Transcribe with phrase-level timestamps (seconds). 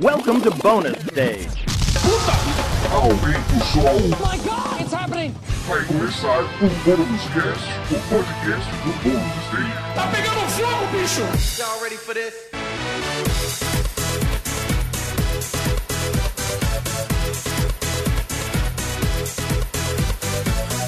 [0.00, 1.66] Welcome to bonus stage.
[2.90, 3.80] Aumenta o som.
[3.80, 5.32] Oh my god, it's happening!
[5.68, 9.72] Vai começar o Bônus Cast, o podcast do Bônus Stage.
[9.94, 11.62] Tá pegando fogo, bicho!
[11.62, 12.34] Y'all ready for this?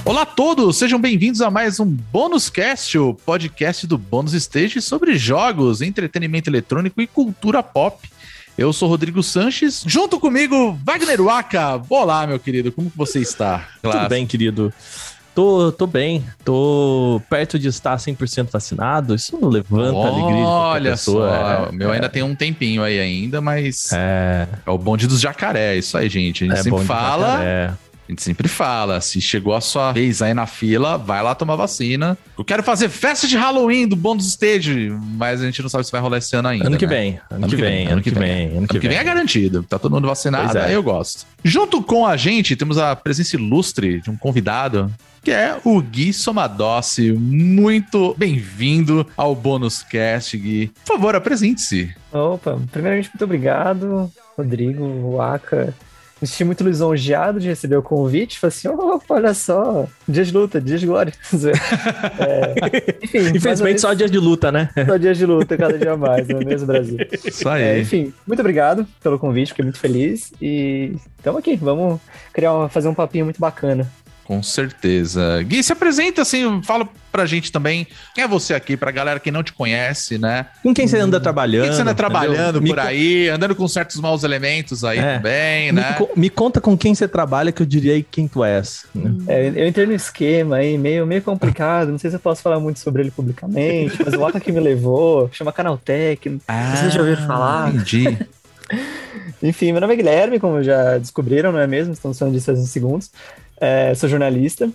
[0.05, 4.83] Olá a todos, sejam bem-vindos a mais um Bônus Cast, o podcast do Bônus Stage
[4.83, 8.16] sobre jogos, entretenimento eletrônico e cultura pop.
[8.59, 11.83] Eu sou Rodrigo Sanches, junto comigo, Wagner Waka.
[11.91, 13.69] Olá, meu querido, como você está?
[13.83, 14.73] Tudo bem, querido.
[15.35, 19.15] Tô, tô bem, tô perto de estar 100% vacinado.
[19.15, 21.29] Isso não levanta a alegria de Olha pessoa.
[21.29, 24.79] só, é, o meu é, ainda tem um tempinho aí ainda, mas é, É, o
[24.79, 26.45] bonde dos jacaré, é isso aí, gente.
[26.45, 27.77] A gente é sempre fala.
[28.09, 31.57] A gente sempre fala, se chegou a sua vez aí na fila, vai lá tomar
[31.57, 32.17] vacina.
[32.39, 35.91] Eu quero fazer festa de Halloween do Bônus Stage, mas a gente não sabe se
[35.91, 36.69] vai rolar esse ano ainda.
[36.69, 36.97] Ano que né?
[36.97, 39.65] vem, ano que vem, ano que vem, ano Ano que vem é garantido.
[39.65, 40.67] Tá todo mundo vacinado, é.
[40.67, 41.27] aí eu gosto.
[41.43, 46.13] Junto com a gente, temos a presença ilustre de um convidado, que é o Gui
[46.13, 47.11] Somadossi.
[47.11, 50.71] Muito bem-vindo ao Bônus Cast, Gui.
[50.85, 51.93] Por favor, apresente-se.
[52.13, 55.75] Opa, primeiramente, muito obrigado, Rodrigo, Waka.
[56.21, 58.39] Me senti muito lisonjeado de receber o convite.
[58.39, 61.13] Falei assim: opa, olha só, dia de luta, dia de glória.
[62.19, 62.55] É,
[63.03, 64.71] enfim, Infelizmente só dias de luta, né?
[64.87, 66.97] só dias de luta, cada dia mais, não é mesmo, Brasil?
[67.25, 67.83] Isso É, aí.
[67.83, 70.33] enfim, muito obrigado pelo convite, fiquei muito feliz.
[70.41, 72.01] E estamos aqui, vamos
[72.33, 73.87] criar uma- fazer um papinho muito bacana.
[74.27, 75.41] Com certeza.
[75.45, 79.31] Gui, se apresenta assim, fala pra gente também quem é você aqui, pra galera que
[79.31, 80.47] não te conhece, né?
[80.63, 81.63] Com quem você anda trabalhando?
[81.63, 82.63] que, que você anda trabalhando entendeu?
[82.63, 85.17] Me por con- aí, andando com certos maus elementos aí É.
[85.17, 85.93] também, Me, né?
[85.97, 88.85] co- me conta com quem você trabalha que eu diria aí quem tu és.
[88.95, 89.15] né?
[89.29, 92.59] É, eu entrei no esquema aí, meio, meio complicado, não sei se eu posso falar
[92.61, 96.29] muito sobre ele publicamente, mas o Waka que me levou, chama Canaltech,
[96.75, 97.67] Vocês já ouviram falar?
[97.67, 98.19] Ah, Entendi.
[99.43, 101.93] Enfim, meu nome é Guilherme, como já descobriram, não é mesmo?
[101.93, 103.11] Estamos falando disso uns segundos.
[103.61, 104.71] É, sou jornalista,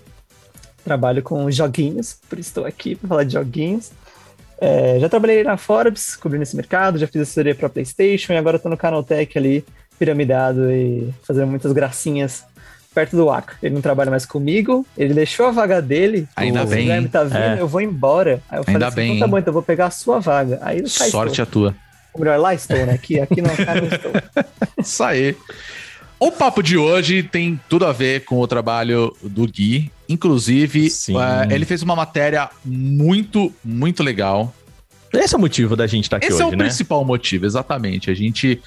[0.84, 3.92] trabalho com joguinhos, por isso estou aqui para falar de joguinhos.
[4.60, 8.58] É, já trabalhei na Forbes, cobrindo esse mercado, já fiz assessoria para PlayStation e agora
[8.58, 9.66] estou no Canaltech ali,
[9.98, 12.44] piramidado e fazendo muitas gracinhas
[12.94, 13.56] perto do Waka.
[13.64, 16.28] Ele não trabalha mais comigo, ele deixou a vaga dele.
[16.36, 17.60] Ainda o bem, Guilherme tá vindo, É.
[17.60, 18.42] eu vou embora.
[18.50, 20.20] Aí eu falei Ainda assim, bem, então tá bom, então eu vou pegar a sua
[20.20, 20.60] vaga.
[20.62, 21.44] Aí Sorte estou.
[21.44, 21.76] a tua.
[22.14, 22.94] Ou melhor, lá estou, né?
[22.94, 24.12] Aqui, aqui não, cá não estou.
[24.78, 25.36] Isso aí.
[26.22, 29.92] O papo de hoje tem tudo a ver com o trabalho do Gui.
[30.08, 34.54] Inclusive, eh, ele fez uma matéria muito, muito legal.
[35.12, 36.66] Esse é o motivo da gente estar aqui Esse hoje, é o né?
[36.66, 38.12] principal motivo, exatamente.
[38.12, 38.62] A gente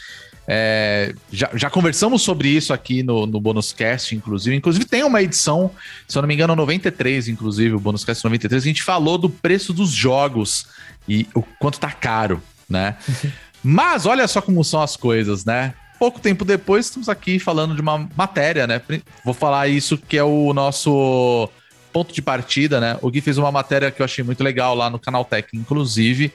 [0.49, 4.57] é, já, já conversamos sobre isso aqui no, no Bonus Cast, inclusive.
[4.57, 5.71] Inclusive, tem uma edição,
[6.09, 8.65] se eu não me engano, 93, inclusive, o Bonus Cast 93.
[8.65, 10.67] A gente falou do preço dos jogos
[11.09, 12.97] e o quanto tá caro, né?
[13.63, 15.73] Mas olha só como são as coisas, né?
[16.05, 18.79] Pouco tempo depois, estamos aqui falando de uma matéria, né?
[19.25, 21.49] Vou falar isso que é o nosso
[21.95, 22.99] ponto de partida, né?
[23.01, 26.31] O Gui fez uma matéria que eu achei muito legal lá no Canal Tech, inclusive,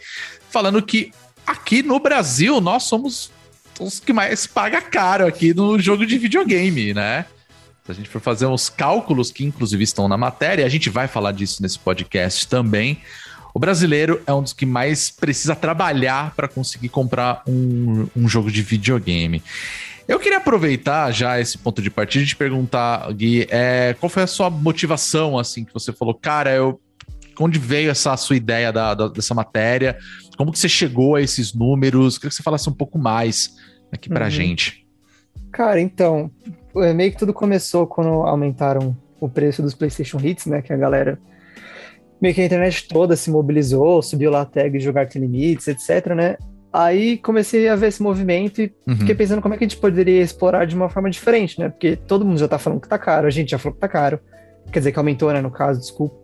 [0.50, 1.12] falando que
[1.46, 3.30] aqui no Brasil nós somos
[3.80, 7.28] os que mais paga caro aqui no jogo de videogame, né?
[7.86, 11.08] Se a gente for fazer uns cálculos que inclusive estão na matéria, a gente vai
[11.08, 13.04] falar disso nesse podcast também.
[13.54, 18.52] O brasileiro é um dos que mais precisa trabalhar para conseguir comprar um, um jogo
[18.52, 19.42] de videogame.
[20.08, 24.24] Eu queria aproveitar já esse ponto de partida e te perguntar, Gui, é, qual foi
[24.24, 26.80] a sua motivação, assim, que você falou, cara, eu
[27.40, 29.98] onde veio essa sua ideia da, da- dessa matéria?
[30.38, 32.18] Como que você chegou a esses números?
[32.18, 33.56] Queria que você falasse um pouco mais
[33.92, 34.32] aqui pra Uhum.
[34.32, 34.86] gente.
[35.52, 36.30] Cara, então,
[36.78, 40.62] é, meio que tudo começou quando aumentaram o preço dos PlayStation Hits, né?
[40.62, 41.18] Que a galera.
[42.22, 46.08] Meio que a internet toda se mobilizou, subiu lá a tag Jogar Tem Limites, etc,
[46.16, 46.38] né?
[46.72, 48.96] Aí comecei a ver esse movimento e Uhum.
[48.98, 51.70] fiquei pensando como é que a gente poderia explorar de uma forma diferente, né?
[51.70, 53.88] Porque todo mundo já tá falando que tá caro, a gente já falou que tá
[53.88, 54.20] caro.
[54.72, 55.42] Quer dizer, que aumentou, né?
[55.42, 56.16] No caso, desculpa.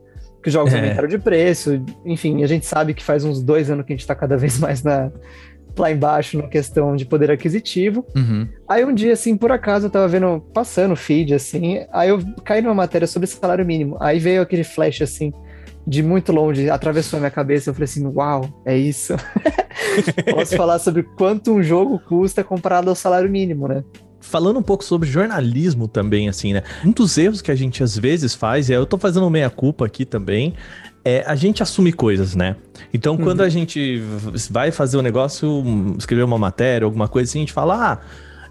[0.44, 0.78] Que os jogos É.
[0.78, 1.84] aumentaram de preço.
[2.06, 4.60] Enfim, a gente sabe que faz uns dois anos que a gente tá cada vez
[4.60, 5.12] mais na,
[5.76, 8.06] lá embaixo na questão de poder aquisitivo.
[8.16, 8.48] Uhum.
[8.70, 12.20] Aí um dia, assim, por acaso, eu tava vendo, passando o feed, assim, aí eu
[12.44, 13.98] caí numa matéria sobre salário mínimo.
[14.00, 15.34] Aí veio aquele flash, assim,
[15.88, 17.70] de muito longe, atravessou a minha cabeça.
[17.70, 19.14] Eu falei assim, uau, é isso.
[20.34, 23.84] Posso falar sobre quanto um jogo custa comparado ao salário mínimo, né?
[24.20, 26.64] Falando um pouco sobre jornalismo também, assim, né?
[26.84, 30.04] Um dos erros que a gente às vezes faz, e eu tô fazendo meia-culpa aqui
[30.04, 30.56] também,
[31.04, 32.56] é a gente assumir coisas, né?
[32.92, 34.02] Então, quando a gente
[34.50, 35.64] vai fazer um negócio,
[36.00, 38.00] escrever uma matéria, alguma coisa assim, a gente fala, ah,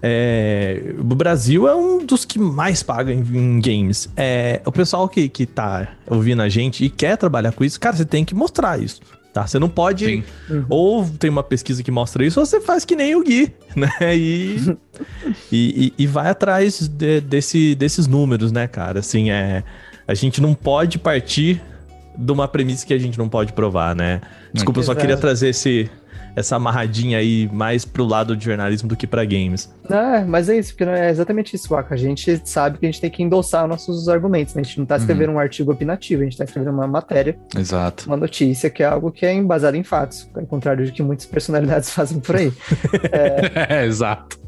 [0.01, 4.09] é, o Brasil é um dos que mais paga em, em games.
[4.15, 7.95] É, o pessoal que, que tá ouvindo a gente e quer trabalhar com isso, cara,
[7.95, 9.01] você tem que mostrar isso.
[9.33, 9.45] tá?
[9.47, 10.05] Você não pode.
[10.05, 10.23] Sim.
[10.69, 13.89] Ou tem uma pesquisa que mostra isso, ou você faz que nem o Gui, né?
[14.15, 14.77] E,
[15.51, 18.99] e, e- e vai atrás de- desse, desses números, né, cara?
[18.99, 19.63] Assim, é.
[20.07, 21.61] A gente não pode partir
[22.17, 24.21] de uma premissa que a gente não pode provar, né?
[24.53, 25.89] Desculpa, eu só queria trazer esse,
[26.35, 29.73] essa amarradinha aí mais pro lado de jornalismo do que pra games.
[29.89, 31.95] É, mas é isso, porque não é exatamente isso, Waka.
[31.95, 34.61] A gente sabe que a gente tem que endossar nossos argumentos, né?
[34.61, 38.05] A gente não tá escrevendo um artigo opinativo, a gente tá escrevendo uma matéria, Exato.
[38.07, 41.25] uma notícia, que é algo que é embasado em fatos, ao contrário de que muitas
[41.25, 42.51] personalidades fazem por aí.
[43.11, 44.44] É, exato.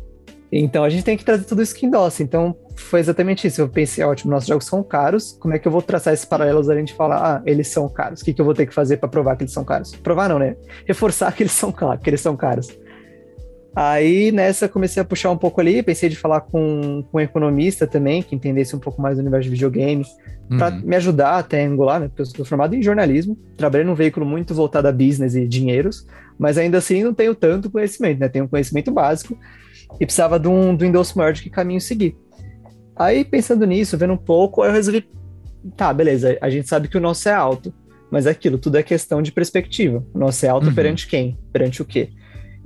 [0.51, 2.23] Então a gente tem que trazer tudo isso que endossa.
[2.23, 3.61] Então foi exatamente isso.
[3.61, 5.37] Eu pensei, ótimo, nossos jogos são caros.
[5.39, 8.21] Como é que eu vou traçar esses paralelos a gente falar, ah, eles são caros?
[8.21, 9.95] O que, que eu vou ter que fazer para provar que eles são caros?
[9.95, 10.55] Provar não, né?
[10.85, 12.69] Reforçar que eles são caros, que eles são caros.
[13.75, 17.21] Aí nessa eu comecei a puxar um pouco ali, pensei de falar com, com um
[17.21, 20.03] economista também, que entendesse um pouco mais do universo de videogame,
[20.57, 20.81] para Uhum.
[20.83, 22.07] me ajudar até a angular, né?
[22.07, 26.07] Porque eu sou formado em jornalismo, trabalhei num veículo muito voltado a business e dinheiros,
[26.39, 28.29] mas ainda assim não tenho tanto conhecimento, né?
[28.29, 29.37] Tenho um conhecimento básico
[29.99, 32.15] e precisava de um, um endosso maior de que caminho seguir.
[32.95, 35.07] Aí, pensando nisso, vendo um pouco, eu resolvi,
[35.75, 37.73] tá, beleza, a gente sabe que o nosso é alto,
[38.09, 40.03] mas é aquilo, tudo é questão de perspectiva.
[40.13, 40.73] O nosso é alto Uhum.
[40.75, 41.37] perante quem?
[41.51, 42.09] Perante o quê?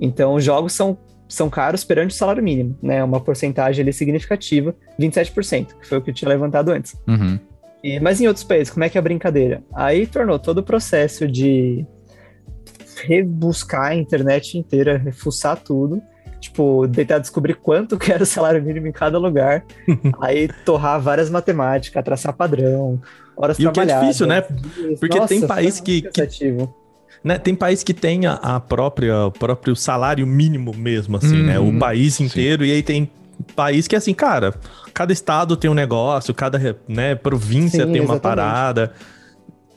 [0.00, 0.96] Então, os jogos são,
[1.28, 3.02] são caros perante o salário mínimo, né?
[3.04, 6.96] Uma porcentagem ali significativa, 27%, que foi o que eu tinha levantado antes.
[7.06, 7.38] Uhum.
[7.84, 9.62] E, mas em outros países, como é que é a brincadeira?
[9.74, 11.84] Aí tornou todo o processo de
[13.04, 16.00] rebuscar a internet inteira, refuçar tudo,
[16.52, 19.64] tipo, tentar descobrir quanto que era o salário mínimo em cada lugar,
[20.20, 23.00] aí torrar várias matemáticas, traçar padrão,
[23.36, 24.06] horas E o que é trabalhadas.
[24.06, 24.42] difícil, né?
[25.00, 26.10] Porque tem foi país muito que-.
[27.24, 31.46] Né, tem país que tem a, a própria, o próprio salário mínimo mesmo, assim, Uhum.
[31.46, 31.58] né?
[31.58, 33.08] O país inteiro, e aí tem
[33.54, 34.52] país que, assim, cara,
[34.92, 36.58] cada estado tem um negócio, cada
[36.88, 38.20] né, província Sim, tem uma exatamente.
[38.22, 38.92] parada.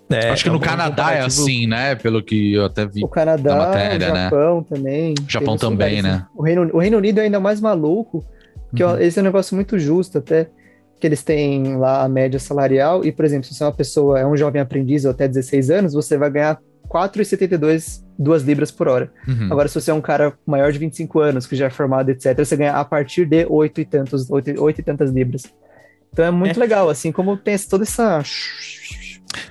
[0.09, 1.95] É, Acho que é no Canadá é comparativo- assim, né?
[1.95, 3.03] Pelo que eu até vi.
[3.03, 4.23] O Canadá, matéria, o né?
[4.25, 5.15] Japão também.
[5.27, 6.25] Japão tem também, lugares, né?
[6.35, 8.23] O Reino, o Reino Unido é ainda mais maluco,
[8.75, 8.99] que Uhum.
[8.99, 10.47] esse é um negócio muito justo até,
[10.99, 14.19] que eles têm lá a média salarial, e, por exemplo, se você é uma pessoa,
[14.19, 18.87] é um jovem aprendiz ou até 16 anos, você vai ganhar 4,72 duas libras por
[18.87, 19.11] hora.
[19.27, 19.47] Uhum.
[19.51, 22.37] Agora, se você é um cara maior de 25 anos, que já é formado, etc.,
[22.37, 25.43] você ganha a partir de 8 e, tantos, 8, 8 e tantas libras.
[26.13, 26.59] Então é muito É.
[26.59, 28.21] legal, assim, como tem toda essa...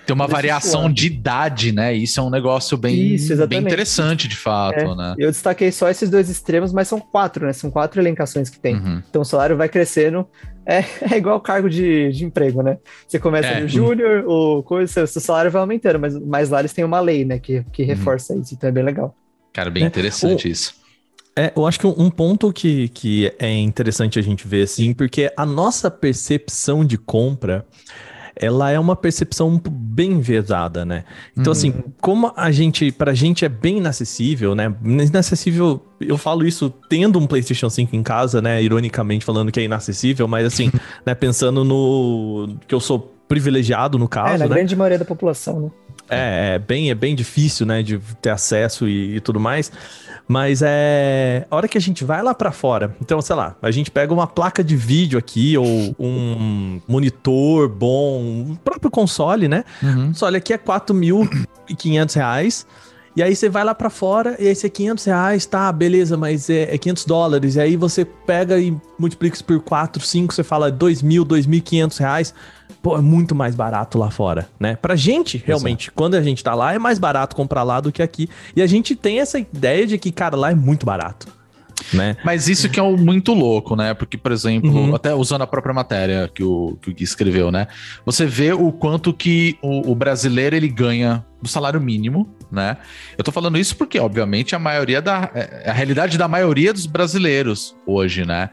[0.07, 1.95] Tem uma variação de idade, né?
[1.95, 4.95] Isso é um negócio bem, Isso, bem interessante, de fato, É.
[4.97, 5.15] né?
[5.19, 7.53] Eu destaquei só esses dois extremos, mas são quatro, né?
[7.53, 8.77] São quatro elencações que tem.
[8.77, 9.03] Uhum.
[9.09, 10.27] Então o salário vai crescendo.
[10.67, 10.79] É,
[11.15, 12.79] é igual cargo de, de emprego, né?
[13.07, 13.61] Você começa É.
[13.61, 17.25] no júnior, o coisa, seu, salário vai aumentando, mas, mas lá eles têm uma lei,
[17.25, 17.39] né?
[17.39, 17.89] Que, que Uhum.
[17.89, 19.15] reforça isso, então é bem legal.
[19.53, 19.87] Cara, bem É.
[19.87, 20.75] interessante O- isso.
[21.37, 24.95] É, eu acho que um, um ponto que, que é interessante a gente ver, assim,
[24.95, 27.67] porque a nossa percepção de compra,
[28.37, 31.05] ela é uma percepção bem enviesada, né?
[31.37, 34.75] Então, assim, como a gente, pra gente é bem inacessível, né?
[34.83, 38.63] Inacessível, eu falo isso tendo um PlayStation 5 em casa, né?
[38.63, 40.71] Ironicamente falando que é inacessível, mas assim,
[41.07, 41.15] né?
[41.15, 42.57] Pensando no.
[42.67, 44.55] que eu sou privilegiado no é, caso, na né?
[44.55, 45.71] grande maioria da população, né?
[46.09, 49.73] É, é bem, é bem difícil, né, de ter acesso e, e tudo mais.
[50.27, 51.47] Mas é.
[51.51, 54.13] A hora que a gente vai lá pra fora, então, sei lá, a gente pega
[54.13, 59.65] uma placa de vídeo aqui, ou um monitor bom, o próprio console, né?
[59.83, 60.05] Uhum.
[60.05, 62.67] O console aqui é 4.500 reais.
[63.17, 66.17] E aí você vai lá pra fora e aí você é 500 reais, tá, beleza,
[66.17, 67.55] mas é, é 500 dólares.
[67.55, 72.35] E aí você pega e multiplica isso por 4, 5, você fala 2.000, 2.500 reais.
[72.83, 74.77] Pô, é muito mais barato lá fora, né?
[74.77, 78.03] Pra gente, realmente, quando a gente tá lá, é mais barato comprar lá do que
[78.03, 78.29] aqui.
[78.55, 81.29] E a gente tem essa ideia de que, cara, lá é muito barato,
[81.93, 82.17] né?
[82.25, 83.95] Mas isso que é o muito louco, né?
[83.95, 84.95] Porque, por exemplo, Uhum.
[84.95, 87.67] até usando a própria matéria que o, que o Gui escreveu, né?
[88.07, 92.79] Você vê o quanto que o, o brasileiro ele ganha do salário mínimo, né?
[93.19, 95.31] Eu tô falando isso porque, obviamente, a maioria da.
[95.35, 98.51] É a realidade da maioria dos brasileiros hoje, né?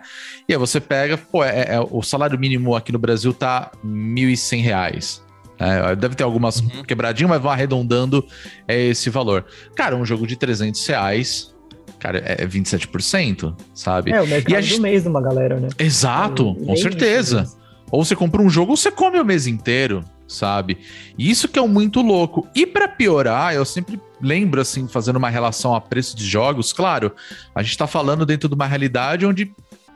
[0.48, 4.62] E aí você pega, pô, é, é- o salário mínimo aqui no Brasil tá 1.100
[4.62, 5.24] reais.
[5.58, 8.26] É, deve ter algumas quebradinhas, mas vão arredondando
[8.68, 9.46] é esse valor.
[9.76, 11.54] Cara, um jogo de 300 reais,
[12.02, 14.12] cara, é 27%, sabe?
[14.12, 15.70] É, o mercado E a gente- do mês de uma galera, né?
[15.78, 17.42] Exato, Nem com certeza.
[17.42, 20.78] mas- Ou você compra um jogo ou você come o mês inteiro, sabe?
[21.18, 22.48] E Isso que é muito louco.
[22.56, 27.12] E pra piorar, eu sempre lembro, assim, fazendo uma relação a preço de jogos, claro,
[27.54, 29.52] a gente tá falando dentro de uma realidade onde,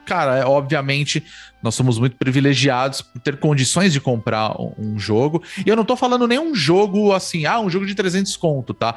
[0.06, 1.24] cara, é, obviamente,
[1.64, 5.42] nós somos muito privilegiados por ter condições de comprar um- jogo.
[5.66, 8.74] E eu não tô falando nem um jogo assim, ah, um jogo de 300 conto,
[8.74, 8.96] tá?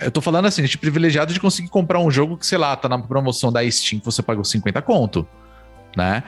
[0.00, 2.74] Eu tô falando assim, a gente privilegiado de conseguir comprar um jogo que, sei lá,
[2.76, 5.26] tá na promoção da Steam que você pagou 50 conto,
[5.96, 6.24] né?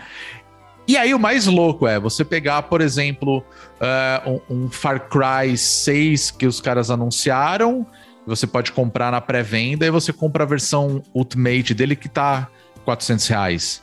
[0.87, 3.45] E aí o mais louco é você pegar, por exemplo,
[3.81, 7.87] eh, um, um Far Cry 6 que os caras anunciaram
[8.29, 12.49] você pode comprar na pré-venda e você compra a versão Ultimate dele que tá
[12.85, 13.83] 400 reais.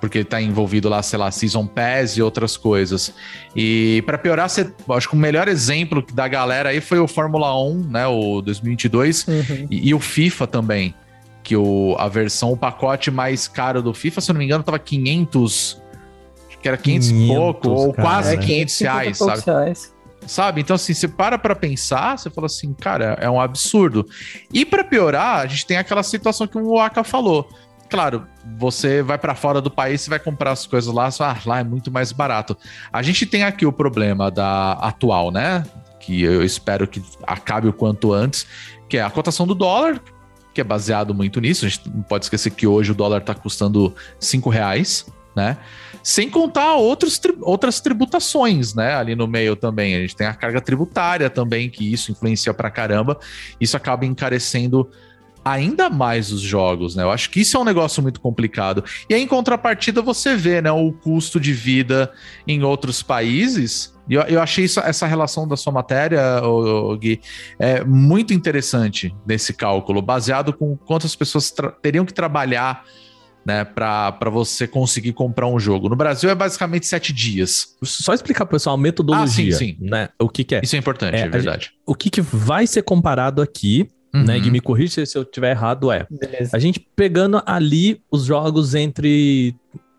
[0.00, 3.12] Porque ele tá envolvido lá, sei lá, Season Pass e outras coisas.
[3.56, 7.52] E para piorar, você, acho que o melhor exemplo da galera aí foi o Fórmula
[7.60, 9.66] 1, né, o 2022, Uhum.
[9.70, 10.94] e, e o FIFA também.
[11.42, 14.62] Que o, a versão, o pacote mais caro do FIFA, se eu não me engano,
[14.62, 15.82] tava 500.
[16.48, 18.08] Acho que era 500 e 500, pouco, ou cara.
[18.08, 19.42] quase É, 500 50 e reais, sabe?
[19.46, 19.94] reais.
[20.26, 20.60] Sabe?
[20.60, 24.06] Então, assim, você para pra pensar, você fala assim, cara, é um absurdo.
[24.52, 27.48] E pra piorar, a gente tem aquela situação que o Aka falou.
[27.88, 28.26] Claro,
[28.58, 31.60] você vai pra fora do país, você vai comprar as coisas lá, fala, ah, lá
[31.60, 32.56] é muito mais barato.
[32.92, 35.64] A gente tem aqui o problema da atual, né?
[35.98, 38.46] Que eu espero que acabe o quanto antes,
[38.88, 40.02] que é a cotação do dólar,
[40.52, 41.64] que é baseado muito nisso.
[41.64, 45.56] A gente não pode esquecer que hoje o dólar tá custando 5 reais, né?
[46.02, 48.94] Sem contar outros, outras tributações, né?
[48.94, 49.94] Ali no meio também.
[49.94, 53.18] A gente tem a carga tributária também, que isso influencia pra caramba.
[53.60, 54.90] Isso acaba encarecendo
[55.50, 57.02] ainda mais os jogos, né?
[57.02, 58.84] Eu acho que isso é um negócio muito complicado.
[59.08, 62.10] E aí, em contrapartida, você vê, né, o custo de vida
[62.46, 63.94] em outros países.
[64.08, 67.20] E eu, eu achei isso- essa relação da sua matéria, ô, ô, Gui,
[67.58, 71.52] é muito interessante nesse cálculo, baseado com quantas pessoas
[71.82, 72.84] teriam que trabalhar
[73.46, 75.88] né, para você conseguir comprar um jogo.
[75.88, 77.74] No Brasil é basicamente sete dias.
[77.82, 79.76] Só explicar pro pessoal a metodologia, Ah, sim, sim.
[79.80, 80.10] né?
[80.18, 80.60] O que que é?
[80.62, 81.70] Isso é importante, É, é, verdade.
[81.86, 84.36] O que que vai ser comparado aqui, né?
[84.36, 84.40] Uhum.
[84.42, 86.06] Gui, me corrija se eu tiver errado, é.
[86.10, 86.56] Beleza.
[86.56, 89.54] A gente pegando ali os jogos entre.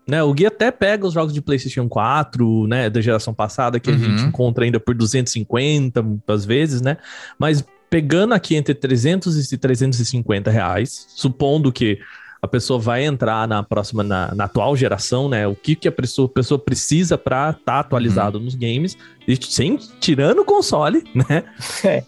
[0.08, 3.90] Né, o Gui até pega os jogos de PlayStation 4, né, da geração passada, que
[3.90, 3.96] Uhum.
[3.96, 6.96] a gente encontra ainda por 250 às vezes, né?
[7.38, 11.98] Mas pegando aqui entre 300 e 350 reais, supondo que
[12.42, 15.46] a pessoa vai entrar na próxima, na, na atual geração, né?
[15.46, 18.44] O que, que a pessoa, pessoa precisa para estar atualizado Uhum.
[18.44, 18.96] nos games,
[19.28, 21.44] e sem, tirando o console, né?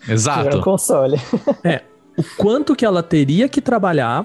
[0.08, 0.60] Um Exato.
[0.60, 1.18] console.
[2.22, 4.24] O quanto que ela teria que trabalhar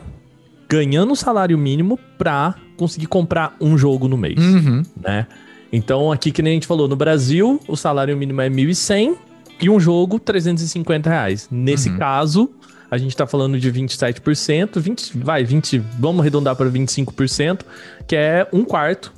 [0.70, 4.84] ganhando um salário mínimo pra conseguir comprar um jogo no mês, Uhum.
[5.02, 5.26] né?
[5.72, 9.16] Então, aqui que nem a gente falou, no Brasil, o salário mínimo é 1.100
[9.62, 11.48] e um jogo 350 reais.
[11.52, 11.98] Nesse Uhum.
[11.98, 12.52] caso,
[12.92, 17.62] a gente tá falando de 27%, 20, vai, 20, vamos arredondar para 25%,
[18.08, 19.12] que é um quarto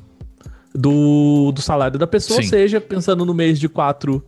[0.73, 2.49] do, do salário da pessoa, ou Sim.
[2.49, 4.23] seja, pensando no mês de quatro,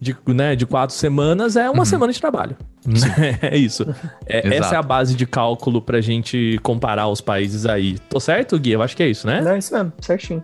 [0.00, 1.84] de, né, de quatro semanas, é uma Uhum.
[1.84, 2.56] semana de trabalho.
[3.42, 3.84] é isso.
[4.26, 7.98] É, essa é a base de cálculo pra gente comparar os países aí.
[8.08, 8.70] Tô certo, Gui?
[8.72, 9.40] Eu acho que é isso, né?
[9.42, 10.42] Não, isso mesmo, certinho.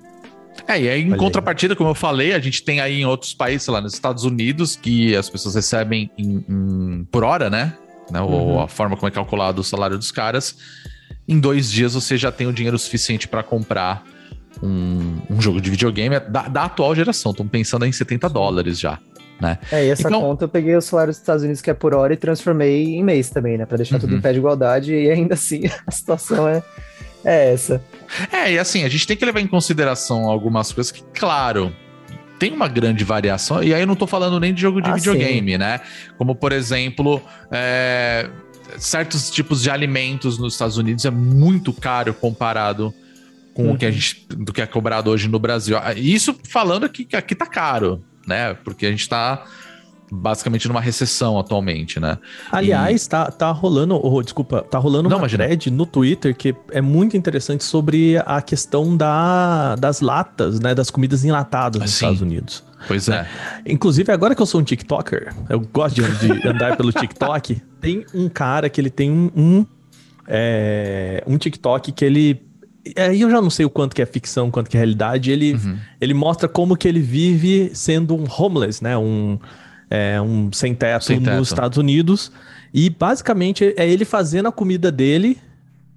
[0.69, 1.19] É, e aí, em Olha aí.
[1.21, 4.25] contrapartida, como eu falei, a gente tem aí em outros países, sei lá, nos Estados
[4.25, 7.73] Unidos, que as pessoas recebem em- em- por hora, né?
[8.11, 8.21] né?
[8.21, 8.61] Ou Uhum.
[8.61, 10.57] a forma como é calculado o salário dos caras.
[11.29, 14.05] Em dois dias você já tem o dinheiro suficiente para comprar
[14.63, 17.33] um, um jogo de videogame da, da atual geração.
[17.33, 18.99] Estão pensando em 70 dólares já.
[19.40, 19.59] Né?
[19.71, 21.95] É, e essa Então- conta eu peguei o salário dos Estados Unidos que é por
[21.95, 23.66] hora e transformei em mês também, né?
[23.66, 24.19] Pra deixar tudo Uhum.
[24.19, 26.62] em pé de igualdade e ainda assim a situação é,
[27.25, 27.83] é essa.
[28.33, 31.71] É, e assim, a gente tem que levar em consideração algumas coisas que, claro,
[32.38, 34.95] tem uma grande variação, e aí eu não tô falando nem de jogo de Ah,
[34.95, 35.81] videogame, né?
[36.19, 38.28] Como, por exemplo, é,
[38.78, 42.93] certos tipos de alimentos nos Estados Unidos é muito caro comparado
[43.55, 45.78] com o que a gente, do que é cobrado hoje no Brasil.
[45.78, 48.54] Ah, Isso falando que aqui tá caro, né?
[48.54, 49.45] Porque a gente tá
[50.11, 52.18] basicamente numa recessão atualmente, né?
[52.50, 55.45] Aliás, tá, tá rolando, oh, desculpa, tá rolando Não, uma imagina.
[55.45, 60.90] thread no Twitter que é muito interessante sobre a questão da, das latas, né, das
[60.90, 62.06] comidas enlatadas nos Sim.
[62.06, 62.64] Estados Unidos.
[62.87, 63.26] Pois é.
[63.66, 68.04] Inclusive, agora que eu sou um TikToker, eu gosto de, de andar pelo TikTok, tem
[68.14, 69.66] um cara que ele tem um, um,
[70.26, 72.46] é, um TikTok que ele...
[72.97, 75.55] Aí eu já não sei o quanto que é ficção, quanto que é realidade, ele,
[75.55, 75.76] Uhum.
[76.00, 79.38] ele mostra como que ele vive sendo um homeless, né, um,
[79.90, 81.37] é, um sem teto, Sem teto.
[81.37, 82.31] nos Estados Unidos,
[82.73, 85.38] e basicamente é ele fazendo a comida dele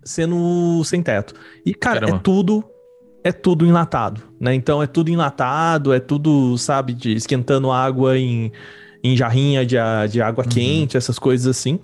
[0.04, 1.34] sendo sem teto.
[1.66, 2.18] E, cara, Caramba.
[2.18, 2.64] é tudo
[3.22, 4.56] é tudo enlatado, né?
[4.56, 8.50] Então é tudo enlatado, é tudo, sabe, de esquentando água em,
[9.04, 9.76] em jarrinha de,
[10.10, 10.50] de água Uhum.
[10.50, 11.80] quente, essas coisas assim.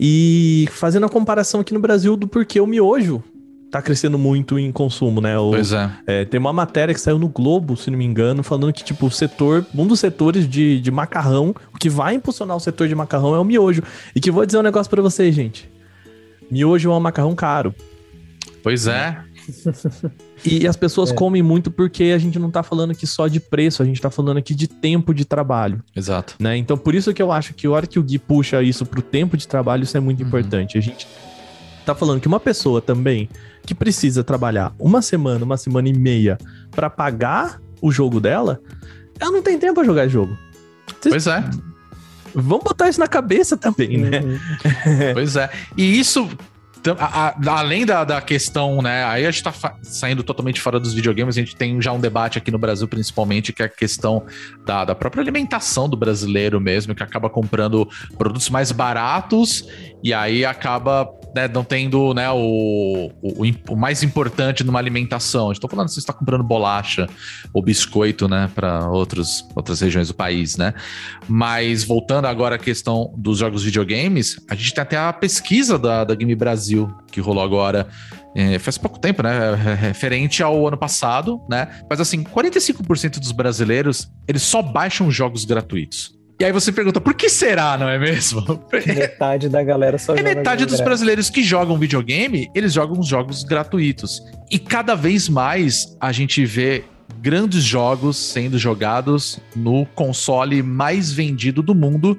[0.00, 3.22] E fazendo a comparação aqui no Brasil do porquê o miojo
[3.74, 5.36] tá crescendo muito em consumo, né?
[5.36, 5.90] O, Pois é.
[6.06, 9.06] é, tem uma matéria que saiu no Globo, se não me engano, falando que, tipo,
[9.06, 12.94] o setor, um dos setores de, de macarrão, o que vai impulsionar o setor de
[12.94, 13.82] macarrão é o miojo.
[14.14, 15.68] E que vou dizer um negócio pra vocês, gente.
[16.48, 17.74] Miojo é um macarrão caro.
[18.62, 19.18] Pois é.
[20.46, 21.14] E as pessoas É.
[21.14, 24.10] comem muito porque a gente não tá falando aqui só de preço, a gente tá
[24.10, 26.34] falando aqui de tempo de trabalho, Exato.
[26.38, 26.54] né?
[26.56, 29.00] Então, por isso que eu acho que a hora que o Gui puxa isso pro
[29.00, 30.26] tempo de trabalho, isso é muito Uhum.
[30.28, 30.76] importante.
[30.76, 31.06] A gente
[31.86, 33.28] tá falando que uma pessoa também
[33.66, 36.38] que precisa trabalhar uma semana, uma semana e meia
[36.70, 38.60] pra pagar o jogo dela,
[39.18, 40.36] ela não tem tempo pra jogar jogo.
[41.02, 41.42] Pois é.
[42.34, 44.20] Vamos botar isso na cabeça também, né?
[44.20, 44.38] Uhum.
[45.14, 45.48] Pois é.
[45.76, 46.28] E isso,
[46.98, 49.04] a- a- além da, da questão, né?
[49.04, 49.52] Aí a gente tá
[49.82, 53.52] saindo totalmente fora dos videogames, a gente tem já um debate aqui no Brasil, principalmente,
[53.52, 54.24] que é a questão
[54.66, 59.64] da, da própria alimentação do brasileiro mesmo, que acaba comprando produtos mais baratos
[60.02, 65.50] e aí acaba né, não tendo né, o, o, o mais importante numa alimentação.
[65.50, 67.06] Estou falando se você está comprando bolacha
[67.52, 70.74] ou biscoito, né, para outras regiões do país, né?
[71.28, 76.04] Mas voltando agora à questão dos jogos videogames, a gente tem até a pesquisa da,
[76.04, 77.88] da Game Brasil que rolou agora.
[78.34, 79.52] é, faz pouco tempo, né?
[79.52, 81.68] é, Referente ao ano passado, né?
[81.88, 86.14] Mas assim, 45% dos brasileiros eles só baixam jogos gratuitos.
[86.38, 88.42] E aí você pergunta, por que será, não é mesmo?
[88.86, 93.44] Metade da galera só É metade dos brasileiros que jogam videogame, eles jogam os jogos
[93.44, 94.20] gratuitos.
[94.50, 96.84] E cada vez mais a gente vê
[97.20, 102.18] grandes jogos sendo jogados no console mais vendido do mundo,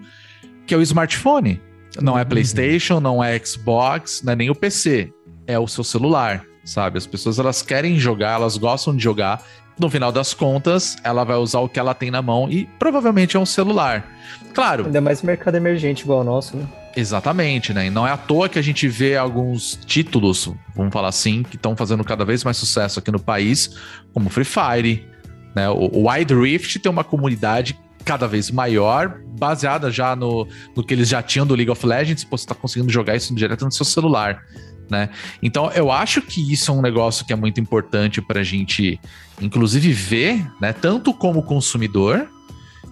[0.66, 1.62] que é o smartphone.
[2.02, 5.12] Não é PlayStation, não é Xbox, não é nem o PC,
[5.46, 6.98] é o seu celular, sabe?
[6.98, 9.44] As pessoas elas querem jogar, elas gostam de jogar.
[9.78, 13.36] No final das contas, ela vai usar o que ela tem na mão e provavelmente
[13.36, 14.06] é um celular.
[14.54, 16.66] Claro, Ainda mais mercado emergente igual o nosso, né?
[16.96, 17.88] Exatamente, né?
[17.88, 21.58] E não é à toa que a gente vê alguns títulos, vamos falar assim, que
[21.58, 23.76] estão fazendo cada vez mais sucesso aqui no país,
[24.14, 25.06] como Free Fire,
[25.54, 25.70] né?
[25.70, 31.10] O Wild Rift tem uma comunidade cada vez maior, baseada já no, no que eles
[31.10, 33.84] já tinham do League of Legends, pô, você tá conseguindo jogar isso direto no seu
[33.84, 34.44] celular,
[34.90, 35.10] né?
[35.42, 39.00] Então eu acho que isso é um negócio que é muito importante pra gente,
[39.42, 40.74] inclusive, ver, né?
[40.74, 42.28] Tanto como consumidor,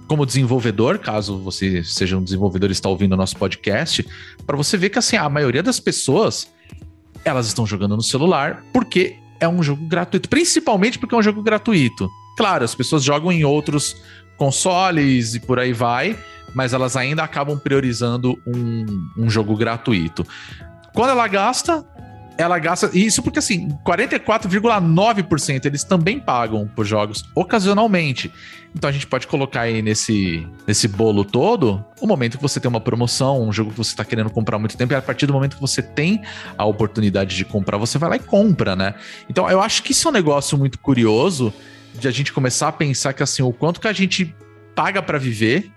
[0.07, 4.05] como desenvolvedor, caso você seja um desenvolvedor e está ouvindo o nosso podcast,
[4.45, 6.51] para você ver que assim, a maioria das pessoas
[7.25, 11.41] elas estão jogando no celular porque é um jogo gratuito, principalmente porque é um jogo
[11.41, 12.09] gratuito.
[12.37, 13.95] Claro, as pessoas jogam em outros
[14.37, 16.17] consoles e por aí vai,
[16.53, 18.85] mas elas ainda acabam priorizando um,
[19.17, 20.25] um jogo gratuito.
[20.93, 21.85] Quando ela gasta,
[22.37, 22.89] ela gasta.
[22.93, 28.31] Isso porque assim, 44,9% eles também pagam por jogos ocasionalmente.
[28.75, 32.69] Então a gente pode colocar aí nesse, nesse bolo todo o momento que você tem
[32.69, 35.27] uma promoção, um jogo que você está querendo comprar há muito tempo, e a partir
[35.27, 36.21] do momento que você tem
[36.57, 38.95] a oportunidade de comprar, você vai lá e compra, né?
[39.29, 41.53] Então eu acho que isso é um negócio muito curioso
[41.93, 44.35] de a gente começar a pensar que assim, o quanto que a gente
[44.73, 45.71] paga para viver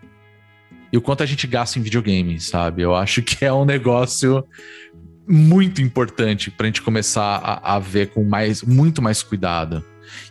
[0.91, 2.81] e o quanto a gente gasta em videogame, sabe?
[2.81, 4.43] Eu acho que é um negócio
[5.29, 9.85] muito importante pra gente começar a, a ver com mais, muito mais cuidado.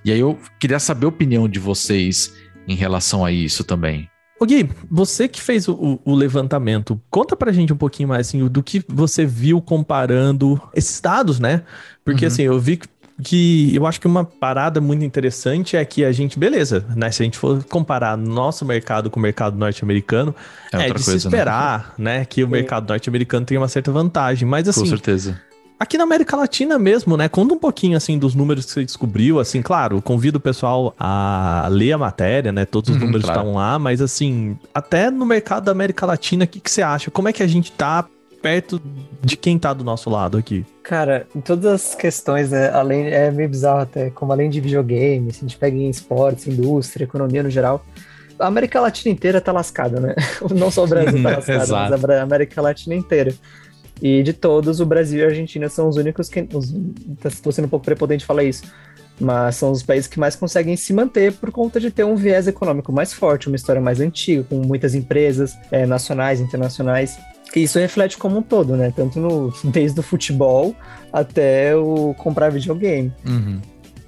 [0.03, 2.33] E aí eu queria saber a opinião de vocês
[2.67, 4.09] em relação a isso também.
[4.39, 8.27] Ô Gui, você que fez o, o- o levantamento, conta pra gente um pouquinho mais
[8.27, 11.63] assim, do que você viu comparando esses dados, né?
[12.03, 12.31] Porque Uhum.
[12.31, 12.87] assim, eu vi que,
[13.23, 17.09] que eu acho que uma parada muito interessante é que a gente, beleza, né?
[17.11, 20.35] Se a gente for comparar nosso mercado com o mercado norte-americano,
[20.73, 21.37] É é, de se coisa, né?
[21.37, 22.25] esperar, né?
[22.25, 24.47] Que o mercado norte-americano tenha uma certa vantagem.
[24.47, 25.39] Mas Com assim, certeza.
[25.77, 27.27] Aqui na América Latina mesmo, né?
[27.27, 31.67] Conta um pouquinho assim dos números que você descobriu, assim, claro, convido o pessoal a
[31.69, 32.63] ler a matéria, né?
[32.65, 33.41] Todos os Uhum, números claro.
[33.41, 37.11] estão lá, mas assim, até no mercado da América Latina, o que, que você acha?
[37.11, 38.05] Como é que a gente tá
[38.45, 38.79] perto
[39.23, 40.63] de quem tá do nosso lado aqui?
[40.83, 45.33] Cara, em todas as questões, né, além, é meio bizarro até, como além de videogame,
[45.33, 47.83] se a gente pega em esportes, indústria, economia no geral,
[48.37, 50.13] a América Latina inteira tá lascada, né?
[50.55, 53.33] Não só o Brasil tá lascado, mas a América Latina inteira.
[53.99, 56.47] E de todos, o Brasil e a Argentina são os únicos que.
[56.53, 56.71] Os,
[57.41, 58.63] tô sendo um pouco prepotente falar isso.
[59.19, 62.45] Mas são os países que mais conseguem se manter por conta de ter um viés
[62.47, 67.17] econômico mais forte, uma história mais antiga, com muitas empresas eh, nacionais, internacionais.
[67.55, 68.91] E isso reflete como um todo, né?
[68.95, 70.75] Tanto no, desde o futebol
[71.11, 73.13] até o comprar videogame.
[73.25, 73.61] Uhum.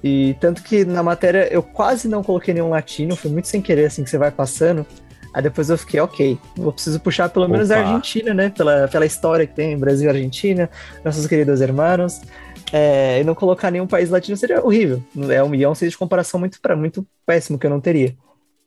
[0.04, 3.86] E tanto que na matéria eu quase não coloquei nenhum latino, foi muito sem querer
[3.86, 4.86] assim que você vai passando.
[5.34, 7.88] Aí depois eu fiquei, ok, eu preciso puxar pelo menos a Opa.
[7.88, 8.50] Argentina, né?
[8.50, 10.70] Pela, pela história que tem Brasil e Argentina,
[11.04, 12.20] nossos queridos irmãos.
[12.70, 15.02] É, e não colocar nenhum país latino seria horrível.
[15.30, 18.14] É um milhão seria de comparação muito, pra, muito péssimo que eu não teria.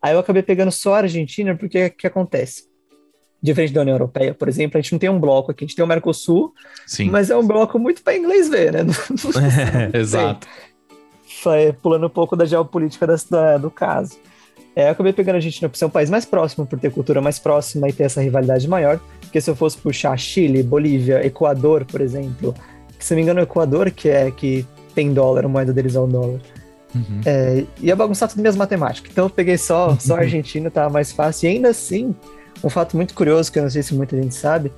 [0.01, 2.70] Aí eu acabei pegando só a Argentina, porque o que acontece?
[3.41, 5.75] Diferente da União Europeia, por exemplo, a gente não tem um bloco aqui, a gente
[5.75, 6.53] tem o Mercosul,
[6.85, 7.09] Sim.
[7.09, 8.83] mas é um bloco muito para inglês ver, né?
[8.83, 9.89] Não- não.
[9.99, 10.47] Exato.
[11.41, 14.17] Foi pulando um pouco da geopolítica das- da- do caso.
[14.75, 17.19] É, eu acabei pegando a Argentina por ser um país mais próximo, por ter cultura
[17.19, 18.99] mais próxima e ter essa rivalidade maior.
[19.19, 22.53] Porque se eu fosse puxar Chile, Bolívia, Equador, por exemplo,
[22.97, 25.95] que se não me engano, o Equador que é que tem dólar, a moeda deles
[25.95, 26.39] é o dólar.
[26.93, 27.21] Uhum.
[27.25, 29.09] É, ia bagunçar tudo minhas matemáticas.
[29.11, 31.49] Então eu peguei só, só a Argentina, tava mais fácil.
[31.49, 32.13] E ainda assim,
[32.63, 34.71] um fato muito curioso que eu não sei se muita gente sabe,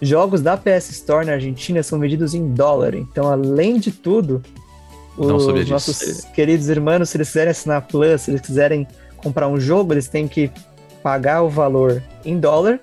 [0.00, 2.94] jogos da PS Store na Argentina são vendidos em dólar.
[2.94, 4.42] Então, além de tudo,
[5.16, 5.72] Não os sabia disso.
[5.72, 8.86] nossos queridos irmãos, se eles quiserem assinar Plus, se eles quiserem
[9.16, 10.50] comprar um jogo, eles têm que
[11.02, 12.80] pagar o valor em dólar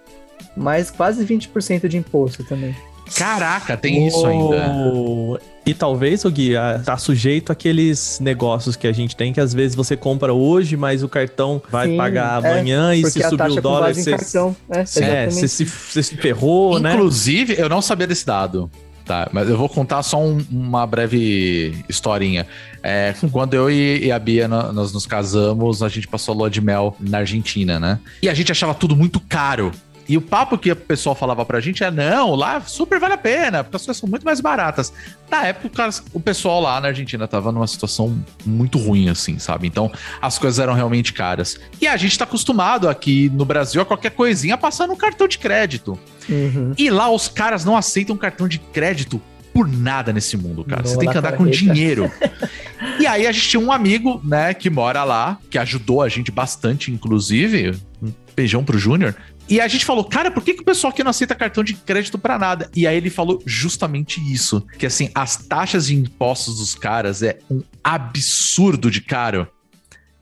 [0.55, 2.75] mais quase 20% de imposto também.
[3.17, 5.39] Caraca, tem isso ainda.
[5.65, 9.51] E talvez, o Gui, ah, tá sujeito àqueles negócios que a gente tem, que às
[9.51, 13.49] vezes você compra hoje, mas o cartão vai Sim, pagar é, amanhã e se subir
[13.51, 14.55] o é dólar, você, cartão.
[14.69, 16.93] É, é, você se, você se ferrou, né?
[16.93, 18.69] Inclusive, eu não sabia desse dado.
[19.05, 22.47] Tá, mas eu vou contar só um- uma breve historinha.
[22.81, 26.37] É, quando eu e, e a Bia no- nós nos casamos, a gente passou a
[26.37, 27.99] lua de mel na Argentina, né?
[28.21, 29.71] E a gente achava tudo muito caro.
[30.07, 33.17] E o papo que o pessoal falava pra gente é: não, lá super vale a
[33.17, 34.93] pena, porque as coisas são muito mais baratas.
[35.29, 39.67] Na época, o pessoal lá na Argentina tava numa situação muito ruim, assim, sabe?
[39.67, 39.91] Então
[40.21, 41.59] as coisas eram realmente caras.
[41.81, 45.37] E a gente tá acostumado aqui no Brasil a qualquer coisinha passar no cartão de
[45.37, 45.97] crédito.
[46.29, 46.73] Uhum.
[46.77, 49.21] E lá os caras não aceitam cartão de crédito
[49.55, 50.81] por nada nesse mundo, cara.
[50.83, 52.11] Não, Você tem que andar com dinheiro.
[52.99, 56.29] e aí a gente tinha um amigo, né, que mora lá, que ajudou a gente
[56.29, 57.73] bastante, inclusive.
[58.03, 59.15] Um beijão pro Júnior.
[59.47, 61.75] E a gente falou, cara, por que, que o pessoal aqui não aceita cartão de
[61.75, 62.69] crédito pra nada?
[62.75, 67.37] E aí ele falou justamente isso: que assim, as taxas de impostos dos caras é
[67.49, 69.47] um absurdo de caro.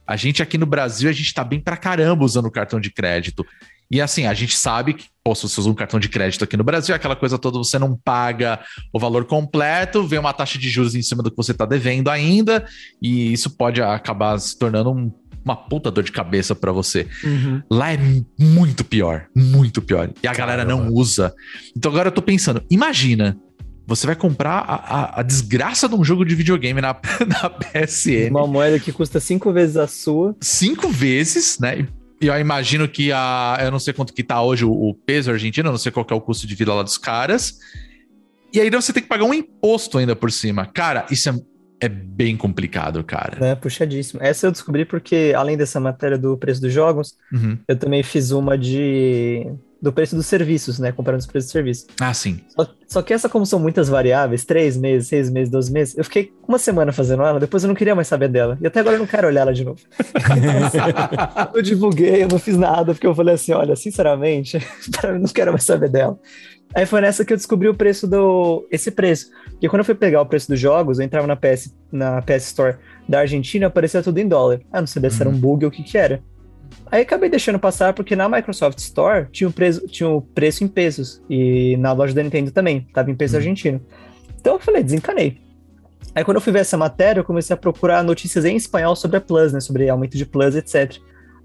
[0.06, 3.44] A gente aqui no Brasil, a gente tá bem pra caramba usando cartão de crédito.
[3.90, 6.56] E assim, a gente sabe que, pô, se você usa um cartão de crédito aqui
[6.56, 8.58] no Brasil, aquela coisa toda, você não paga
[8.92, 12.10] o valor completo, vem uma taxa de juros em cima do que você tá devendo
[12.10, 12.66] ainda,
[13.00, 15.12] e isso pode acabar se tornando um-
[15.44, 17.06] uma puta dor de cabeça pra você.
[17.22, 17.62] Uhum.
[17.70, 17.98] Lá é
[18.38, 20.10] muito pior, muito pior.
[20.22, 21.34] E a galera não usa.
[21.76, 23.36] Então agora eu tô pensando, imagina,
[23.86, 26.94] você vai comprar a, a- a desgraça de um jogo de videogame na,
[27.28, 30.34] na PSN Uma moeda que custa cinco vezes a sua.
[30.40, 31.86] cinco vezes, né?
[32.20, 33.58] E eu imagino que a.
[33.60, 36.06] Eu não sei quanto que tá hoje o, o peso argentino, eu não sei qual
[36.08, 37.58] é o custo de vida lá dos caras.
[38.52, 40.64] E aí você tem que pagar um imposto ainda por cima.
[40.64, 41.34] Cara, isso é,
[41.80, 43.38] é bem complicado, cara.
[43.40, 44.22] Né, puxadíssimo.
[44.22, 47.58] Essa eu descobri porque, além dessa matéria do preço dos jogos, Uhum.
[47.68, 49.46] eu também fiz uma de
[49.82, 50.92] do preço dos serviços, né?
[50.92, 51.86] Comparando os preços dos serviços.
[52.00, 52.40] Ah, sim.
[52.48, 56.02] Só, só que essa, como são muitas variáveis, três meses, seis meses, doze meses, eu
[56.04, 58.56] fiquei uma semana fazendo ela, depois eu não queria mais saber dela.
[58.62, 59.78] E até agora eu não quero olhar ela de novo.
[61.54, 64.56] eu divulguei, eu não fiz nada, porque eu falei assim: olha, sinceramente,
[65.12, 66.18] mim, não quero mais saber dela.
[66.74, 68.66] Aí foi nessa que eu descobri o preço do.
[68.70, 69.30] esse preço.
[69.50, 72.46] Porque quando eu fui pegar o preço dos jogos, eu entrava na PS, na PS
[72.46, 72.76] Store
[73.08, 74.60] da Argentina, aparecia tudo em dólar.
[74.72, 76.20] Ah, não sabia se era um bug ou o que que era.
[76.90, 80.68] Aí acabei deixando passar porque na Microsoft Store tinha o preço, tinha o preço em
[80.68, 81.22] pesos.
[81.30, 83.80] E na loja da Nintendo também, tava em peso argentino.
[84.40, 85.40] Então eu falei, desencanei.
[86.14, 89.16] Aí quando eu fui ver essa matéria, eu comecei a procurar notícias em espanhol sobre
[89.16, 89.60] a Plus, né?
[89.60, 90.96] Sobre aumento de Plus, etc.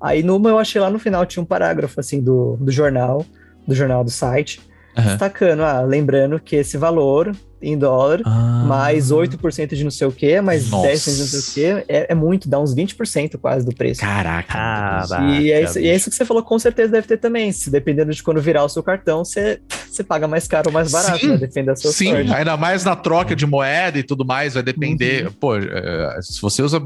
[0.02, 3.26] Aí numa eu achei lá no final, tinha um parágrafo assim do, do jornal,
[3.68, 4.62] do jornal do site,
[5.02, 8.64] Destacando, ah, lembrando que esse valor em dólar Ah.
[8.68, 10.88] mais 8% de não sei o que, mais Nossa.
[10.88, 14.02] 10% de não sei o que, é, é muito, dá uns 20% quase do preço.
[14.02, 14.54] Caraca.
[14.54, 17.52] Caraca, E é, isso, e é isso que você falou, com certeza deve ter também.
[17.52, 20.92] Se dependendo de quando virar o seu cartão, você, você paga mais caro ou mais
[20.92, 21.28] barato, Sim.
[21.30, 21.38] né?
[21.38, 22.34] Depende da sua Sim, sorte.
[22.34, 25.30] ainda mais na troca de moeda e tudo mais, vai depender.
[25.40, 26.82] Pô, é, se você usa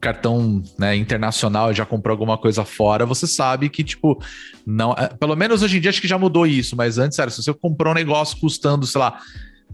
[0.00, 4.20] cartão né, internacional e já comprou alguma coisa fora, você sabe que, tipo,
[4.66, 4.92] não.
[4.92, 7.42] é, Pelo menos hoje em dia acho que já mudou isso, mas antes, sério, se
[7.42, 9.18] você comprou um negócio custando, sei lá,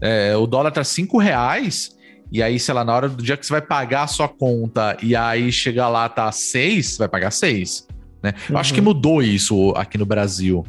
[0.01, 1.95] é, o dólar tá 5 reais.
[2.31, 4.97] E aí, sei lá, na hora do dia que você vai pagar a sua conta
[5.03, 7.87] e aí chega lá, tá 6, você vai pagar 6.
[8.23, 8.33] Né?
[8.49, 10.65] Eu acho que mudou isso aqui no Brasil.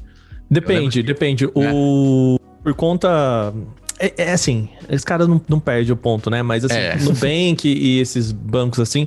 [0.51, 1.47] Depende, depende.
[1.55, 2.39] O...
[2.63, 3.55] Por conta.
[3.99, 6.43] É, é assim, esse cara não, não perde o ponto, né?
[6.43, 6.97] Mas assim, É.
[6.97, 9.07] Nubank e esses bancos assim,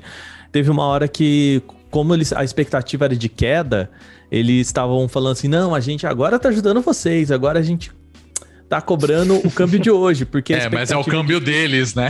[0.51, 3.91] teve uma hora que, como eles, a expectativa era de queda,
[4.31, 7.91] eles estavam falando assim: não, a gente agora tá ajudando vocês, agora a gente
[8.69, 12.09] tá cobrando o câmbio de hoje, porque a É, mas é o câmbio deles, né?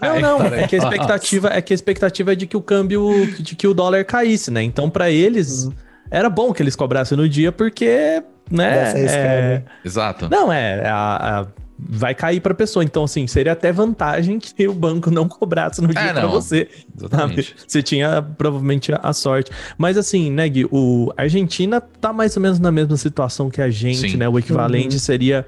[0.00, 3.26] Não, não, é que a expectativa é que a expectativa é de que o câmbio,
[3.40, 4.62] de que o dólar caísse, né?
[4.62, 5.68] Então, pra eles,
[6.10, 8.92] era bom que eles cobrassem no dia, porque, né?
[8.96, 10.28] É- Exato.
[10.30, 11.46] Não, é, a- a-
[11.82, 12.84] vai cair pra pessoa.
[12.84, 16.30] Então, assim, seria até vantagem que o banco não cobrasse no dia É, pra não.
[16.30, 16.68] você.
[16.96, 17.48] Exatamente.
[17.48, 17.60] sabe?
[17.66, 19.50] Você tinha provavelmente a sorte.
[19.78, 23.62] Mas assim, né, Gui, o a Argentina tá mais ou menos na mesma situação que
[23.62, 24.16] a gente, Sim.
[24.18, 24.28] né?
[24.28, 25.00] O equivalente Uhum.
[25.00, 25.46] seria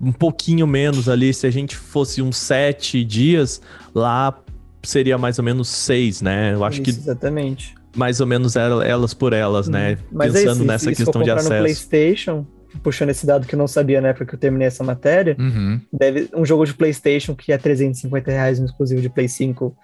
[0.00, 1.32] um pouquinho menos ali.
[1.32, 3.60] Se a gente fosse uns sete dias,
[3.94, 4.36] lá
[4.82, 6.52] seria mais ou menos seis, né?
[6.54, 7.74] Eu acho Isso, que exatamente.
[7.96, 9.96] mais ou menos ela- elas por elas, né?
[10.12, 11.60] Mas é Pensando isso, nessa for questão de comprar no acesso.
[11.62, 12.46] PlayStation,
[12.82, 15.80] puxando esse dado que eu não sabia na época que eu terminei essa matéria, Uhum.
[15.92, 19.74] deve, um jogo de PlayStation que é 350 reais, um exclusivo de Play 5,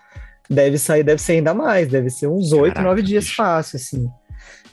[0.50, 3.36] deve sair, deve ser ainda mais, deve ser uns 8, Caraca, 9 dias bicho.
[3.36, 4.06] fácil, assim.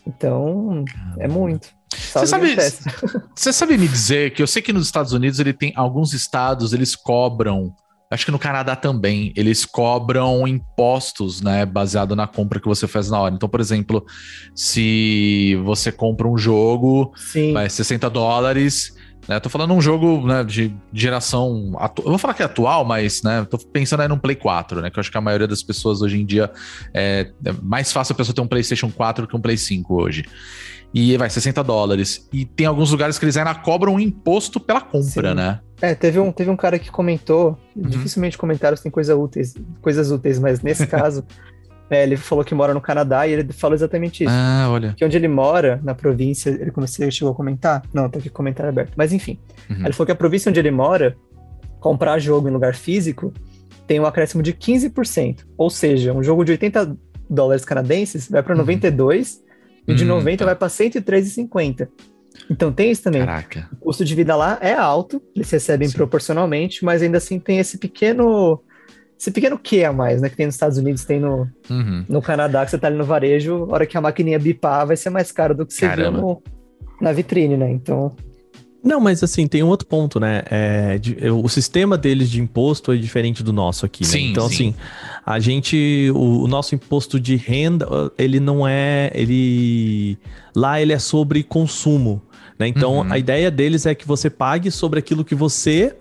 [0.05, 0.83] Então,
[1.19, 1.69] é muito.
[2.11, 2.79] Salve sabe- Pass.
[3.35, 6.73] Você sabe me dizer que eu sei que nos Estados Unidos ele tem alguns estados,
[6.73, 7.73] eles cobram
[8.09, 13.09] Acho que no Canadá também eles cobram impostos, né, baseado na compra que você faz
[13.09, 13.35] na hora.
[13.35, 14.05] Então, por exemplo,
[14.55, 17.51] se você compra um jogo, Sim.
[17.51, 18.93] vai 60 dólares,
[19.27, 19.39] né?
[19.39, 21.75] Tô falando um jogo né, de geração.
[21.77, 22.01] Atu...
[22.03, 24.89] Eu vou falar que é atual, mas né, tô pensando aí num Play 4, né?
[24.89, 26.51] Que eu acho que a maioria das pessoas hoje em dia
[26.93, 30.23] é, é mais fácil a pessoa ter um PlayStation 4 que um Play 5 hoje.
[30.93, 32.27] E vai 60 dólares.
[32.31, 35.35] E tem alguns lugares que eles ainda cobram um imposto pela compra, Sim.
[35.35, 35.59] né?
[35.81, 40.39] É, teve um, teve um cara que comentou, dificilmente comentários têm coisa úteis, coisas úteis,
[40.39, 41.23] mas nesse caso,
[41.89, 44.33] é, ele falou que mora no Canadá e ele falou exatamente isso.
[44.35, 44.93] Ah, olha.
[44.97, 47.81] Que onde ele mora, na província, ele começou, ele chegou a comentar?
[47.93, 48.93] Não, tá aqui comentário aberto.
[48.95, 49.83] Mas enfim, Uhum.
[49.85, 51.15] ele falou que a província onde ele mora,
[51.79, 53.33] comprar jogo em lugar físico,
[53.85, 55.45] tem um acréscimo de 15%.
[55.57, 56.97] Ou seja, um jogo de 80
[57.29, 59.41] dólares canadenses vai para 92
[59.87, 60.45] e de Hum, 90 tá.
[60.45, 61.87] vai para 103,50.
[62.49, 63.21] Então tem isso também.
[63.25, 63.67] Caraca.
[63.81, 65.95] O custo de vida lá é alto, eles recebem Sim.
[65.95, 68.61] proporcionalmente, mas ainda assim tem esse pequeno.
[69.19, 70.29] Esse pequeno que a mais, né?
[70.29, 72.05] Que tem nos Estados Unidos, tem no, Uhum.
[72.07, 74.95] no Canadá, que você tá ali no varejo, a hora que a maquininha bipar, vai
[74.95, 76.21] ser mais caro do que você viu Caramba.
[76.21, 76.43] no-
[77.01, 77.71] na vitrine, né?
[77.71, 78.15] Então.
[78.83, 80.43] Não, mas assim, tem um outro ponto, né?
[80.49, 84.09] É, de- o sistema deles de imposto é diferente do nosso aqui, né?
[84.09, 84.53] Sim, então, sim.
[84.69, 84.75] assim,
[85.25, 86.09] a gente.
[86.13, 89.11] O, o nosso imposto de renda, ele não é.
[89.15, 90.17] Ele.
[90.55, 92.21] Lá ele é sobre consumo.
[92.57, 92.67] Né?
[92.67, 93.11] Então, Uhum.
[93.11, 95.95] a ideia deles é que você pague sobre aquilo que você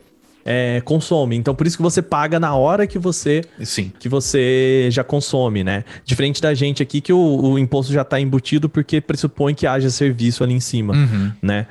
[0.47, 1.35] é, consome.
[1.37, 3.93] Então, por isso que você paga na hora que você Sim.
[3.99, 5.85] que você já consome, né?
[6.05, 9.91] Diferente da gente aqui que o, o imposto já está embutido porque pressupõe que haja
[9.91, 11.33] serviço ali em cima, Uhum.
[11.43, 11.67] né?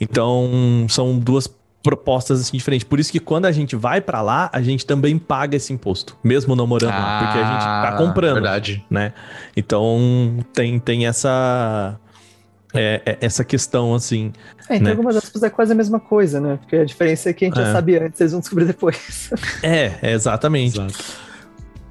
[0.00, 1.48] Então, são duas
[1.82, 2.82] propostas assim diferentes.
[2.84, 6.16] Por isso que quando a gente vai para lá, a gente também paga esse imposto,
[6.24, 8.84] mesmo não morando lá, porque a gente tá Ah, comprando, Verdade.
[8.90, 9.12] né?
[9.56, 11.96] Então, tem tem essa
[12.76, 14.32] é, é, essa questão assim.
[14.68, 14.90] É, em Né?
[14.90, 16.56] algumas aspas é quase a mesma coisa, né?
[16.60, 17.64] Porque a diferença é que a gente É.
[17.66, 19.30] já sabia antes, eles vão descobrir depois.
[19.62, 20.80] É, é exatamente.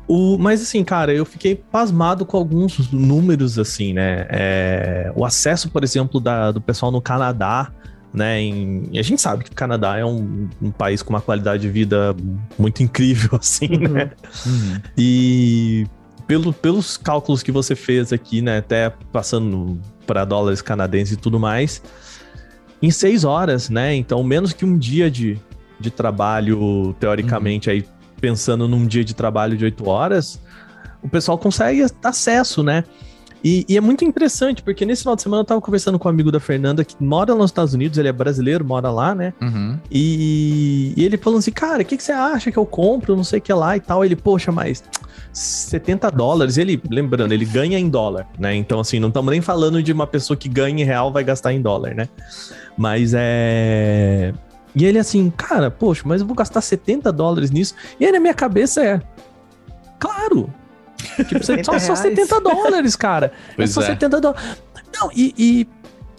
[0.08, 4.28] O, mas assim, cara, eu fiquei pasmado com alguns números, assim, né?
[4.30, 7.71] É, o acesso, por exemplo, da- do pessoal no Canadá,
[8.13, 8.39] né?
[8.39, 11.63] Em, e a gente sabe que o Canadá é um, um país com uma qualidade
[11.63, 12.15] de vida
[12.58, 14.12] muito incrível, assim, né?
[14.45, 14.80] Uhum.
[14.95, 15.88] E
[16.28, 18.60] pelo, pelos cálculos que você fez aqui, né?
[18.60, 21.82] Até passando para dólares canadenses e tudo mais,
[22.82, 23.96] em seis horas, né?
[23.96, 25.39] Então, menos que um dia de,
[25.80, 27.86] de trabalho, teoricamente, aí
[28.20, 30.39] pensando num dia de trabalho de oito horas,
[31.02, 32.84] o pessoal consegue acesso, né?
[33.45, 36.12] E, e é muito interessante, porque nesse final de semana eu tava conversando com um
[36.12, 39.36] amigo da Fernanda que mora nos Estados Unidos, ele é brasileiro, mora lá, né?
[39.39, 39.77] Uhum.
[39.91, 43.15] E, e ele falando assim, cara, o que, que você acha que eu compro?
[43.15, 44.03] Não sei o que lá e tal.
[44.03, 44.84] Ele, poxa, mas
[45.31, 46.58] 70 dólares.
[46.58, 48.55] Ele, lembrando, ele ganha em dólar, né?
[48.55, 51.53] Então, assim, não estamos nem falando de uma pessoa que ganha em real vai gastar
[51.53, 52.10] em dólar, né?
[52.75, 54.34] Mas é.
[54.75, 57.75] E ele assim, cara, poxa, mas eu vou gastar 70 dólares nisso.
[57.99, 58.99] E aí na minha cabeça é.
[59.99, 60.51] Claro!
[61.27, 61.99] Tipo, só, só reais.
[61.99, 63.31] 70 dólares, cara.
[63.55, 63.86] Pois é só é.
[63.88, 64.43] 70 dólares.
[64.99, 65.67] Não, e, e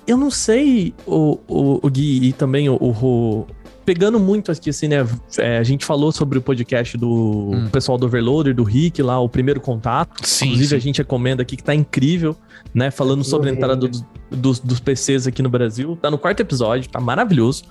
[0.07, 3.47] eu não sei, o, o, o Gui e também o, o-
[3.85, 5.07] Pegando muito aqui, assim, né?
[5.39, 7.69] é, a gente falou sobre o podcast do Hum.
[7.71, 10.27] pessoal do Overloader, do Rick, lá, o primeiro contato.
[10.27, 10.75] Sim, Inclusive, sim.
[10.77, 12.37] a gente recomenda aqui que tá incrível,
[12.75, 12.91] né?
[12.91, 15.97] Falando sobre a entrada dos, dos, dos PCs aqui no Brasil.
[16.03, 17.63] Tá no quarto episódio, tá maravilhoso.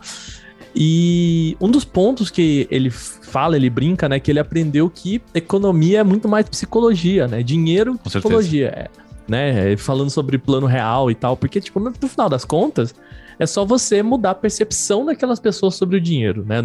[0.76, 4.20] E um dos pontos que ele fala, ele brinca, né?
[4.20, 7.42] Que ele aprendeu que economia é muito mais psicologia, né?
[7.42, 8.68] Dinheiro, Com psicologia.
[8.68, 8.90] É,
[9.26, 9.72] né?
[9.72, 11.38] É, Falando sobre plano real e tal.
[11.38, 12.94] Porque, tipo, no, no final das contas,
[13.40, 16.58] é só você mudar a percepção daquelas pessoas sobre o dinheiro, né?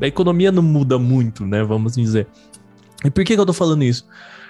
[0.00, 1.64] A economia não muda muito, né?
[1.64, 2.26] Vamos dizer.
[3.02, 4.06] E por que, que eu tô falando isso?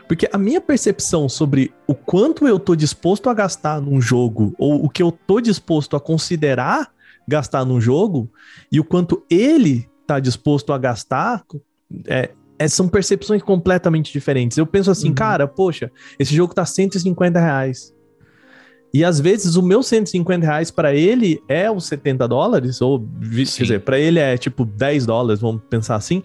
[0.08, 4.84] Porque a minha percepção sobre o quanto eu tô disposto a gastar num jogo, ou
[4.84, 6.90] o que eu tô disposto a considerar
[7.28, 8.30] gastar num jogo,
[8.70, 11.42] e o quanto ele tá disposto a gastar,
[12.06, 14.58] é, é, são percepções completamente diferentes.
[14.58, 15.14] Eu penso assim, Uhum.
[15.14, 17.94] cara, poxa, esse jogo tá 150 reais.
[18.94, 23.44] E às vezes o meu 150 reais para ele é os 70 dólares, ou Sim.
[23.56, 26.22] quer dizer, para ele é tipo 10 dólares, vamos pensar assim.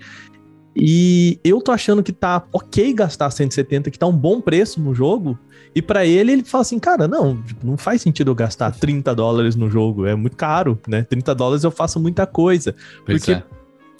[0.79, 4.93] E eu tô achando que tá ok gastar 170, que tá um bom preço no
[4.93, 5.37] jogo.
[5.73, 9.13] E pra ele, ele fala assim, cara, não, tipo, não faz sentido eu gastar 30
[9.15, 11.03] dólares no jogo, é muito caro, né?
[11.03, 12.75] 30 dólares eu faço muita coisa.
[13.05, 13.43] Pois porque é.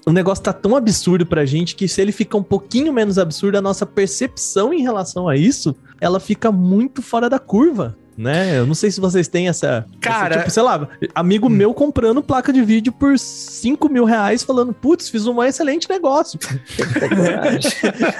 [0.05, 3.57] o negócio tá tão absurdo pra gente que se ele fica um pouquinho menos absurdo,
[3.57, 7.95] a nossa percepção em relação a isso, ela fica muito fora da curva.
[8.17, 8.57] Né?
[8.57, 9.85] Eu não sei se vocês têm essa.
[10.01, 14.43] Cara- essa, tipo, sei lá, amigo meu comprando placa de vídeo por 5 mil reais,
[14.43, 16.39] falando, putz, fiz um excelente negócio.
[16.77, 17.71] Tem que ter coragem.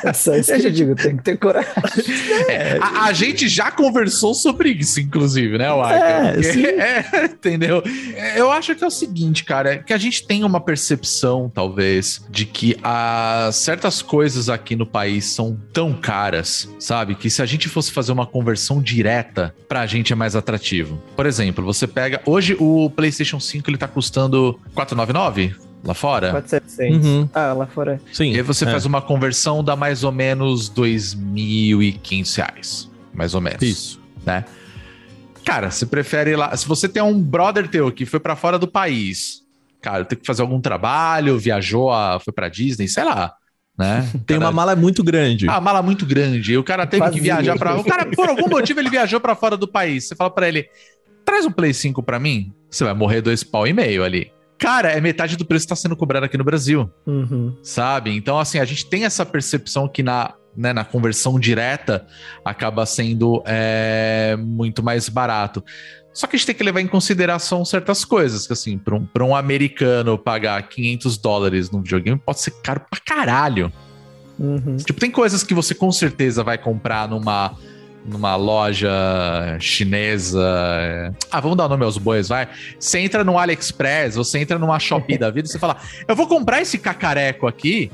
[0.03, 1.69] É só isso que eu digo, tem que ter coragem.
[2.47, 5.95] É, a, a gente já conversou sobre isso, inclusive, né, Waka?
[5.95, 7.81] É, é, entendeu?
[8.36, 12.45] Eu acho que é o seguinte, cara, que a gente tem uma percepção, talvez, de
[12.45, 17.15] que as certas coisas aqui no país são tão caras, sabe?
[17.15, 21.02] Que se a gente fosse fazer uma conversão direta, pra gente é mais atrativo.
[21.15, 22.21] Por exemplo, você pega.
[22.26, 26.32] Hoje o PlayStation 5 ele tá custando 499 lá fora.
[26.32, 27.06] 4,700.
[27.06, 27.30] Uhum.
[27.34, 28.00] Ah, lá fora.
[28.13, 28.34] Sim.
[28.34, 28.71] E aí você é.
[28.71, 32.91] faz uma conversão, dá mais ou menos 2.500 reais.
[33.13, 33.62] Mais ou menos.
[33.62, 34.00] Isso.
[34.26, 34.45] Né?
[35.43, 36.56] Cara, você prefere ir lá.
[36.56, 39.43] Se você tem um brother teu que foi pra fora do país,
[39.82, 43.34] cara, tem que fazer algum trabalho, viajou, a, foi pra Disney, sei lá.
[43.78, 44.10] Né?
[44.26, 45.48] Tem Cara, uma mala muito grande.
[45.50, 46.54] ah, mala muito grande.
[46.54, 47.24] E o cara teve que Vazio.
[47.24, 47.76] viajar pra.
[47.80, 50.08] O cara, por algum motivo, ele viajou pra fora do país.
[50.08, 50.66] Você fala pra ele:
[51.24, 52.52] traz um Play 5 pra mim.
[52.70, 54.32] Você vai morrer dois pau e meio ali.
[54.60, 57.56] Cara, é metade do preço que tá sendo cobrado aqui no Brasil Uhum.
[57.62, 58.10] sabe?
[58.16, 62.08] Então, assim, a gente tem essa percepção que na, né, na conversão direta
[62.44, 65.63] acaba sendo é, muito mais barato.
[66.17, 69.06] Só que a gente tem que levar em consideração certas coisas, que assim, para um,
[69.06, 73.71] pra um americano pagar 500 dólares num videogame pode ser caro pra caralho.
[74.39, 74.77] Uhum.
[74.77, 77.53] Tipo, tem coisas que você com certeza vai comprar numa,
[78.03, 78.89] numa loja
[79.60, 80.41] chinesa.
[80.80, 81.12] é.
[81.30, 82.47] Ah, vamos dar o nome aos bois, vai.
[82.80, 85.77] Você entra no AliExpress, você entra numa Shopee da vida e você fala:
[86.08, 87.91] Eu vou comprar esse cacareco aqui,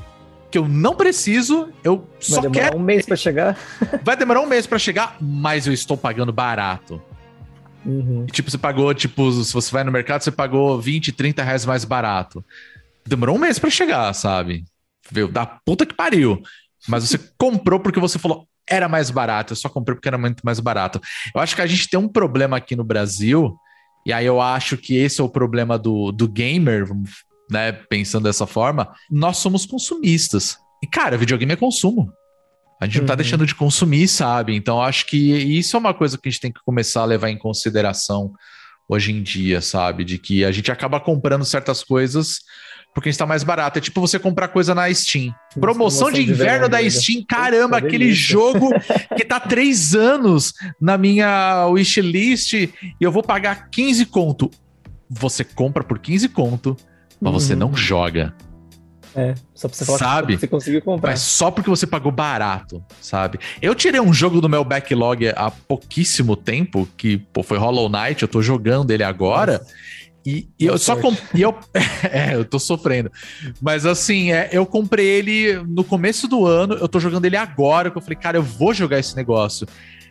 [0.50, 2.78] que eu não preciso, eu Vai só demorar quero.
[2.78, 3.54] um mês pra chegar.
[4.02, 7.02] Vai demorar um mês pra chegar, mas eu estou pagando barato.
[7.84, 8.24] Uhum.
[8.28, 11.66] E, tipo, você pagou, tipo, se você vai no mercado, você pagou 20, 30 reais
[11.66, 12.44] mais barato.
[13.06, 14.64] Demorou um mês pra chegar, sabe?
[15.10, 16.42] Veio da puta que pariu.
[16.88, 19.52] Mas você comprou porque você falou, era mais barato.
[19.52, 21.00] Eu só comprei porque era muito mais barato.
[21.34, 23.56] Eu acho que a gente tem um problema aqui no Brasil,
[24.06, 26.86] e aí eu acho que esse é o problema do, do gamer,
[27.50, 27.72] né?
[27.72, 30.58] Pensando dessa forma, nós somos consumistas.
[30.82, 32.12] E, cara, videogame é consumo.
[32.80, 33.16] A gente não tá Uhum.
[33.18, 34.54] deixando de consumir, sabe?
[34.54, 37.30] Então, acho que isso é uma coisa que a gente tem que começar a levar
[37.30, 38.32] em consideração
[38.88, 40.04] hoje em dia, sabe?
[40.04, 42.40] De que a gente acaba comprando certas coisas
[42.94, 43.78] porque está mais barato.
[43.78, 45.34] É tipo você comprar coisa na Steam.
[45.58, 46.90] Promoção de promoção de inverno verão da ainda.
[46.90, 48.32] Steam, caramba, aquele delícia.
[48.32, 48.70] jogo
[49.16, 54.50] que tá três anos na minha wishlist e eu vou pagar 15 conto.
[55.10, 56.76] Você compra por 15 conto,
[57.20, 57.58] mas você Uhum.
[57.60, 58.34] não joga.
[59.16, 60.34] É, só pra você falar Sabe?
[60.34, 61.10] que você conseguiu comprar.
[61.10, 63.38] Mas só porque você pagou barato, sabe?
[63.62, 68.22] Eu tirei um jogo do meu backlog há pouquíssimo tempo, que pô, foi Hollow Knight,
[68.22, 69.64] eu tô jogando ele agora.
[70.26, 71.02] E, e eu Boa só sorte.
[71.02, 71.44] comprei.
[71.44, 71.56] eu,
[72.10, 73.12] é, eu tô sofrendo.
[73.60, 77.90] Mas assim, é, eu comprei ele no começo do ano, eu tô jogando ele agora,
[77.90, 79.66] que eu falei, cara, eu vou jogar esse negócio.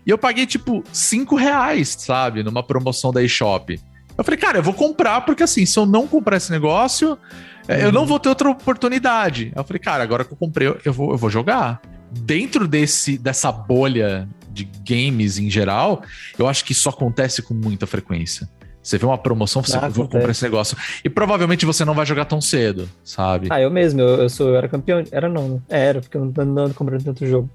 [0.05, 2.43] E eu paguei, tipo, 5 reais, sabe?
[2.43, 3.79] Numa promoção da eShop.
[4.17, 7.17] Eu falei, cara, eu vou comprar, porque assim, se eu não comprar esse negócio,
[7.67, 9.45] eu não vou ter outra oportunidade.
[9.55, 11.81] Aí Eu falei, cara, agora que eu comprei, eu- vou, eu vou jogar.
[12.11, 16.03] Dentro desse, dessa bolha de games em geral,
[16.37, 18.47] eu acho que isso acontece com muita frequência.
[18.83, 20.75] Você vê uma promoção, você Ah, vou comprar esse negócio.
[21.03, 23.47] E provavelmente você não vai jogar tão cedo, sabe?
[23.49, 25.01] Ah, eu mesmo, eu, eu sou, eu era campeão.
[25.09, 25.59] Era não, né?
[25.69, 27.49] É, era, porque eu não, não ando comprando tanto jogo.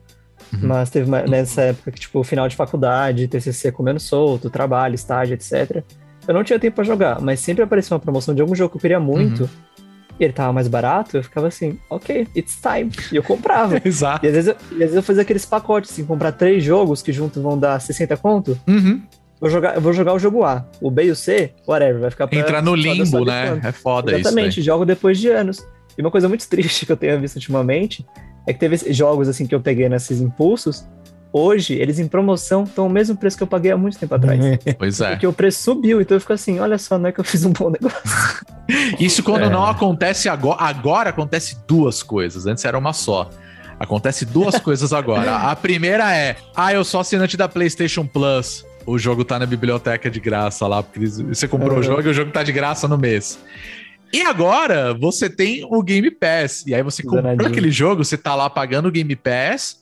[0.52, 0.60] Uhum.
[0.62, 5.34] Mas teve uma- nessa época que, tipo, final de faculdade, TCC comendo solto, trabalho, estágio,
[5.34, 5.84] etc.
[6.26, 8.76] Eu não tinha tempo pra jogar, mas sempre aparecia uma promoção de algum jogo que
[8.78, 9.42] eu queria muito.
[9.42, 9.48] Uhum.
[10.18, 12.90] E ele tava mais barato, eu ficava assim, ok, it's time.
[13.12, 13.80] E eu comprava.
[13.84, 14.24] Exato.
[14.24, 17.12] E às, vezes eu, às vezes eu fazia aqueles pacotes, assim, comprar três jogos que
[17.12, 18.58] juntos vão dar 60 conto.
[18.66, 19.00] Uhum.
[19.40, 20.66] Vou jogar, eu vou jogar o jogo A.
[20.80, 22.38] O B e o C, whatever, vai ficar pra.
[22.38, 23.60] Entrar no limbo, né?
[23.62, 24.66] É foda Exatamente, isso.
[24.66, 25.64] jogo depois de anos.
[25.96, 28.04] E uma coisa muito triste que eu tenho visto ultimamente
[28.46, 30.84] é que teve jogos assim que eu peguei nesses impulsos.
[31.32, 34.40] Hoje, eles em promoção estão o mesmo preço que eu paguei há muito tempo atrás.
[34.78, 35.10] Pois é.
[35.10, 37.44] Porque o preço subiu, então eu fico assim, olha só, não é que eu fiz
[37.44, 38.00] um bom negócio.
[38.98, 39.50] Isso quando É.
[39.50, 40.62] não acontece agora.
[40.62, 42.46] Agora acontece duas coisas.
[42.46, 43.28] Antes era uma só.
[43.78, 45.36] Acontece duas coisas agora.
[45.36, 48.64] A primeira é: ah, eu sou assinante da PlayStation Plus.
[48.84, 51.82] O jogo tá na biblioteca de graça lá, porque você comprou o Uhum.
[51.82, 53.38] jogo e o jogo tá de graça no mês.
[54.12, 56.64] E agora você tem o Game Pass.
[56.66, 59.76] E aí você comprou aquele jogo, você tá lá pagando o Game Pass,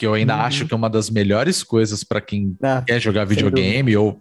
[0.00, 0.40] que eu ainda Uhum.
[0.40, 4.18] acho que é uma das melhores coisas pra quem Ah, quer jogar videogame ou,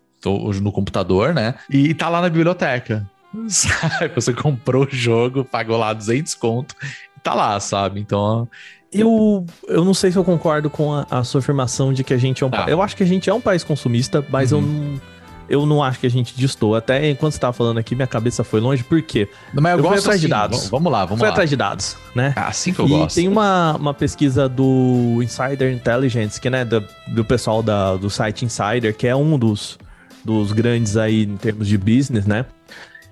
[0.62, 1.56] no computador, né?
[1.70, 3.10] E tá lá na biblioteca.
[3.48, 4.12] Sabe?
[4.13, 6.76] Você comprou o jogo, pagou lá 200 conto
[7.15, 8.02] e tá lá, sabe?
[8.02, 8.46] Então,
[8.92, 12.18] Eu, eu não sei se eu concordo com a, a sua afirmação de que a
[12.18, 12.68] gente é um país.
[12.68, 14.58] Eu acho que a gente é um país consumista, mas Uhum.
[14.60, 15.02] eu não,
[15.50, 16.76] eu não acho que a gente distou.
[16.76, 19.28] Até enquanto você tava falando aqui, minha cabeça foi longe, por quê?
[19.54, 20.63] Mas eu, Eu fui gosto atrás de assim, dados.
[20.65, 21.34] v- Vamos lá, vamos Foi lá.
[21.34, 22.34] atrás de dados, né?
[22.38, 23.15] É assim que eu e gosto.
[23.15, 28.46] tem uma, uma pesquisa do Insider Intelligence, que né, do, do pessoal da, do site
[28.46, 29.78] Insider, que é um dos,
[30.23, 32.46] dos grandes aí em termos de business, né?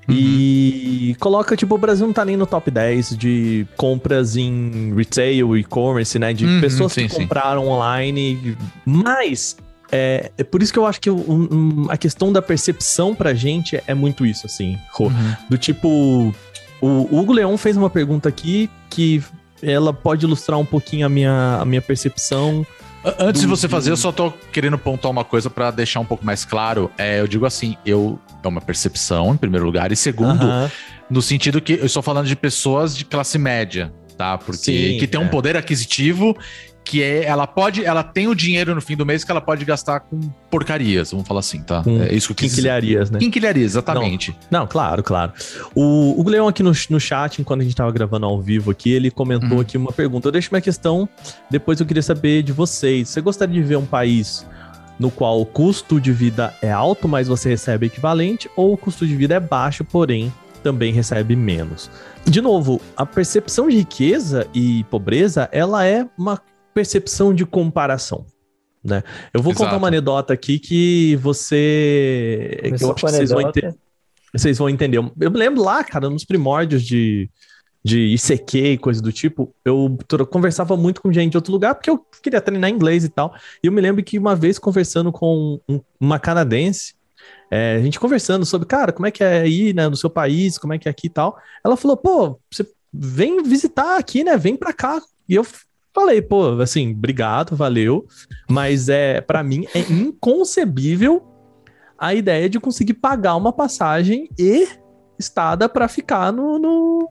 [0.10, 5.58] E coloca, tipo, o Brasil não tá nem no top 10 de compras em retail,
[5.58, 6.34] e-commerce, né?
[6.34, 7.22] De Uhum, pessoas sim, que sim.
[7.22, 8.58] compraram online.
[8.86, 9.58] Mas
[9.92, 13.34] é, é por isso que eu acho que o- um- a questão da percepção pra
[13.34, 14.78] gente é muito isso, assim.
[15.00, 15.12] Uhum.
[15.50, 16.34] Do tipo,
[16.82, 19.24] o Hugo Leão fez uma pergunta aqui que
[19.62, 22.66] ela pode ilustrar um pouquinho a minha, a minha percepção.
[23.20, 26.06] Antes de do- você fazer, eu só tô querendo pontuar uma coisa pra deixar um
[26.06, 26.92] pouco mais claro.
[26.98, 30.72] É, eu digo assim, eu é uma percepção, em primeiro lugar, e segundo, Aham.
[31.10, 34.38] no sentido que eu estou falando de pessoas de classe média, tá?
[34.38, 34.58] Porque
[34.94, 35.30] Sim, que tem um é.
[35.30, 36.38] poder aquisitivo
[36.88, 39.66] que é, ela pode, ela tem o dinheiro no fim do mês que ela pode
[39.66, 41.84] gastar com porcarias, vamos falar assim, tá?
[41.84, 42.48] Com é isso que.
[42.48, 43.20] Quinquilharias, né?
[43.20, 44.34] Quinquilharias, exatamente.
[44.50, 45.34] Não, claro, claro.
[45.76, 48.92] O Hugo Leão aqui no, no chat, enquanto a gente tava gravando ao vivo aqui,
[48.92, 49.60] ele comentou Uhum.
[49.60, 50.30] aqui uma pergunta.
[50.30, 51.08] Eu deixo minha questão,
[51.50, 53.10] depois eu queria saber de vocês.
[53.10, 54.46] Você gostaria de ver um país
[54.98, 59.06] no qual o custo de vida é alto, mas você recebe equivalente, ou o custo
[59.06, 60.34] de vida é baixo, porém
[60.64, 61.92] também recebe menos?
[62.26, 66.42] De novo, a percepção de riqueza e pobreza, ela é uma
[66.78, 68.24] percepção de comparação.
[68.84, 69.04] Né?
[69.34, 69.78] Eu vou contar Exato.
[69.80, 72.60] uma anedota aqui que você.
[72.62, 73.76] que eu acho que vocês vão entender.
[74.32, 74.98] Vocês vão entender.
[74.98, 77.30] Eu me lembro lá, cara, nos primórdios de,
[77.84, 79.98] de ICQ e coisa do tipo, eu
[80.30, 83.34] conversava muito com gente de outro lugar porque eu queria treinar inglês e tal.
[83.64, 86.94] E eu me lembro que uma vez conversando com um- uma canadense,
[87.50, 90.60] é, a gente conversando sobre, cara, como é que é aí, né, no seu país,
[90.60, 91.38] como é que é aqui e tal.
[91.66, 92.64] Ela falou, pô, você
[92.94, 95.02] vem visitar aqui, né, vem pra cá.
[95.28, 95.44] E eu
[96.00, 98.06] falei, pô, assim, obrigado, valeu.
[98.50, 101.24] Mas é, para mim, é inconcebível
[101.98, 104.68] a ideia de conseguir pagar uma passagem e
[105.18, 107.10] estada pra ficar no, no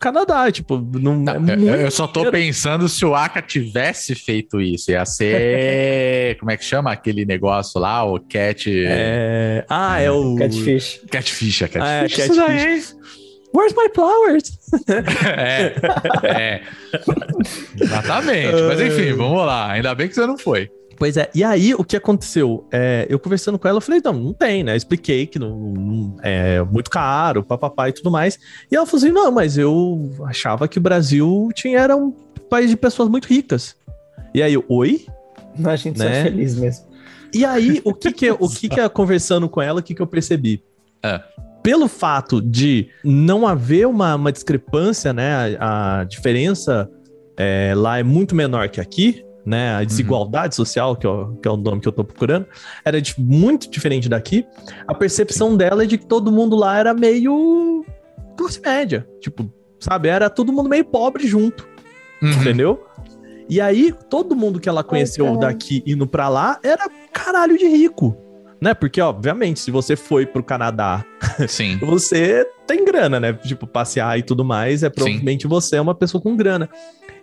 [0.00, 0.50] Canadá.
[0.50, 2.32] Tipo, não é Eu- muito eu só tô dinheiro.
[2.32, 4.90] pensando se o Aka tivesse feito isso.
[4.90, 6.36] Ia ser.
[6.40, 8.02] como é que chama aquele negócio lá?
[8.04, 8.68] O cat.
[8.86, 9.64] É...
[9.68, 10.34] Ah, é o.
[10.34, 11.00] Catfish.
[11.08, 12.96] Catfish, é Ah, é, catfish.
[13.54, 14.58] Where's my flowers?
[14.88, 15.74] É,
[16.24, 16.62] é.
[17.80, 18.62] Exatamente.
[18.68, 19.70] Mas enfim, vamos lá.
[19.70, 20.70] Ainda bem que você não foi.
[20.96, 22.66] Pois é, e aí o que aconteceu?
[22.72, 24.76] É, eu conversando com ela, eu falei, não, não tem, né?
[24.76, 28.38] Expliquei que não, não- é muito caro, papapá e tudo mais.
[28.70, 32.12] E ela falou assim: não, mas eu achava que o Brasil tinha, era um
[32.48, 33.76] país de pessoas muito ricas.
[34.32, 35.04] E aí, eu, oi?
[35.64, 36.20] A gente só Né?
[36.20, 36.86] é feliz mesmo.
[37.32, 40.02] E aí, o que que, o que, que é conversando com ela, o que, que
[40.02, 40.62] eu percebi?
[41.02, 41.20] É.
[41.64, 45.56] Pelo fato de não haver uma, uma discrepância, né?
[45.58, 46.88] A, a diferença
[47.36, 49.74] é, lá é muito menor que aqui, né?
[49.74, 52.46] A desigualdade social, que é, o, que é o nome que eu tô procurando,
[52.84, 54.44] era de- muito diferente daqui.
[54.86, 57.82] A percepção dela é de que todo mundo lá era meio
[58.36, 59.08] classe média.
[59.20, 59.50] Tipo,
[59.80, 60.08] sabe?
[60.08, 61.66] Era todo mundo meio pobre junto
[62.22, 62.30] Uhum.
[62.30, 62.84] entendeu?
[63.48, 65.40] E aí, todo mundo que ela conheceu caralho.
[65.40, 68.16] daqui indo pra lá era caralho de rico.
[68.64, 68.72] Né?
[68.72, 71.04] Porque, obviamente, se você foi pro Canadá,
[71.46, 71.76] Sim.
[71.84, 73.34] você tem grana, né?
[73.34, 76.66] Tipo, passear e tudo mais, é provavelmente você é uma pessoa com grana.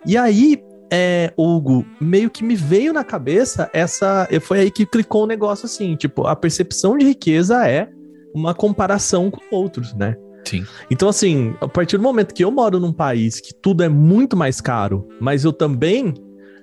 [0.06, 4.28] E aí, é, Hugo, meio que me veio na cabeça essa.
[4.40, 7.88] Foi aí que clicou o negócio assim: tipo, a percepção de riqueza é
[8.32, 10.14] uma comparação com outros, né?
[10.44, 10.64] Sim.
[10.92, 14.36] Então, assim, a partir do momento que eu moro num país que tudo é muito
[14.36, 16.14] mais caro, mas eu também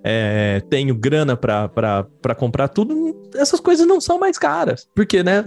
[0.03, 4.87] é, tenho grana pra comprar tudo, essas coisas não são mais caras.
[4.95, 5.43] Porque, né,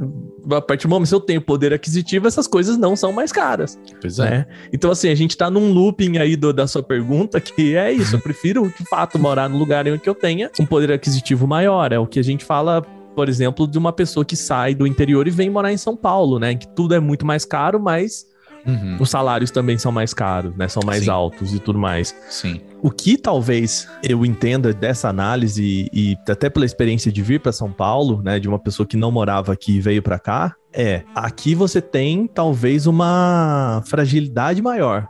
[0.51, 3.79] a partir do momento que eu tenho poder aquisitivo, essas coisas não são mais caras,
[4.01, 4.31] Pois é.
[4.31, 4.47] né?
[4.73, 8.17] Então, assim, a gente tá num looping aí do- da sua pergunta, que é isso.
[8.17, 11.93] Eu prefiro, de fato, morar no lugar em que eu tenha um poder aquisitivo maior.
[11.93, 12.85] É o que a gente fala
[13.15, 16.39] por exemplo, de uma pessoa que sai do interior e vem morar em São Paulo,
[16.39, 16.55] né?
[16.55, 18.25] Que tudo é muito mais caro, mas
[18.67, 18.97] Uhum.
[19.01, 20.69] os salários também são mais caros, né?
[20.69, 21.11] São mais Sim.
[21.11, 22.15] altos e tudo mais.
[22.31, 22.61] Sim.
[22.81, 27.73] O que talvez eu entenda dessa análise e até pela experiência de vir para São
[27.73, 31.55] Paulo, né, de uma pessoa que não morava aqui e veio para cá, é aqui
[31.55, 35.09] você tem talvez uma fragilidade maior.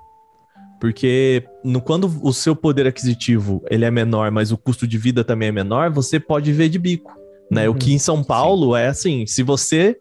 [0.81, 5.23] Porque no, quando o seu poder aquisitivo ele é menor, mas o custo de vida
[5.23, 7.13] também é menor, você pode ver de bico,
[7.51, 7.69] né?
[7.69, 7.79] O Uhum.
[7.79, 9.97] que em São Paulo é assim, se você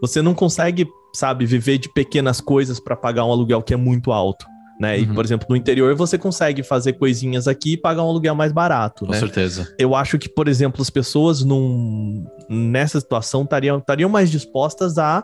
[0.00, 4.10] você não consegue, sabe, viver de pequenas coisas para pagar um aluguel que é muito
[4.12, 4.46] alto,
[4.80, 4.98] né?
[4.98, 5.14] E Uhum.
[5.14, 9.04] por exemplo, no interior você consegue fazer coisinhas aqui e pagar um aluguel mais barato,
[9.06, 9.18] Com né?
[9.18, 9.72] certeza.
[9.78, 15.22] Eu acho que, por exemplo, as pessoas num, nessa situação estariam estariam mais dispostas a,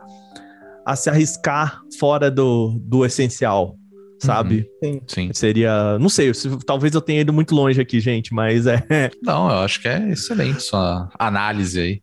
[0.86, 3.74] a se arriscar fora do, do essencial,
[4.20, 4.66] sabe?
[4.82, 5.00] Sim.
[5.06, 5.30] Sim.
[5.32, 5.98] Seria.
[5.98, 8.82] Não sei, se- talvez eu tenha ido muito longe aqui, gente, mas é.
[9.22, 12.02] Não, eu acho que é excelente sua análise aí.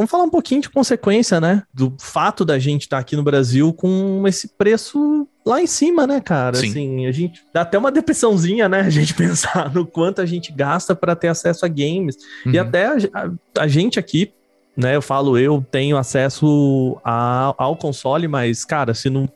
[0.00, 1.62] Vamos falar um pouquinho de consequência, né?
[1.72, 6.20] Do fato da gente estar aqui no Brasil com esse preço lá em cima, né,
[6.20, 6.56] cara?
[6.56, 6.70] Sim.
[6.70, 8.80] Assim, a gente dá até uma depressãozinha, né?
[8.86, 12.16] A gente pensar no quanto a gente gasta para ter acesso a games.
[12.46, 12.60] E Uhum.
[12.62, 13.30] até a, a-
[13.62, 14.32] a gente aqui,
[14.76, 14.96] né?
[14.96, 19.28] Eu falo, eu tenho acesso a- ao console, mas, cara, se não.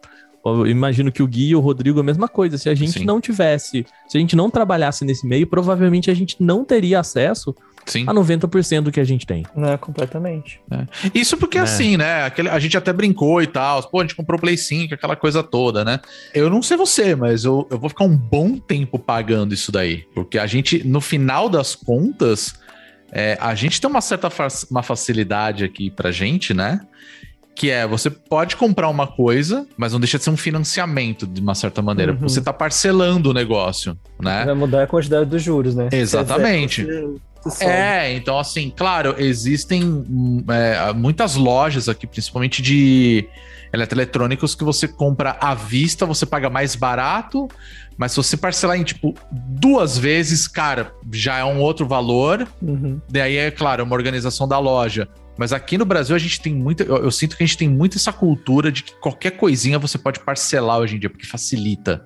[0.44, 2.56] Eu imagino que o Gui e o Rodrigo é a mesma coisa.
[2.56, 3.04] Se a gente Sim.
[3.04, 7.54] não tivesse, se a gente não trabalhasse nesse meio, provavelmente a gente não teria acesso
[7.88, 8.04] Sim.
[8.06, 9.44] a 90% do que a gente tem.
[9.56, 10.60] Não, completamente.
[11.14, 11.62] Isso porque É.
[11.62, 12.24] assim, né?
[12.24, 13.82] aquele- a gente até brincou e tal.
[13.88, 16.00] Pô, a gente comprou o Play 5, aquela coisa toda, né?
[16.34, 20.04] Eu não sei você, mas eu, eu vou ficar um bom tempo pagando isso daí.
[20.14, 22.54] Porque a gente, no final das contas,
[23.12, 26.80] é, a gente tem uma certa fa- uma facilidade aqui pra gente, né?
[27.54, 31.40] Que é, você pode comprar uma coisa, mas não deixa de ser um financiamento de
[31.40, 32.12] uma certa maneira.
[32.12, 32.18] Uhum.
[32.20, 34.44] Você tá parcelando o negócio, né?
[34.44, 35.88] Vai mudar a quantidade dos juros, né?
[35.90, 36.82] Exatamente.
[36.82, 37.20] É zero, você-.
[37.60, 43.28] É, então assim, claro, existem hum, é, muitas lojas aqui, principalmente de
[43.72, 47.48] eletroeletrônicos, que você compra à vista, você paga mais barato,
[47.96, 52.46] mas se você parcelar em tipo duas vezes, cara, já é um outro valor.
[52.62, 53.00] Uhum.
[53.08, 55.08] Daí é claro, é uma organização da loja.
[55.36, 56.82] Mas aqui no Brasil a gente tem muita.
[56.82, 59.96] Eu, eu sinto que a gente tem muito essa cultura de que qualquer coisinha você
[59.96, 62.04] pode parcelar hoje em dia, porque facilita.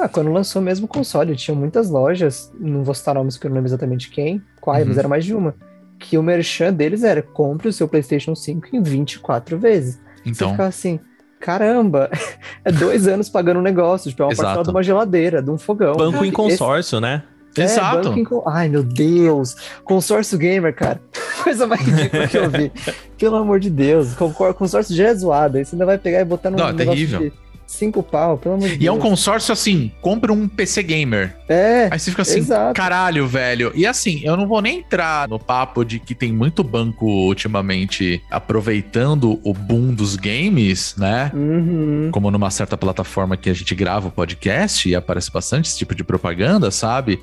[0.00, 3.68] Ah, quando lançou mesmo o console, tinha muitas lojas, não vou citar nomes não lembro
[3.68, 4.84] exatamente quem, qual, Uhum.
[4.86, 5.54] mas era mais de uma,
[5.98, 9.94] que o merchan deles era, compre o seu PlayStation 5 em 24 vezes.
[10.24, 10.98] Você Então, ficava assim,
[11.40, 12.10] caramba,
[12.64, 15.58] é dois anos pagando um negócio, tipo, é uma parcela de uma geladeira, de um
[15.58, 15.94] fogão.
[15.94, 17.22] Banco em Esse- consórcio, né?
[17.58, 18.08] É, exato.
[18.10, 19.56] banco em con- Ai, meu Deus.
[19.82, 21.00] Consórcio gamer, cara.
[21.42, 22.70] Coisa mais ridícula que eu vi.
[23.18, 24.14] Pelo amor de Deus.
[24.14, 25.58] Concor- Consórcio já é zoado.
[25.58, 27.18] Aí você ainda vai pegar e botar num Não, é negócio terrível.
[27.18, 27.32] de
[27.70, 28.84] cinco pau, pelo amor de Deus.
[28.84, 31.36] E é um consórcio assim, compra um PC gamer.
[31.48, 32.74] É, Aí você fica assim, Exato.
[32.74, 33.72] caralho, velho.
[33.74, 38.22] E assim, eu não vou nem entrar no papo de que tem muito banco ultimamente
[38.30, 41.30] aproveitando o boom dos games, né?
[41.32, 42.10] uhum.
[42.12, 45.94] Como numa certa plataforma que a gente grava o podcast e aparece bastante esse tipo
[45.94, 47.20] de propaganda, sabe?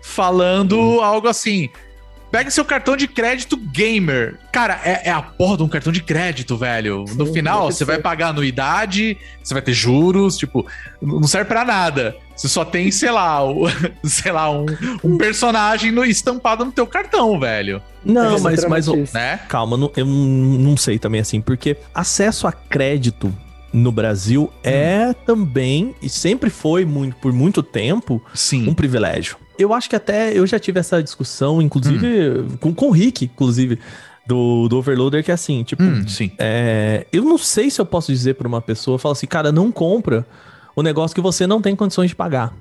[0.00, 1.68] Falando algo assim.
[2.30, 4.38] Pega seu cartão de crédito gamer.
[4.52, 7.04] Cara, é, é a porra de um cartão de crédito, velho.
[7.16, 10.66] no Sim, final, deixa você vai pagar anuidade, você vai ter juros, tipo,
[11.00, 12.14] não serve pra nada.
[12.36, 13.64] Você só tem, sei lá, o-
[14.04, 14.66] sei lá, um,
[15.02, 17.80] um personagem no- estampado no teu cartão, velho.
[18.04, 18.86] Não, É mas, mas.
[19.12, 19.40] Né?
[19.48, 23.34] calma, não- eu não sei também assim, porque acesso a crédito
[23.72, 28.68] no Brasil é também, e sempre foi muito, por muito tempo, Sim.
[28.68, 29.36] um privilégio.
[29.58, 33.78] Eu acho que até eu já tive essa discussão, inclusive, com, com o Rick, inclusive,
[34.26, 36.30] do, do Overloader, que é assim, tipo, Hum, sim.
[36.38, 39.72] é, eu não sei se eu posso dizer pra uma pessoa, fala assim, cara, não
[39.72, 40.26] compra
[40.76, 42.54] o negócio que você não tem condições de pagar.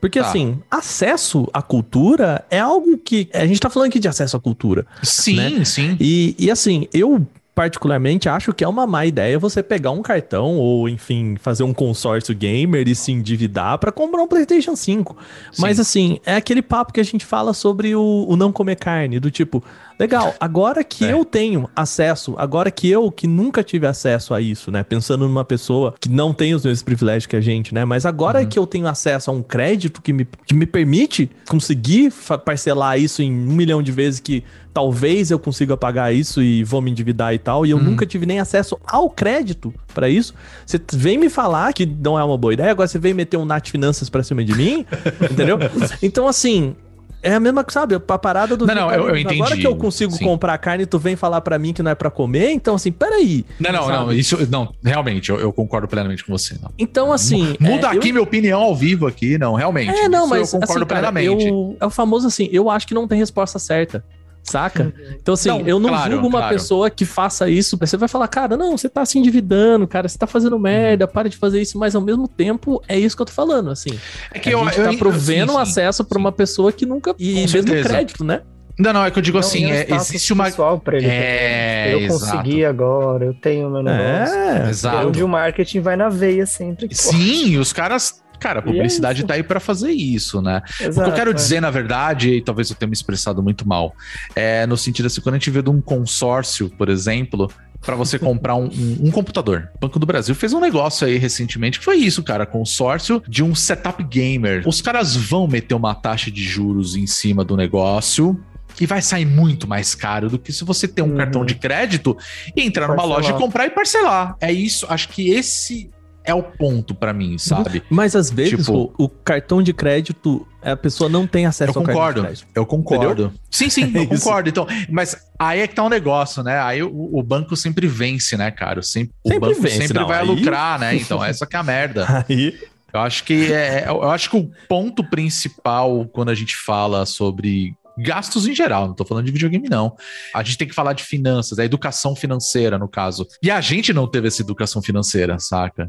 [0.00, 0.28] Porque, Tá.
[0.28, 3.28] assim, acesso à cultura é algo que.
[3.32, 4.86] A gente tá falando aqui de acesso à cultura.
[5.02, 5.64] Sim, né?
[5.64, 5.96] sim.
[6.00, 7.26] E, e assim, eu
[7.58, 11.74] particularmente acho que é uma má ideia você pegar um cartão ou, enfim, fazer um
[11.74, 15.16] consórcio gamer e se endividar pra comprar um PlayStation 5.
[15.58, 19.18] Mas assim, é aquele papo que a gente fala sobre o, o não comer carne,
[19.18, 19.60] do tipo,
[19.98, 21.12] legal, agora que É.
[21.12, 24.82] eu tenho acesso, agora que eu que nunca tive acesso a isso, né?
[24.82, 27.84] Pensando numa pessoa que não tem os mesmos privilégios que a gente, né?
[27.84, 32.12] Mas agora que eu tenho acesso a um crédito que me, que me permite conseguir
[32.44, 36.80] parcelar isso em um milhão de vezes que talvez eu consiga pagar isso e vou
[36.80, 40.32] me endividar e tal, e eu nunca tive nem acesso ao crédito pra isso.
[40.64, 43.44] Você vem me falar que não é uma boa ideia, agora você vem meter um
[43.44, 44.86] Nat Finanças pra cima de mim,
[45.30, 45.58] entendeu?
[46.00, 46.76] Então, assim,
[47.22, 48.66] é a mesma, sabe, a parada do...
[48.66, 50.24] Não, não, eu- eu entendi, Agora que eu consigo sim.
[50.24, 53.44] comprar carne, tu vem falar pra mim que não é pra comer, então, assim, peraí.
[53.58, 53.96] Não, não, não.
[54.06, 54.18] Sabe?
[54.18, 56.56] Isso, não, realmente, eu, eu concordo plenamente com você.
[56.62, 56.70] Não.
[56.78, 57.56] Então, assim...
[57.60, 59.90] Muda é, eu- aqui minha opinião ao vivo aqui, não, realmente.
[59.90, 61.46] É, não, mas eu concordo assim, cara, plenamente.
[61.48, 64.04] eu- é o famoso assim, eu acho que não tem resposta certa.
[64.48, 64.92] Saca?
[65.20, 66.54] Então, assim, Não, eu não claro, julgo uma claro.
[66.54, 67.76] pessoa que faça isso.
[67.78, 71.28] Você vai falar, cara, não, você tá se endividando, cara, você tá fazendo merda, para
[71.28, 73.90] de fazer isso, mas ao mesmo tempo é isso que eu tô falando, assim.
[74.32, 76.20] É a gente tá provendo sim, um sim, acesso pra sim.
[76.20, 77.14] uma pessoa que nunca.
[77.18, 77.88] E Com mesmo certeza.
[77.88, 78.42] crédito, né?
[78.78, 80.44] Não, não, é que eu digo Não, assim, é, status existe uma.
[80.44, 81.06] pessoal pra ele.
[81.08, 82.36] É, eu exato.
[82.36, 84.34] consegui agora, eu tenho meu negócio.
[84.36, 84.66] É.
[84.66, 85.08] É Exato.
[85.08, 86.86] onde o marketing vai na veia sempre.
[86.86, 88.22] que Sim, os caras.
[88.38, 89.26] Cara, a é publicidade isso.
[89.26, 90.60] tá aí pra fazer isso, né?
[90.60, 90.72] pode.
[90.72, 91.34] o que eu Exato, quero é.
[91.34, 93.94] dizer, na verdade, e talvez eu tenha me expressado muito mal,
[94.34, 98.18] é no sentido assim, quando a gente vê de um consórcio, por exemplo, pra você
[98.18, 99.70] comprar um, um- um computador.
[99.76, 103.42] O Banco do Brasil fez um negócio aí recentemente que foi isso, cara, consórcio de
[103.42, 104.62] um setup gamer.
[104.66, 108.38] Os caras vão meter uma taxa de juros em cima do negócio.
[108.80, 111.16] E vai sair muito mais caro do que se você ter um Uhum.
[111.16, 112.16] cartão de crédito
[112.54, 113.18] e entrar numa Parcelar.
[113.22, 114.36] loja e comprar e parcelar.
[114.40, 114.86] É isso.
[114.88, 115.90] Acho que esse
[116.28, 117.82] é o ponto pra mim, sabe?
[117.90, 121.80] Mas às vezes Tipo- o, o cartão de crédito, a pessoa não tem acesso Eu
[121.80, 122.48] ao cartão concordo, de crédito.
[122.54, 123.32] eu concordo.
[123.50, 124.24] Sim, sim, eu É isso.
[124.24, 124.48] concordo.
[124.48, 126.60] Então, mas aí é que tá um negócio, né?
[126.60, 128.82] Aí o, o banco sempre vence, né, cara?
[128.82, 130.94] Sempre, o Sempre banco vence, sempre não, vai aí- lucrar, né?
[131.00, 132.24] Então, essa que é a merda.
[132.28, 132.58] Aí,
[132.92, 137.74] Eu acho que é, eu acho que o ponto principal quando a gente fala sobre
[138.00, 139.94] gastos em geral, não tô falando de videogame não.
[140.34, 143.26] A gente tem que falar de finanças, a educação financeira no caso.
[143.42, 145.88] E a gente não teve essa educação financeira, saca?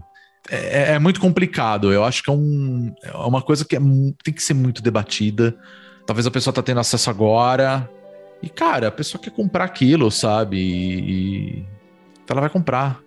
[0.49, 1.91] É, é muito complicado.
[1.91, 3.79] Eu acho que é, um, é uma coisa que é
[4.23, 5.55] tem que ser muito debatida.
[6.05, 7.89] Talvez a pessoa tá tendo acesso agora.
[8.41, 10.57] E, cara, a pessoa quer comprar aquilo, sabe?
[10.57, 10.99] E,
[11.59, 11.65] e
[12.29, 12.99] ela vai comprar,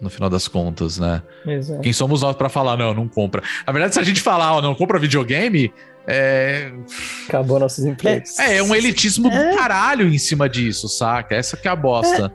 [0.00, 1.22] no final das contas, né?
[1.46, 1.82] Exato.
[1.82, 3.42] Quem somos nós pra falar, não, não compra?
[3.66, 5.72] Na verdade, se a gente falar, ó, não compra videogame,
[6.06, 6.72] é,
[7.28, 8.38] Acabou nossos empregos.
[8.38, 11.34] é, é um elitismo do caralho em cima disso, saca?
[11.34, 12.32] Essa que é a bosta.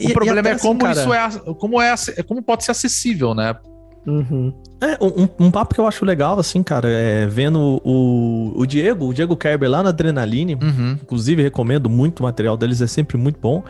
[0.00, 1.94] E- o problema é assim, como cara, isso é, como é,
[2.26, 3.54] como pode ser acessível, né?
[4.06, 4.52] Uhum.
[4.80, 9.06] É, um, um papo que eu acho legal, assim, cara, é vendo o, o Diego,
[9.06, 10.98] o Diego Kerber lá na Adrenaline, Uhum.
[11.00, 13.62] inclusive recomendo muito o material deles, é sempre muito bom.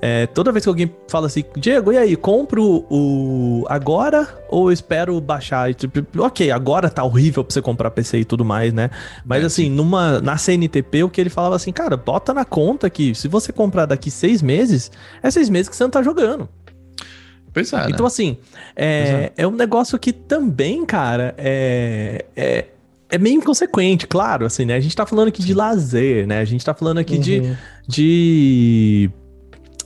[0.00, 5.20] É, toda vez que alguém fala assim, Diego, e aí, compro o agora ou espero
[5.20, 5.74] baixar?
[5.74, 8.90] Tipo, ok, agora tá horrível pra você comprar PC e tudo mais, né?
[9.26, 12.88] Mas É, assim, numa, na CNTP, o que ele falava assim, cara, bota na conta
[12.88, 16.48] que se você comprar daqui seis meses, é seis meses que você não tá jogando.
[17.54, 18.06] Pois é, Então, né?
[18.06, 18.36] assim,
[18.76, 22.64] é, é um negócio que também, cara, é, é,
[23.08, 24.74] é meio inconsequente, claro, assim, né?
[24.74, 26.40] A gente tá falando aqui de lazer, né?
[26.40, 27.56] A gente tá falando aqui de, Uhum.
[27.86, 29.10] de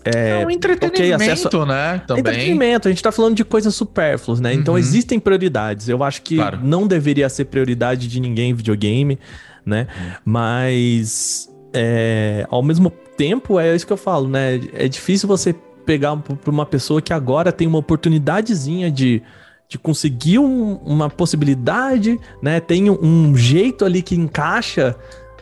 [0.05, 2.01] É, um entretenimento, acesso- né?
[2.07, 2.21] Também.
[2.21, 4.55] entretenimento, a gente tá falando de coisas supérfluas, né?
[4.55, 4.79] Então Uhum.
[4.81, 5.89] existem prioridades.
[5.91, 6.61] Eu acho que Claro.
[6.63, 9.19] não deveria ser prioridade de ninguém videogame,
[9.67, 9.87] né?
[9.95, 10.13] Uhum.
[10.25, 14.59] Mas é, ao mesmo tempo é isso que eu falo, né?
[14.73, 15.55] É difícil você
[15.89, 19.23] pegar pra uma pessoa que agora tem uma oportunidadezinha de,
[19.67, 22.61] de conseguir um- uma possibilidade, né?
[22.61, 24.95] Tem um, um jeito ali que encaixa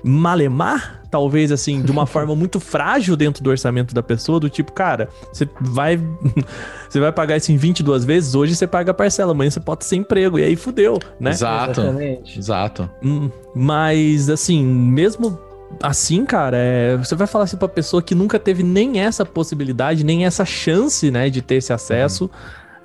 [0.04, 4.70] malemar, talvez assim, de uma forma muito frágil dentro do orçamento da pessoa, do tipo,
[4.72, 5.98] cara, você vai
[6.88, 9.84] você vai pagar isso em 22 vezes, hoje você paga a parcela, amanhã você pode
[9.84, 11.30] ser emprego, e aí fudeu, né?
[11.30, 11.80] Exato.
[11.80, 12.38] Exatamente.
[12.38, 12.90] Exato.
[13.02, 15.36] Hum, Mas, assim, mesmo
[15.82, 20.04] assim, cara, é, você vai falar assim pra pessoa que nunca teve nem essa possibilidade,
[20.04, 22.30] nem essa chance, né, de ter esse acesso,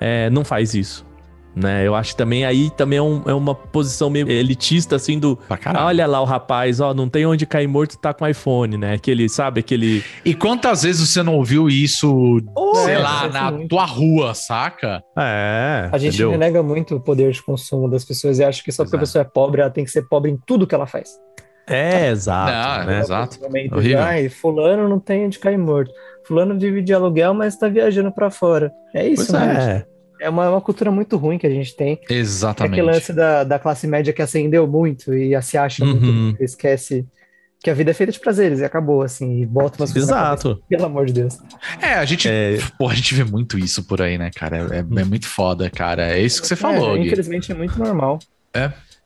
[0.00, 1.04] é, não faz isso.
[1.54, 5.18] Né, eu acho que também aí também é, um- é uma posição meio elitista, assim,
[5.18, 5.38] do.
[5.76, 8.94] Olha lá o rapaz, ó, não tem onde cair morto, tá com iPhone, né?
[8.94, 10.02] Aquele, sabe, aquele.
[10.24, 12.40] E quantas vezes você não ouviu isso,
[12.86, 13.68] sei é, lá, na muito.
[13.68, 15.02] tua rua, saca?
[15.14, 15.90] É.
[15.92, 16.30] A gente entendeu?
[16.30, 19.20] renega muito o poder de consumo das pessoas e acha que só porque a pessoa
[19.20, 21.10] é pobre, ela tem que ser pobre em tudo que ela faz.
[21.66, 22.80] É, exato.
[22.80, 23.00] Não, né?
[23.00, 23.38] Exato.
[23.98, 25.92] Ai, fulano não tem onde cair morto.
[26.26, 28.72] Fulano vive de aluguel, mas tá viajando pra fora.
[28.94, 29.84] É isso, Pois né?
[29.88, 29.92] é.
[30.26, 31.98] É uma, uma cultura muito ruim que a gente tem.
[32.08, 32.74] É Exatamente.
[32.80, 35.94] aquele lance da, da classe média que ascendeu muito e se acha Uhum.
[36.00, 37.04] muito, esquece
[37.60, 40.62] que a vida é feita de prazeres e acabou, assim, e bota umas coisas Exato.
[40.68, 41.38] pelo amor de Deus.
[41.80, 42.56] É, a gente, É.
[42.78, 44.58] pô, a gente vê muito isso por aí, né, cara?
[44.72, 46.12] É, é muito foda, cara.
[46.12, 47.06] É isso que você falou, É, Gui.
[47.06, 48.20] infelizmente é muito normal.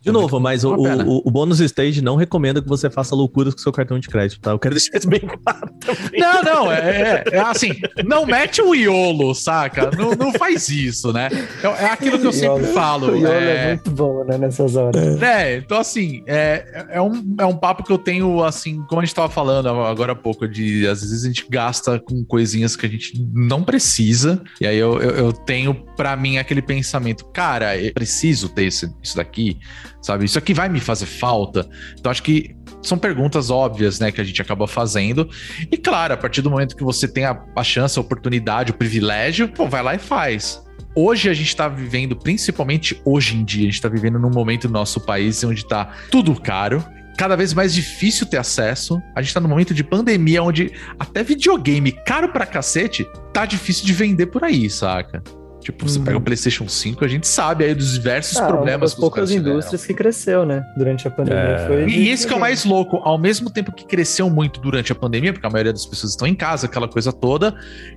[0.07, 3.61] De novo, mas o, o, o bônus stage não recomenda que você faça loucuras com
[3.61, 4.53] seu cartão de crédito, tá?
[4.53, 6.21] Eu quero deixar isso bem claro também.
[6.21, 7.73] Não, não, é, é- é assim,
[8.05, 9.91] não mete o iolo, saca?
[9.97, 11.29] Não, não faz isso, né?
[11.63, 13.07] É, é aquilo que eu sempre Iolo- falo.
[13.13, 13.65] O Iolo é...
[13.65, 15.19] é, muito bom, né, nessas horas.
[15.19, 15.57] né?
[15.57, 19.15] Então, assim, é, é, um, é um papo que eu tenho, assim, como a gente
[19.15, 22.89] tava falando agora há pouco, de às vezes a gente gasta com coisinhas que a
[22.89, 27.93] gente não precisa, e aí eu, eu, eu tenho pra mim aquele pensamento, cara, eu
[27.93, 29.59] preciso ter esse, isso daqui,
[30.07, 30.25] sabe?
[30.25, 31.69] Isso aqui vai me fazer falta.
[31.99, 35.29] Então, acho que são perguntas óbvias, né, que a gente acaba fazendo.
[35.71, 38.75] E claro, a partir do momento que você tem a, a chance, a oportunidade, o
[38.75, 40.65] privilégio, pô, vai lá e faz.
[40.95, 44.69] Hoje a gente tá vivendo, principalmente hoje em dia, a gente tá vivendo num momento
[44.69, 46.83] no nosso país onde tá tudo caro.
[47.19, 49.03] Cada vez mais difícil ter acesso.
[49.15, 53.85] A gente tá num momento de pandemia onde até videogame caro pra cacete tá difícil
[53.85, 55.23] de vender por aí, saca?
[55.67, 56.05] Tipo, você Uhum.
[56.05, 58.97] pega o PlayStation 5, a gente sabe aí dos diversos Ah, uma problemas das que
[58.99, 59.51] os poucas caras tiveram.
[59.57, 61.41] indústrias que cresceu, né, durante a pandemia.
[61.43, 61.67] É.
[61.67, 64.93] Foi E esse que é o mais louco, ao mesmo tempo que cresceu muito durante
[64.93, 67.53] a pandemia, porque a maioria das pessoas estão em casa, aquela coisa toda,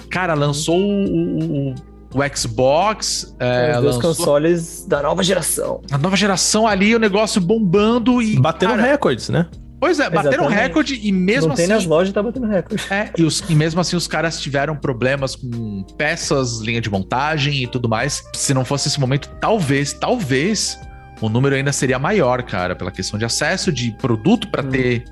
[0.09, 1.75] cara, lançou o, o-
[2.15, 5.79] o Xbox, é, Os dois lançou consoles da nova geração.
[5.91, 8.35] a nova geração ali, o negócio bombando e.
[8.39, 9.45] Batendo cara, recordes, né?
[9.79, 10.61] Pois é, bateram Exatamente.
[10.61, 11.73] recorde e mesmo não tem assim.
[11.73, 12.83] nas lojas, tá batendo recorde.
[12.91, 17.63] É, e, os- e mesmo assim os caras tiveram problemas com peças, linha de montagem
[17.63, 18.23] e tudo mais.
[18.35, 20.77] Se não fosse esse momento, talvez, talvez
[21.21, 24.69] o número ainda seria maior, cara, pela questão de acesso de produto pra Hum.
[24.69, 25.03] ter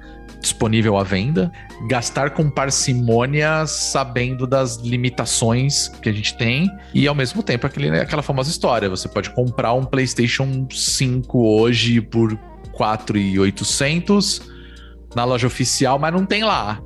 [0.41, 1.51] disponível à venda,
[1.89, 7.89] gastar com parcimônia, sabendo das limitações que a gente tem, e ao mesmo tempo aquele,
[7.99, 12.37] aquela famosa história: você pode comprar um PlayStation 5 hoje por
[12.73, 14.41] 4,800
[15.17, 16.79] na loja oficial, mas não tem lá.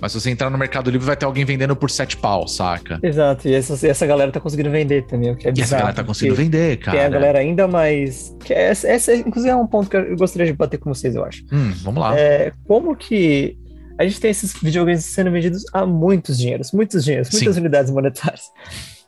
[0.00, 3.00] Mas se você entrar no Mercado Livre, vai ter alguém vendendo por 7 pau, saca?
[3.02, 5.80] Exato, e essa, essa galera tá conseguindo vender também, o que é E essa bizarro.
[5.82, 6.98] galera tá conseguindo porque- vender, Que cara.
[6.98, 8.36] é a galera ainda mais.
[8.44, 11.16] Que é, essa, essa, inclusive, é um ponto que eu gostaria de bater com vocês,
[11.16, 11.42] eu acho.
[11.52, 12.16] Hum, vamos lá.
[12.16, 13.58] É, como que
[13.98, 17.60] a gente tem esses videogames sendo vendidos a muitos dinheiros, muitos dinheiros, muitas Sim.
[17.60, 18.42] unidades monetárias.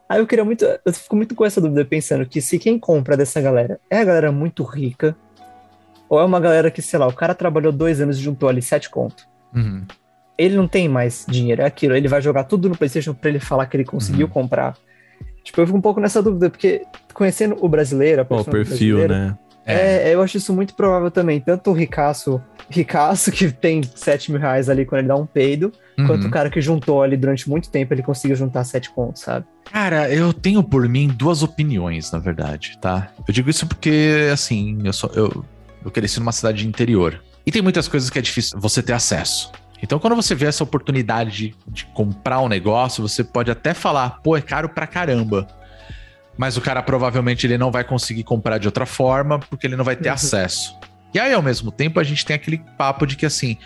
[0.08, 0.64] Aí eu queria muito.
[0.64, 4.04] Eu fico muito com essa dúvida, pensando que se quem compra dessa galera é a
[4.04, 5.14] galera muito rica,
[6.10, 8.60] ou é uma galera que, sei lá, o cara trabalhou dois anos e juntou ali
[8.60, 9.24] sete conto.
[9.54, 9.84] Uhum.
[10.36, 11.94] Ele não tem mais dinheiro, é aquilo.
[11.96, 14.32] Ele vai jogar tudo no PlayStation pra ele falar que ele conseguiu Uhum.
[14.32, 14.74] comprar.
[15.44, 16.82] Tipo, eu fico um pouco nessa dúvida, porque
[17.14, 19.38] conhecendo o brasileiro, a Ó, o perfil, né?
[19.66, 21.38] É, eu acho isso muito provável também.
[21.40, 25.70] Tanto o ricaço, ricaço que tem 7 mil reais ali quando ele dá um peido,
[26.06, 26.28] quanto Uhum.
[26.28, 29.46] o cara que juntou ali durante muito tempo, ele conseguiu juntar 7 contos, sabe?
[29.70, 33.12] Cara, eu tenho por mim duas opiniões, na verdade, tá?
[33.28, 35.44] Eu digo isso porque, assim, eu, sou, eu,
[35.84, 37.22] eu cresci numa cidade de interior.
[37.46, 39.50] E tem muitas coisas que é difícil você ter acesso.
[39.82, 44.20] Então, quando você vê essa oportunidade de, de comprar um negócio, você pode até falar,
[44.22, 45.48] pô, é caro pra caramba.
[46.36, 49.84] Mas o cara provavelmente ele não vai conseguir comprar de outra forma, porque ele não
[49.84, 50.14] vai ter Uhum.
[50.14, 50.76] acesso.
[51.14, 53.56] E aí, ao mesmo tempo, a gente tem aquele papo de que, assim,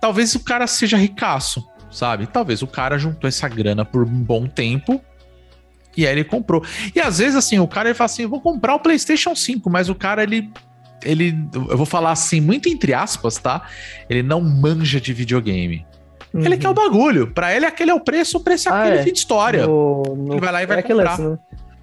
[0.00, 2.26] talvez o cara seja ricaço, sabe?
[2.26, 5.02] Talvez o cara juntou essa grana por um bom tempo
[5.96, 6.64] e aí ele comprou.
[6.94, 9.88] E às vezes, assim, o cara ele fala assim: vou comprar o PlayStation 5, mas
[9.88, 10.50] o cara ele.
[11.04, 13.62] Ele, eu vou falar assim, muito entre aspas, tá?
[14.08, 15.86] Ele não manja de videogame.
[16.32, 17.26] Ele quer o bagulho.
[17.32, 18.78] Pra ele, aquele é o preço, o preço é Uhum.
[18.78, 19.02] Ah, aquele é.
[19.02, 19.66] fim de história.
[19.66, 21.10] No, no, Ele vai lá e vai é comprar.
[21.18, 21.38] lance, né?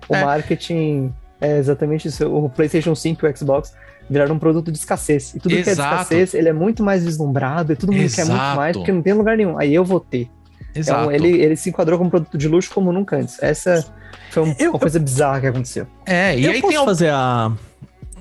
[0.07, 0.24] O É.
[0.26, 2.26] marketing é exatamente isso.
[2.34, 3.74] O PlayStation 5 e o Xbox
[4.09, 5.34] viraram um produto de escassez.
[5.36, 5.95] E tudo que é de Exato.
[5.95, 8.55] escassez, ele é muito mais vislumbrado, e todo mundo quer muito Exato.
[8.55, 9.59] mais, porque não tem lugar nenhum.
[9.59, 10.30] Aí eu vou ter.
[10.74, 11.01] Exato.
[11.01, 13.41] Então, ele, ele se enquadrou como produto de luxo como nunca antes.
[13.43, 13.86] Essa
[14.32, 15.88] foi um- Eu- uma coisa bizarra que aconteceu.
[16.05, 16.86] É, e eu aí posso tem.
[16.86, 17.51] fazer a.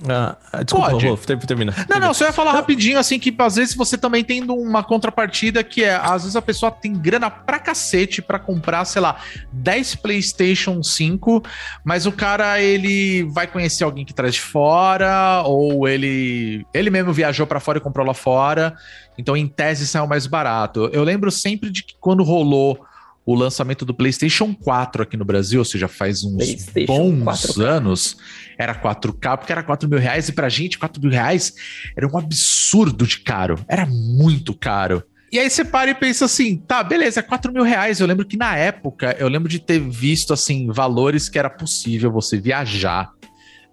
[0.08, 1.06] a- a- desculpa, Pode.
[1.06, 1.74] Rolf, ter- termina.
[1.88, 5.62] Não, não, só ia falar rapidinho, assim, que às vezes você também tem uma contrapartida
[5.64, 9.16] que é, às vezes a pessoa tem grana pra cacete pra comprar, sei lá,
[9.52, 11.42] 10 PlayStation 5,
[11.84, 17.12] mas o cara, ele vai conhecer alguém que traz de fora, ou ele ele mesmo
[17.12, 18.76] viajou pra fora e comprou lá fora,
[19.18, 20.90] então em tese saiu mais barato.
[20.92, 22.78] Eu lembro sempre de que quando rolou
[23.26, 27.60] o lançamento do PlayStation 4 aqui no Brasil, ou seja, faz uns bons 4K.
[27.64, 28.16] anos,
[28.56, 31.52] era 4K, porque era 4 mil reais, e pra gente, 4 mil reais
[31.96, 33.58] era um absurdo de caro.
[33.68, 35.02] Era muito caro.
[35.32, 37.98] E aí você para e pensa assim, tá, beleza, é 4 mil reais.
[37.98, 42.12] Eu lembro que na época, eu lembro de ter visto, assim, valores que era possível
[42.12, 43.10] você viajar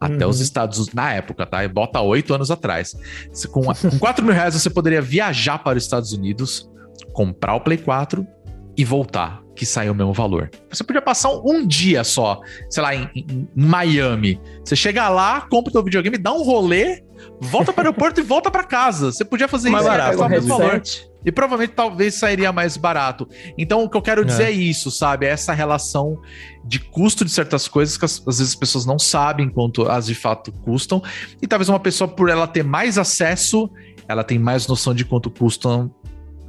[0.02, 0.32] até Uhum.
[0.32, 1.64] os Estados Unidos, na época, tá?
[1.64, 2.94] E bota oito anos atrás.
[3.52, 6.68] Com, com 4 mil reais você poderia viajar para os Estados Unidos,
[7.14, 8.26] comprar o Play 4
[8.76, 10.50] e voltar, que saiu o mesmo valor.
[10.72, 12.40] Você podia passar um, dia só,
[12.70, 14.40] sei lá, em, em- Miami.
[14.64, 17.04] Você chega lá, compra o teu videogame, dá um rolê,
[17.40, 19.12] volta para o aeroporto e volta para casa.
[19.12, 20.82] Você podia fazer Mais isso barato, o mesmo valor.
[21.26, 23.26] E provavelmente talvez sairia mais barato.
[23.58, 25.26] Então, o que eu quero dizer é, isso, sabe?
[25.26, 26.20] É essa relação
[26.66, 30.06] de custo de certas coisas que as- às vezes as pessoas não sabem quanto as
[30.08, 31.02] de fato custam.
[31.42, 33.70] E talvez uma pessoa, por ela ter mais acesso,
[34.06, 35.90] ela tem mais noção de quanto custam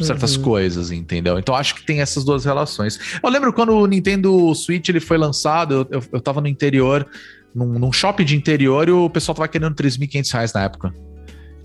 [0.01, 0.43] certas Uhum.
[0.43, 1.39] coisas, entendeu?
[1.39, 2.99] Então acho que tem essas duas relações.
[3.23, 7.07] Eu lembro quando o Nintendo Switch ele foi lançado, eu, eu, eu tava no interior,
[7.55, 10.93] num, num shopping de interior, e o pessoal tava querendo 3.500 reais na época.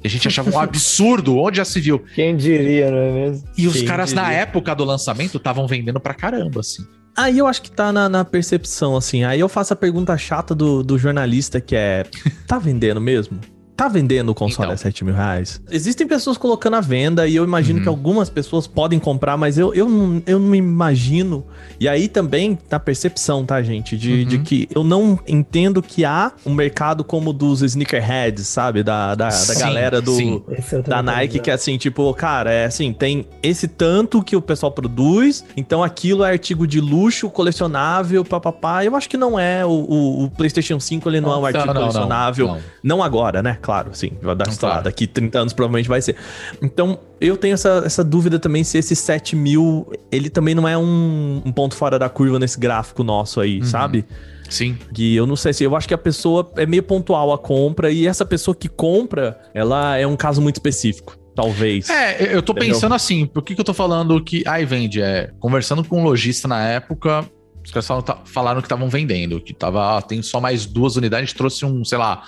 [0.03, 1.99] E a gente achava um absurdo, onde já se viu.
[2.15, 3.47] Quem diria, não é mesmo?
[3.57, 4.37] E os Quem caras, na diria?
[4.39, 6.85] época do lançamento, estavam vendendo pra caramba, assim.
[7.17, 9.23] Aí eu acho que tá na, na percepção, assim.
[9.25, 12.05] Aí eu faço a pergunta chata do, do jornalista, que é:
[12.47, 13.39] tá vendendo mesmo?
[13.79, 14.73] Tá vendendo o console Então.
[14.73, 15.61] a 7 mil reais?
[15.71, 17.83] Existem pessoas colocando à venda e eu imagino Uhum.
[17.83, 21.45] que algumas pessoas podem comprar, mas eu, eu, não, eu não imagino.
[21.79, 23.97] E aí também na percepção, tá, gente?
[23.97, 24.25] De, Uhum.
[24.25, 28.83] de que eu não entendo que há um mercado como o dos sneakerheads, sabe?
[28.83, 32.51] Da, da, da Sim, galera do, é da Nike, quero que é assim, tipo, cara,
[32.51, 37.29] é assim, tem esse tanto que o pessoal produz, então aquilo é artigo de luxo,
[37.29, 38.83] colecionável, papapá.
[38.83, 39.65] Eu acho que não é.
[39.65, 42.47] O, o- o PlayStation 5 ele não, é um artigo colecionável.
[42.47, 43.03] Não, não.
[43.03, 43.57] agora, né?
[43.69, 44.13] Claro, sim.
[44.19, 44.83] Vai dar sei lá, claro.
[44.85, 46.15] daqui 30 anos provavelmente vai ser.
[46.59, 50.75] Então, eu tenho essa, essa dúvida também se esse 7 mil, ele também não é
[50.75, 53.65] um, um ponto fora da curva nesse gráfico nosso aí, Uhum.
[53.65, 54.05] sabe?
[54.49, 54.75] Sim.
[54.91, 57.91] Que eu não sei se eu acho que a pessoa é meio pontual a compra
[57.91, 61.91] e essa pessoa que compra, ela é um caso muito específico, talvez.
[61.91, 62.73] É, eu tô Entendeu?
[62.73, 64.99] pensando assim, por que, que eu tô falando que aí vende?
[64.99, 67.23] É, conversando com um lojista na época,
[67.63, 71.21] os caras falaram, falaram que estavam vendendo, que tava, ah, tem só mais duas unidades,
[71.23, 72.23] a gente trouxe um, sei lá,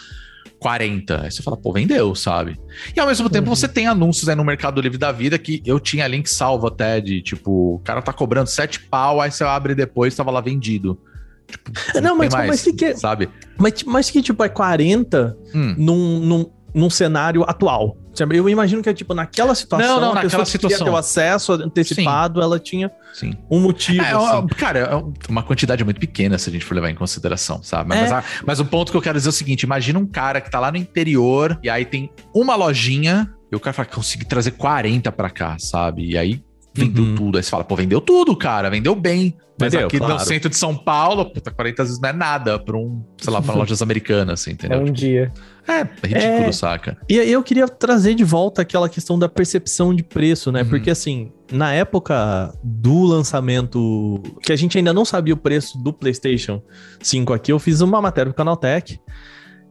[0.61, 1.23] 40.
[1.23, 2.55] Aí você fala, pô, vendeu, sabe?
[2.95, 3.55] E ao mesmo tempo Uhum.
[3.55, 7.01] você tem anúncios aí no Mercado Livre da Vida que eu tinha link salvo até
[7.01, 10.99] de tipo, o cara tá cobrando 7 pau, aí você abre depois, tava lá vendido.
[11.47, 13.27] Tipo, Não, mas- tem mas que que- Sabe?
[13.57, 15.75] Mas, mas que, tipo, é 40 Hum.
[15.77, 17.97] num, num, num cenário atual.
[18.29, 20.85] Eu imagino que é, tipo, naquela situação, Não, não, a naquela pessoa que queria situação.
[20.85, 23.33] ter o acesso antecipado, ela tinha Sim.
[23.49, 24.47] um motivo, É, assim.
[24.47, 27.89] cara, é uma quantidade muito pequena se a gente for levar em consideração, sabe?
[27.89, 28.01] Mas, É.
[28.01, 30.41] mas, a- mas o ponto que eu quero dizer é o seguinte: imagina um cara
[30.41, 34.25] que tá lá no interior e aí tem uma lojinha e o cara fala, consegui
[34.25, 36.05] trazer 40 pra cá, sabe?
[36.11, 36.43] E aí
[36.73, 37.15] vendeu Uhum.
[37.15, 37.37] tudo.
[37.37, 39.35] Aí você fala, pô, vendeu tudo, cara, vendeu bem.
[39.59, 40.13] Mas Vendeu, aqui claro.
[40.15, 43.39] no centro de São Paulo, puta, 40 vezes não é nada pra um, sei lá,
[43.43, 44.79] pra lojas americanas, assim, É entendeu?
[44.79, 45.31] um dia.
[45.67, 46.51] É, é ridículo, É.
[46.51, 46.97] saca?
[47.07, 50.63] E aí eu queria trazer de volta aquela questão da percepção de preço, né?
[50.63, 50.69] Uhum.
[50.69, 55.93] Porque assim, na época do lançamento, que a gente ainda não sabia o preço do
[55.93, 56.59] PlayStation
[56.99, 58.99] 5 aqui, eu fiz uma matéria pro Canaltech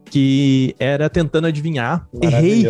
[0.05, 2.07] que era tentando adivinhar.
[2.21, 2.63] Errei.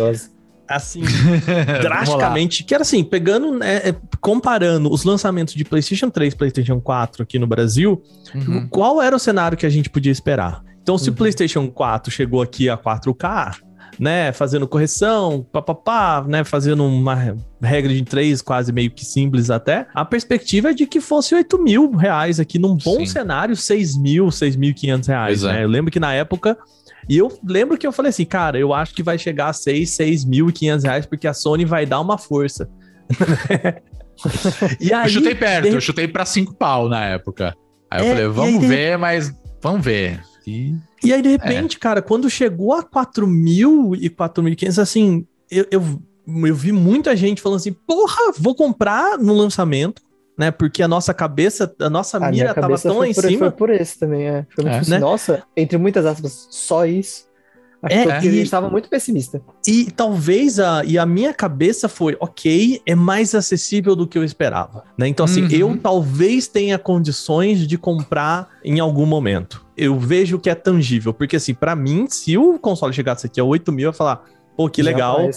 [0.68, 1.02] Assim,
[1.82, 7.22] drasticamente, que era assim, pegando, né, é, comparando os lançamentos de PlayStation 3 PlayStation 4
[7.22, 8.02] aqui no Brasil,
[8.34, 8.66] Uhum.
[8.68, 10.62] qual era o cenário que a gente podia esperar?
[10.82, 11.16] Então, se o Uhum.
[11.16, 13.56] PlayStation 4 chegou aqui a 4K,
[13.98, 19.86] né, fazendo correção, papapá, né, fazendo uma regra de 3 quase meio que simples até,
[19.94, 23.06] a perspectiva é de que fosse 8 mil reais aqui num bom Sim.
[23.06, 25.52] cenário, 6 mil, 6.500 reais, é.
[25.52, 25.64] né?
[25.64, 26.56] Eu lembro que na época
[27.08, 29.90] e eu lembro que eu falei assim, cara, eu acho que vai chegar a 6,
[29.90, 32.68] 6.500 reais, porque a Sony vai dar uma força.
[34.80, 37.54] e aí, eu chutei perto, de- eu chutei pra 5 pau na época.
[37.90, 39.32] Aí eu É, falei, e vamos aí de- ver, mas
[39.62, 40.20] vamos ver.
[40.46, 40.74] E
[41.04, 41.32] E aí, de É.
[41.32, 45.82] repente, cara, quando chegou a 4.000 e 4.500, assim, eu, eu,
[46.46, 50.00] eu vi muita gente falando assim, porra, vou comprar no lançamento,
[50.38, 50.50] né?
[50.50, 53.30] Porque a nossa cabeça, a nossa A mira tava tão lá foi em por, foi
[53.30, 53.50] cima.
[53.50, 54.46] por esse também, é.
[54.54, 54.90] Foi muito É.
[54.90, 54.98] Né?
[54.98, 57.30] nossa, entre muitas aspas, só isso.
[57.84, 59.42] Acho É, que porque e- a gente tava muito pessimista.
[59.66, 64.22] E talvez a, e a minha cabeça foi, ok, é mais acessível do que eu
[64.22, 65.08] esperava, né?
[65.08, 65.50] Então assim, Uhum.
[65.50, 69.66] eu talvez tenha condições de comprar em algum momento.
[69.76, 73.44] Eu vejo que é tangível, porque assim, pra mim, se o console chegasse aqui a
[73.44, 74.22] 8 mil, eu ia falar,
[74.56, 75.28] pô, que legal,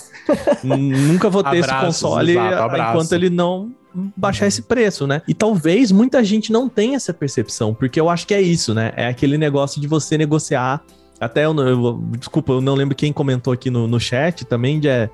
[0.63, 3.71] Nunca vou ter esse console exato, enquanto ele não
[4.15, 5.21] baixar esse preço, né?
[5.27, 8.91] E talvez muita gente não tenha essa percepção, porque eu acho que é isso, né?
[8.95, 10.81] É aquele negócio de você negociar.
[11.19, 14.89] Até eu, eu- desculpa, eu não lembro quem comentou aqui no, no chat também, de,
[14.89, 15.09] É.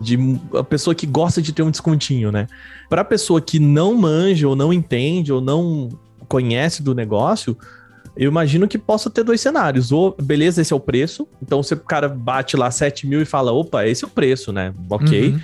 [0.00, 0.18] de
[0.54, 2.48] a pessoa que gosta de ter um descontinho, né?
[2.88, 5.88] Pra pessoa que não manja, ou não entende, ou não
[6.28, 7.56] conhece do negócio,
[8.16, 9.92] eu imagino que possa ter dois cenários.
[9.92, 11.28] Ou, beleza, esse é o preço.
[11.40, 14.52] Então, se o cara bate lá 7 mil e fala, opa, esse é o preço,
[14.52, 14.74] né?
[14.90, 15.28] Ok.
[15.30, 15.40] Uhum.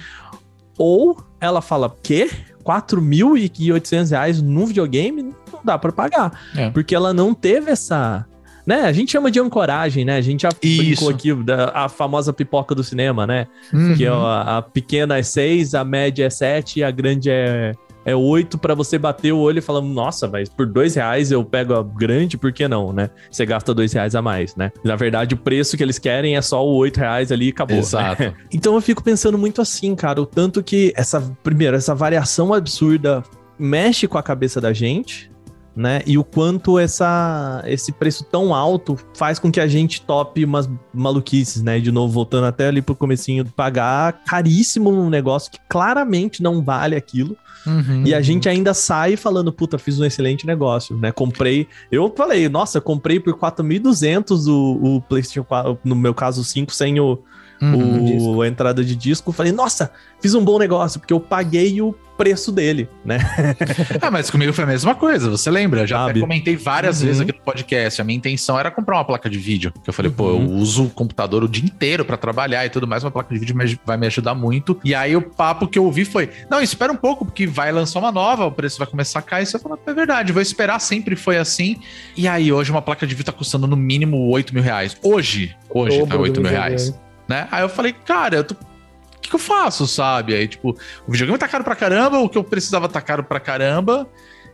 [0.78, 2.28] Ou ela fala, quê?
[2.64, 5.22] 4.800 reais num videogame?
[5.22, 6.32] Não dá pra pagar.
[6.56, 6.70] É.
[6.70, 8.26] Porque ela não teve essa...
[8.64, 8.82] Né?
[8.82, 10.16] A gente chama de ancoragem, né?
[10.16, 11.10] A gente já Isso.
[11.10, 13.48] aqui da a famosa pipoca do cinema, né?
[13.72, 13.96] Uhum.
[13.96, 17.72] Que é a, a pequena é 6, a média é 7 e a grande é,
[18.04, 21.44] é 8 pra você bater o olho e falar, nossa, mas por dois reais eu
[21.44, 23.10] pego a grande, por que não, né?
[23.30, 24.70] Você gasta dois reais a mais, né?
[24.84, 27.76] Na verdade, o preço que eles querem é só o 8 reais ali e acabou.
[27.76, 27.82] né?
[27.82, 28.34] Exato.
[28.52, 33.22] Então eu fico pensando muito assim, cara, o tanto que essa, primeiro, essa variação absurda
[33.58, 35.30] mexe com a cabeça da gente,
[35.74, 36.02] né?
[36.06, 40.68] E o quanto essa, esse preço tão alto faz com que a gente tope umas
[40.92, 41.80] maluquices, né?
[41.80, 46.94] De novo, voltando até ali pro comecinho, pagar caríssimo num negócio que claramente não vale
[46.94, 47.36] aquilo.
[47.66, 48.02] Uhum.
[48.04, 51.12] E a gente ainda sai falando, puta, fiz um excelente negócio, né?
[51.12, 51.66] Comprei.
[51.90, 56.98] Eu falei, nossa, comprei por 4.200 o, o PlayStation 4, no meu caso, 5 sem
[56.98, 57.22] o,
[57.62, 58.36] Uhum.
[58.36, 59.30] o- a entrada de disco.
[59.32, 63.18] Falei, nossa, fiz um bom negócio, porque eu paguei o preço dele, né?
[64.00, 65.86] Ah, mas comigo foi a mesma coisa, você lembra?
[65.86, 66.20] Já até Sabe?
[66.20, 67.06] comentei várias Uhum.
[67.06, 68.00] vezes aqui no podcast.
[68.00, 69.72] A minha intenção era comprar uma placa de vídeo.
[69.82, 70.56] Que eu falei, pô, eu Uhum.
[70.58, 73.02] uso o computador o dia inteiro pra trabalhar e tudo mais.
[73.02, 73.56] Uma placa de vídeo
[73.86, 74.78] vai me ajudar muito.
[74.84, 77.98] E aí o papo que eu ouvi foi: não, espera um pouco, porque vai lançar
[77.98, 79.46] uma nova, o preço vai começar a cair.
[79.46, 81.76] Você falou, é verdade, vou esperar, sempre foi assim.
[82.16, 84.96] E aí hoje uma placa de vídeo tá custando no mínimo 8 mil reais.
[85.02, 86.68] Hoje, hoje tá Dobro do 8 mil videogame.
[86.76, 86.94] reais.
[87.32, 87.48] Né?
[87.50, 88.52] Aí eu falei, cara, eu tô.
[88.54, 90.34] O que, que eu faço, sabe?
[90.34, 90.76] Aí, tipo,
[91.06, 94.06] o videogame tá caro pra caramba, o que eu precisava tá caro pra caramba,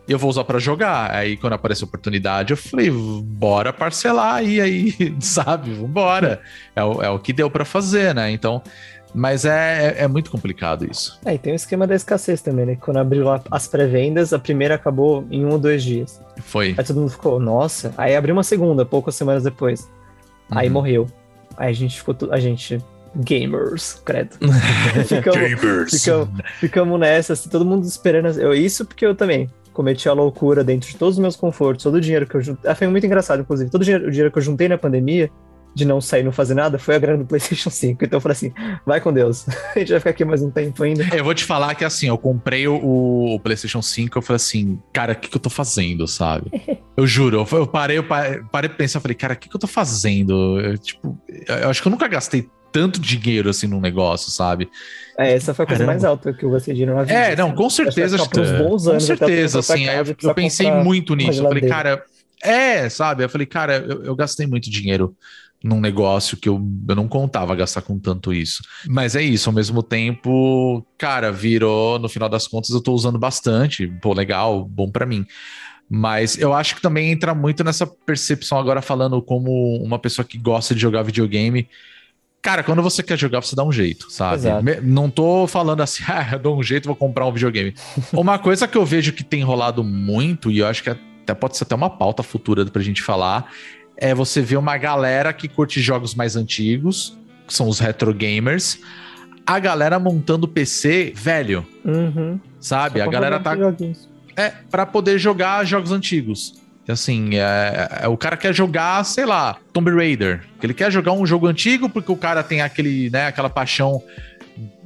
[0.07, 1.11] e eu vou usar pra jogar.
[1.13, 5.73] Aí, quando apareceu a oportunidade, eu falei, bora parcelar aí, aí, sabe?
[5.73, 6.41] Vambora.
[6.73, 8.31] É o, é o que deu pra fazer, né?
[8.31, 8.61] Então,
[9.13, 11.19] mas é, é, é muito complicado isso.
[11.25, 12.77] É, e tem o esquema da escassez também, né?
[12.79, 16.21] Quando abriu as pré-vendas, a primeira acabou em um ou dois dias.
[16.37, 16.75] Foi.
[16.77, 17.93] Aí todo mundo ficou, nossa.
[17.97, 19.89] Aí abriu uma segunda, poucas semanas depois.
[20.49, 20.73] Aí Uhum.
[20.73, 21.07] morreu.
[21.59, 22.79] Aí a gente ficou, a gente,
[23.17, 24.37] gamers, credo.
[25.05, 26.29] ficamos, ficamos,
[26.59, 28.39] ficamos nessa, assim, todo mundo esperando.
[28.39, 31.95] Eu, isso porque eu também cometi a loucura dentro de todos os meus confortos, todo
[31.95, 32.71] o dinheiro que eu juntei.
[32.71, 33.69] Ah, foi muito engraçado, inclusive.
[33.69, 35.29] Todo o dinheiro, o dinheiro que eu juntei na pandemia,
[35.73, 38.03] de não sair não fazer nada foi a grana do PlayStation 5.
[38.03, 38.53] Então eu falei assim:
[38.85, 39.45] vai com Deus.
[39.75, 41.07] A gente vai ficar aqui mais um tempo ainda.
[41.15, 44.79] Eu vou te falar que assim, eu comprei o, o PlayStation 5, eu falei assim,
[44.91, 46.51] cara, o que, que eu tô fazendo, sabe?
[46.97, 49.55] Eu juro, eu, parei, eu parei, parei pra pensar, eu falei, cara, o que, que
[49.55, 50.59] eu tô fazendo?
[50.59, 51.17] Eu, tipo,
[51.47, 54.69] eu acho que eu nunca gastei tanto dinheiro assim num negócio, sabe?
[55.17, 55.93] É, essa foi a coisa Caramba.
[55.93, 57.13] mais alta que eu gastei dinheiro na vida.
[57.13, 58.17] É, não, com Acho que certeza.
[58.17, 59.85] por uns bons com anos eu certeza, assim.
[59.85, 61.41] casa aí e eu, pensei muito nisso.
[61.41, 62.03] Eu falei, cara,
[62.43, 63.23] é, sabe?
[63.23, 65.15] Eu falei, cara, eu, eu gastei muito dinheiro
[65.63, 68.61] num negócio que eu, eu não contava gastar com tanto isso.
[68.87, 73.19] Mas é isso, ao mesmo tempo, cara, virou, no final das contas, eu tô usando
[73.19, 73.87] bastante.
[74.01, 75.25] Pô, legal, bom pra mim.
[75.89, 80.37] Mas eu acho que também entra muito nessa percepção agora falando como uma pessoa que
[80.37, 81.67] gosta de jogar videogame.
[82.41, 84.37] Cara, quando você quer jogar, você dá um jeito, sabe?
[84.61, 87.73] Me- Não tô falando assim, ah, eu dou um jeito, vou comprar um videogame.
[88.13, 91.57] Uma coisa que eu vejo que tem rolado muito, e eu acho que até pode
[91.57, 93.51] ser até uma pauta futura pra gente falar,
[93.99, 98.79] é você ver uma galera que curte jogos mais antigos, que são os retro gamers,
[99.45, 102.39] a galera montando PC velho, Uhum.
[102.59, 102.99] sabe?
[102.99, 104.07] Só A pra galera tá joguinhos.
[104.37, 106.57] é, para poder jogar jogos antigos.
[106.87, 110.43] Assim, é, é, o cara quer jogar, sei lá, Tomb Raider.
[110.59, 114.01] Que Ele quer jogar um jogo antigo porque o cara tem aquele, né, aquela paixão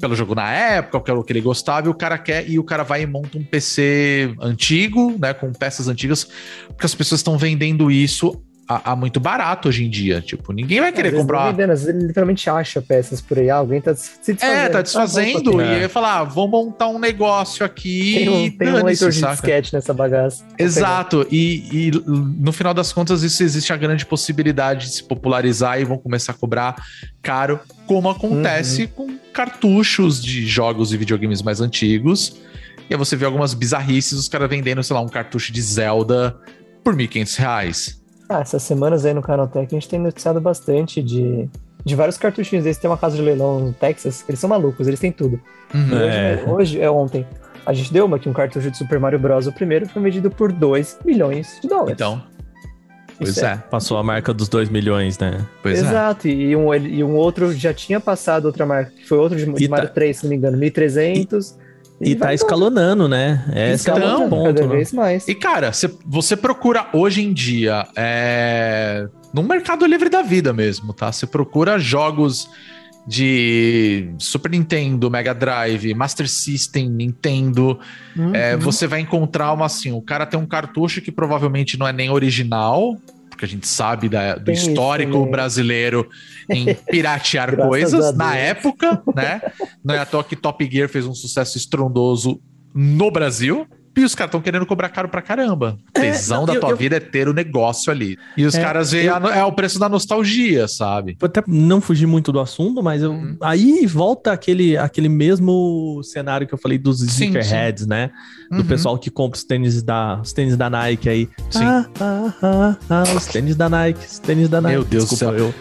[0.02, 2.84] pelo jogo na época, pelo que ele gostava, e o cara quer, e o cara
[2.84, 6.28] vai e monta um PC antigo, né, com peças antigas,
[6.68, 10.22] porque as pessoas estão vendendo isso a, a muito barato hoje em dia.
[10.22, 11.52] Tipo, ninguém vai querer comprar.
[11.52, 13.50] vendendo, às vezes ele literalmente acha peças por aí.
[13.50, 14.58] Alguém tá se desfazendo.
[14.58, 15.52] É, tá desfazendo.
[15.52, 15.76] vou e É.
[15.76, 18.16] ele falar, ah, vou montar um negócio aqui.
[18.20, 19.34] Tem um, e tem um leitor de saca?
[19.34, 20.44] disquete nessa bagaça.
[20.58, 25.80] Exato, e, e no final das contas, isso existe a grande possibilidade de se popularizar
[25.80, 26.76] e vão começar a cobrar
[27.22, 32.38] caro, como acontece com cartuchos de jogos e videogames mais antigos.
[32.90, 36.36] E aí você vê algumas bizarrices, os caras vendendo, sei lá, um cartucho de Zelda
[36.84, 38.03] por 1.500 reais.
[38.30, 41.50] Ah, essas semanas aí no Canaltech a gente tem noticiado bastante de,
[41.84, 42.82] de vários cartuchinhos desses.
[42.82, 45.40] Tem uma casa de leilão no Texas, eles são malucos, eles têm tudo.
[45.74, 45.98] Uhum.
[45.98, 46.34] É.
[46.34, 47.28] Hoje, hoje, é ontem,
[47.66, 49.48] a gente deu uma que um cartucho de Super Mario Bros.
[49.48, 51.94] O primeiro foi vendido por 2 milhões de dólares.
[51.94, 52.22] Então,
[53.18, 53.58] pois Isso é.
[53.58, 55.46] Passou a marca dos 2 milhões, né?
[55.62, 55.82] Pois é.
[55.82, 59.46] Exato, e um, e um outro já tinha passado outra marca, que foi outro de,
[59.46, 61.58] de tá- Mario 3, se não me engano, 1300.
[62.04, 63.44] E tá escalonando, né?
[63.52, 64.76] É Então, ponto, cada né?
[64.76, 65.28] vez mais.
[65.28, 70.94] E, cara, cê- você procura hoje em dia é, no Mercado Livre da vida mesmo,
[70.94, 71.12] tá?
[71.12, 72.48] Você procura jogos
[73.06, 77.80] de Super Nintendo, Mega Drive, Master System, Nintendo.
[78.34, 78.62] É, Uhum.
[78.62, 82.10] você vai encontrar uma assim: o cara tem um cartucho que provavelmente não é nem
[82.10, 82.98] original.
[83.44, 85.32] Porque a gente sabe da- do Tem isso histórico também.
[85.32, 86.10] brasileiro
[86.50, 89.42] em piratear coisas na época, né?
[89.84, 92.40] Não é à toa que Top Gear fez um sucesso estrondoso
[92.74, 93.68] no Brasil.
[93.96, 95.78] E os caras estão querendo cobrar caro pra caramba.
[95.90, 98.18] O tesão não, da eu- tua eu- vida é ter o negócio ali.
[98.36, 101.16] E os É, caras veem eu- é o preço da nostalgia, sabe?
[101.20, 103.38] Vou até não fugir muito do assunto, mas Uhum.
[103.42, 108.10] aí volta aquele, aquele mesmo cenário que eu falei dos sneakerheads, né?
[108.50, 108.66] Do Uhum.
[108.66, 111.30] pessoal que compra os tênis da, os tênis da Nike aí.
[111.52, 111.64] Sim.
[111.64, 114.76] Ah, ah, ah, ah, os tênis da Nike, os tênis da Nike.
[114.76, 115.34] Meu Deus do céu.
[115.38, 115.54] eu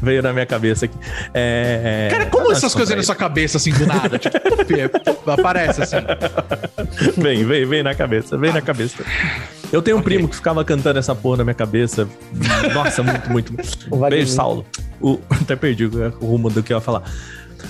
[0.02, 0.96] veio na minha cabeça aqui.
[1.34, 4.18] É, Cara, como ah, essas coisas aí na sua cabeça, assim, do nada?
[4.18, 5.96] tipo, aparece assim.
[7.16, 9.04] Vem, vem, vem na cabeça, vem na cabeça.
[9.72, 10.12] Eu tenho um Ok.
[10.12, 12.08] primo que ficava cantando essa porra na minha cabeça.
[12.74, 13.52] Nossa, muito, muito.
[14.10, 14.66] Beijo, Saulo.
[15.00, 17.02] O- até perdi o rumo do que eu ia falar.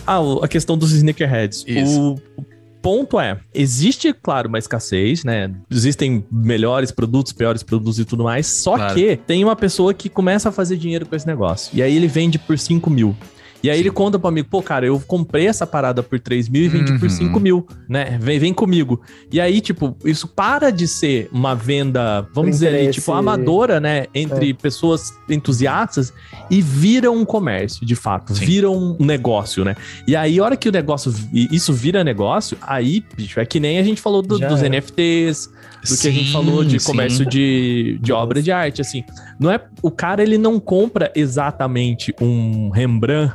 [0.07, 1.65] Ah, a questão dos sneakerheads.
[1.67, 2.15] Isso.
[2.37, 2.45] O
[2.83, 5.51] ponto é, existe, claro, uma escassez, né?
[5.71, 8.47] Existem melhores produtos, piores produtos e tudo mais.
[8.47, 8.95] Só Claro.
[8.95, 11.71] que tem uma pessoa que começa a fazer dinheiro com esse negócio.
[11.77, 13.15] E aí ele vende por 5 mil.
[13.63, 16.63] E aí ele conta pro amigo, pô, cara, eu comprei essa parada por 3 mil
[16.63, 17.11] e vendi por Uhum.
[17.11, 18.19] 5 mil, né?
[18.21, 19.01] Vem, vem comigo.
[19.31, 23.01] E aí, tipo, isso para de ser uma venda, vamos Por dizer interesse.
[23.01, 24.07] tipo, amadora, né?
[24.15, 26.13] Entre pessoas entusiastas
[26.51, 28.35] e vira um comércio, de fato.
[28.35, 28.45] Sim.
[28.45, 29.77] Vira um negócio, né?
[30.07, 33.79] E aí, a hora que o negócio, isso vira negócio, aí, bicho, é que nem
[33.79, 34.69] a gente falou do- dos era.
[34.69, 35.51] NFTs,
[35.89, 36.87] do que a gente Sim, falou de sim.
[36.87, 39.03] comércio de, de obra de arte, assim.
[39.39, 43.35] Não é, o cara, ele não compra exatamente um Rembrandt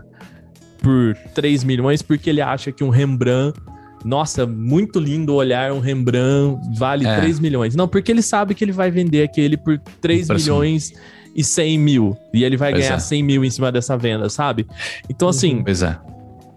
[0.86, 3.60] por 3 milhões porque ele acha que um Rembrandt
[4.04, 7.16] nossa, muito lindo olhar, um Rembrandt vale É.
[7.18, 7.76] 3 milhões.
[7.76, 10.94] Não, porque ele sabe que ele vai vender aquele por 3 Parece um- milhões
[11.36, 12.16] e 100 mil.
[12.32, 13.00] E ele vai Pois ganhar é.
[13.00, 14.68] 100 mil em cima dessa venda, sabe?
[15.10, 15.98] Então, assim, Pois é.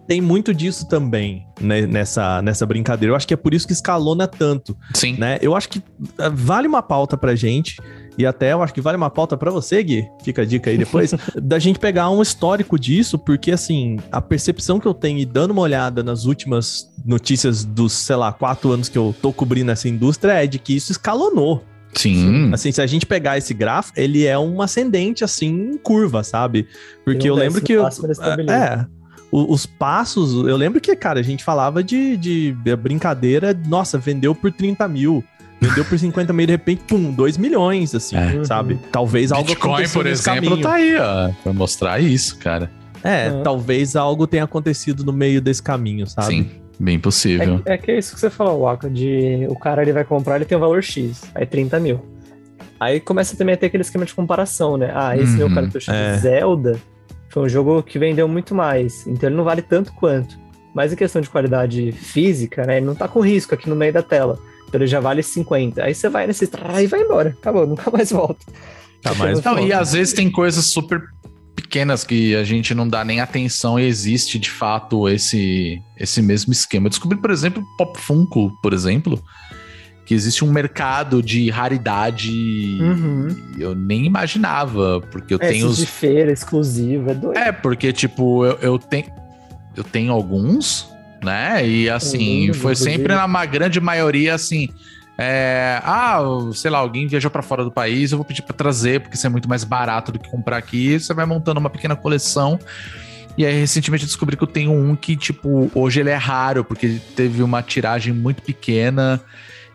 [0.07, 3.13] tem muito disso também né, nessa, nessa brincadeira.
[3.13, 5.17] Eu acho que é por isso que escalona tanto, Sim.
[5.19, 5.39] né?
[5.41, 5.83] Eu acho que
[6.19, 7.77] ah, vale uma pauta pra gente.
[8.19, 10.09] E até eu acho que vale uma pauta pra você, Gui.
[10.25, 11.15] Fica a dica aí depois.
[11.41, 15.53] da gente pegar um histórico disso, porque assim, a percepção que eu tenho e dando
[15.53, 19.89] uma olhada nas últimas notícias dos, sei lá, quatro anos que eu tô cobrindo essa
[19.89, 21.65] indústria é de que isso escalonou.
[21.95, 22.53] Sim.
[22.53, 26.67] Assim, se a gente pegar esse gráfico, ele é um ascendente, assim, em curva, sabe?
[27.05, 27.73] Porque um eu lembro que...
[27.73, 27.87] eu-
[28.49, 28.85] é,
[29.31, 34.51] os passos, eu lembro que, cara, a gente falava de, de brincadeira, nossa, vendeu por
[34.53, 35.23] 30 mil,
[35.61, 38.45] vendeu por 50 mil, de repente, pum, 2 milhões, assim, É.
[38.45, 38.79] sabe?
[38.93, 40.63] Talvez algo Bitcoin, aconteceu por nesse exemplo, caminho.
[40.63, 42.71] tá aí, ó, pra mostrar isso, cara.
[43.03, 43.43] É, Uhum.
[43.43, 46.27] talvez algo tenha acontecido no meio desse caminho, sabe?
[46.29, 46.51] Sim,
[46.81, 47.61] bem possível.
[47.65, 50.37] É, é que é isso que você falou, Waka, de o cara ele vai comprar,
[50.37, 52.01] ele tem um valor X, aí 30 mil.
[52.81, 54.93] Aí começa também a ter aquele esquema de comparação, né?
[54.95, 56.13] Ah, esse meu Uhum, cartucho é.
[56.15, 56.77] de Zelda
[57.29, 60.37] foi um jogo que vendeu muito mais, então ele não vale tanto quanto.
[60.75, 62.77] Mas em questão de qualidade física, né?
[62.77, 64.39] Ele não tá com risco aqui no meio da tela.
[64.69, 65.83] Então ele já vale 50.
[65.83, 66.45] Aí você vai nesse
[66.83, 67.35] e vai embora.
[67.41, 68.45] Acabou, nunca mais volta.
[69.03, 71.03] Tá mais Não, e às vezes tem coisas super
[71.55, 76.53] pequenas que a gente não dá nem atenção e existe de fato esse, esse mesmo
[76.53, 76.87] esquema.
[76.87, 79.23] Eu descobri, por exemplo, Pop Funko, por exemplo,
[80.07, 82.31] que existe um mercado de raridade
[82.81, 83.29] Uhum.
[83.59, 87.39] eu nem imaginava, porque eu É, tenho os de feira, exclusivo, é doido.
[87.39, 89.07] É, porque, tipo, eu, eu tenho.
[89.77, 90.89] Eu tenho alguns,
[91.25, 91.67] né?
[91.67, 94.69] E assim, foi sempre na ma- grande maioria assim.
[95.19, 96.21] é, ah,
[96.55, 99.27] sei lá, alguém viajou pra fora do país, eu vou pedir pra trazer, porque isso
[99.27, 100.99] é muito mais barato do que comprar aqui.
[100.99, 102.59] Você vai montando uma pequena coleção.
[103.37, 106.65] E aí, recentemente, eu descobri que eu tenho um que, tipo, hoje ele é raro,
[106.65, 109.21] porque teve uma tiragem muito pequena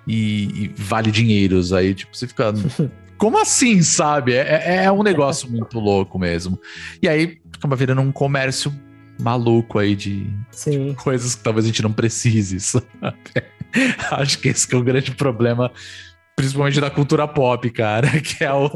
[0.07, 1.71] e, e vale dinheiros.
[1.73, 2.53] Aí, tipo, você fica.
[3.17, 4.33] Como assim, sabe?
[4.33, 6.59] É, é- é um negócio muito louco mesmo.
[7.01, 8.73] E aí acaba virando um comércio
[9.23, 10.93] maluco aí de Sim.
[11.01, 12.85] coisas que talvez a gente não precise, sabe?
[14.11, 15.71] Acho que esse que é o grande problema,
[16.35, 18.67] principalmente da cultura pop, cara, que é o,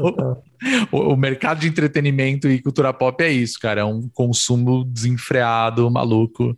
[0.90, 5.88] o, o mercado de entretenimento e cultura pop é isso, cara, é um consumo desenfreado,
[5.90, 6.56] maluco.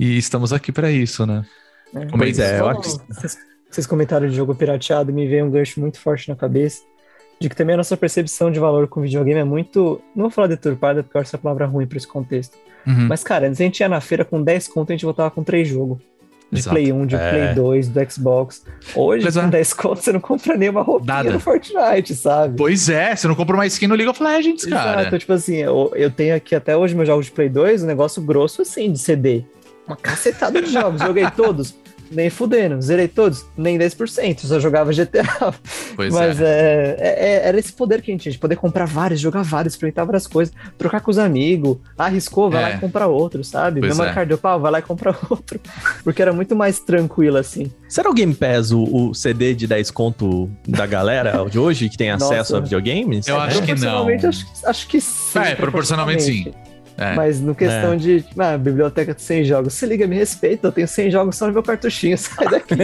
[0.00, 1.44] E estamos aqui pra isso, né?
[1.94, 2.06] É.
[2.06, 3.36] Como Pois é, eu Só- acho que- Vocês,
[3.70, 6.82] vocês comentaram de jogo pirateado, me veio um gancho muito forte na cabeça.
[7.40, 10.00] De que também a nossa percepção de valor com videogame é muito.
[10.14, 12.56] Não vou falar deturpada, porque eu acho essa palavra ruim pra esse contexto.
[12.88, 13.06] Uhum.
[13.08, 15.44] Mas, cara, antes a gente ia na feira com 10 conto, a gente voltava com
[15.44, 15.98] 3 jogos.
[16.50, 16.74] De Exato.
[16.74, 17.30] Play 1, de É.
[17.30, 18.64] Play 2, do Xbox.
[18.94, 19.46] Hoje, Pois com é.
[19.48, 21.30] 10 conto, você não compra nenhuma roupinha Nada.
[21.30, 22.54] no Fortnite, sabe?
[22.56, 25.02] Pois é, você não compra uma skin no League of Legends, cara.
[25.02, 27.86] Exato, tipo assim, eu, eu tenho aqui até hoje meus jogos de Play 2, um
[27.86, 29.44] negócio grosso assim, de CD.
[29.86, 31.74] Uma cacetada de jogos, joguei todos,
[32.10, 32.80] nem fudendo.
[32.80, 35.24] Zerei todos, nem 10%, só jogava GTA.
[35.96, 36.44] Pois Mas é.
[36.44, 36.96] é.
[36.98, 39.74] é- é- era esse poder que a gente tinha, de poder comprar vários, jogar vários,
[39.74, 41.78] experimentar várias coisas, trocar com os amigos.
[41.96, 42.68] Arriscou, vai É.
[42.68, 43.80] lá e compra outro, sabe?
[43.80, 44.14] Pois Mesma é.
[44.14, 45.60] cardiopau, vai lá e compra outro.
[46.04, 47.70] Porque era muito mais tranquilo assim.
[47.88, 51.96] Será o Game Pass o, o CD de 10 conto da galera de hoje que
[51.96, 52.26] tem Nossa.
[52.34, 53.26] acesso a videogames?
[53.26, 54.06] Eu acho que não.
[54.06, 55.38] Proporcionalmente, Acho, acho que sim.
[55.38, 56.52] É, proporcionalmente sim.
[56.98, 57.14] É.
[57.14, 60.88] Mas no questão de, ah, biblioteca de 100 jogos, se liga, me respeita, eu tenho
[60.88, 62.74] 100 jogos só no meu cartuchinho, sai daqui.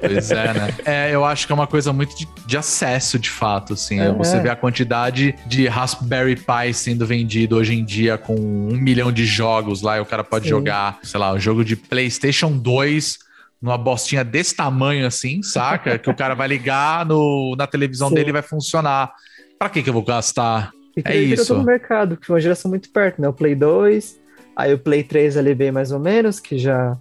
[0.00, 0.74] Pois é, né?
[0.84, 4.00] É, eu acho que é uma coisa muito de, de acesso, de fato, assim.
[4.00, 4.12] É.
[4.12, 9.12] Você vê a quantidade de Raspberry Pi sendo vendido hoje em dia com um milhão
[9.12, 10.50] de jogos lá e o cara pode Sim.
[10.50, 13.18] jogar, sei lá, um jogo de PlayStation 2
[13.62, 15.96] numa bostinha desse tamanho assim, saca?
[15.98, 18.16] que o cara vai ligar no, na televisão Sim.
[18.16, 19.12] dele e vai funcionar.
[19.58, 20.72] Pra que que eu vou gastar?
[21.06, 21.46] E É isso.
[21.46, 23.28] todo no mercado, que foi uma geração muito perto, né?
[23.28, 24.18] O Play 2,
[24.56, 26.96] aí o Play 3 ali bem mais ou menos, que já...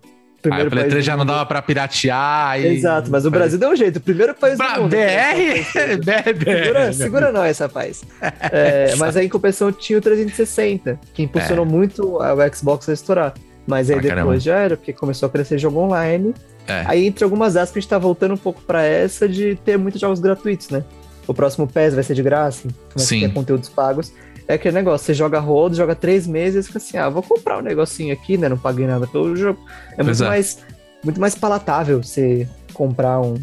[0.52, 2.52] Aí o Play país 3 do já não dava pra piratear.
[2.52, 4.92] aí- Exato, mas o Brasil deu um jeito, primeiro país Pra do mundo.
[4.92, 6.00] BR?
[6.00, 8.04] BR, Segura, segura nós, rapaz.
[8.52, 12.94] É, mas aí, em compensação, tinha o 360, que impulsionou muito a- o Xbox a
[12.94, 13.34] estourar.
[13.68, 14.40] Mas aí Ah, depois caramba.
[14.40, 16.34] já era, porque começou a crescer jogo online.
[16.68, 16.84] É.
[16.88, 20.00] Aí, entre algumas aspas, a gente tá voltando um pouco pra essa de ter muitos
[20.00, 20.84] jogos gratuitos, né?
[21.30, 23.24] O próximo PES vai ser de graça, começa Sim.
[23.24, 24.12] a ter conteúdos pagos.
[24.48, 27.60] É aquele negócio, você joga rodo, joga três meses e fica assim, ah, vou comprar
[27.60, 28.50] um negocinho aqui, né?
[28.50, 29.60] Não paguei nada pelo jogo.
[29.92, 30.28] É Pois muito é.
[30.28, 30.58] mais
[31.04, 33.36] muito mais palatável você comprar um,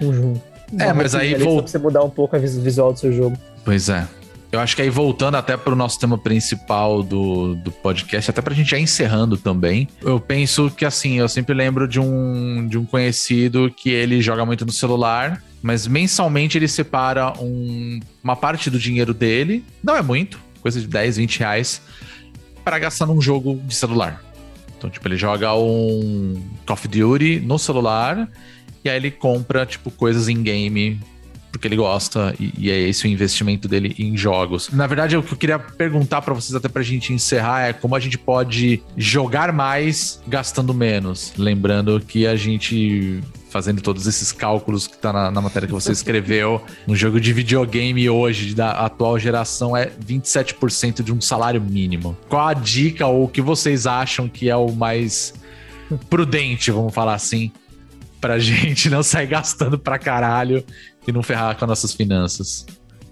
[0.00, 0.42] um jogo.
[0.78, 3.36] É, mas aí vol- você mudar um pouco a vis- visual do seu jogo.
[3.64, 4.08] Pois é.
[4.50, 8.40] Eu acho que aí voltando até para o nosso tema principal do, do podcast, até
[8.40, 12.66] para a gente já encerrando também, eu penso que assim, eu sempre lembro de um,
[12.66, 18.36] de um conhecido que ele joga muito no celular, mas mensalmente ele separa um- uma
[18.36, 21.80] parte do dinheiro dele, não é muito, coisa de 10, 20 reais,
[22.64, 24.22] para gastar num jogo de celular.
[24.76, 28.28] Então, tipo, ele joga um Call of Duty no celular
[28.84, 31.00] e aí ele compra, tipo, coisas em game
[31.50, 34.68] porque ele gosta e, e é esse o investimento dele em jogos.
[34.70, 37.96] Na verdade, o que eu queria perguntar pra vocês até pra gente encerrar é como
[37.96, 41.32] a gente pode jogar mais gastando menos.
[41.38, 45.92] Lembrando que a gente fazendo todos esses cálculos que tá na, na matéria que você
[45.92, 52.16] escreveu, um jogo de videogame hoje da atual geração é 27% de um salário mínimo.
[52.28, 55.34] Qual a dica ou o que vocês acham que é o mais
[56.10, 57.50] prudente, vamos falar assim,
[58.20, 60.64] pra gente não sair gastando pra caralho
[61.06, 62.66] e não ferrar com as nossas finanças.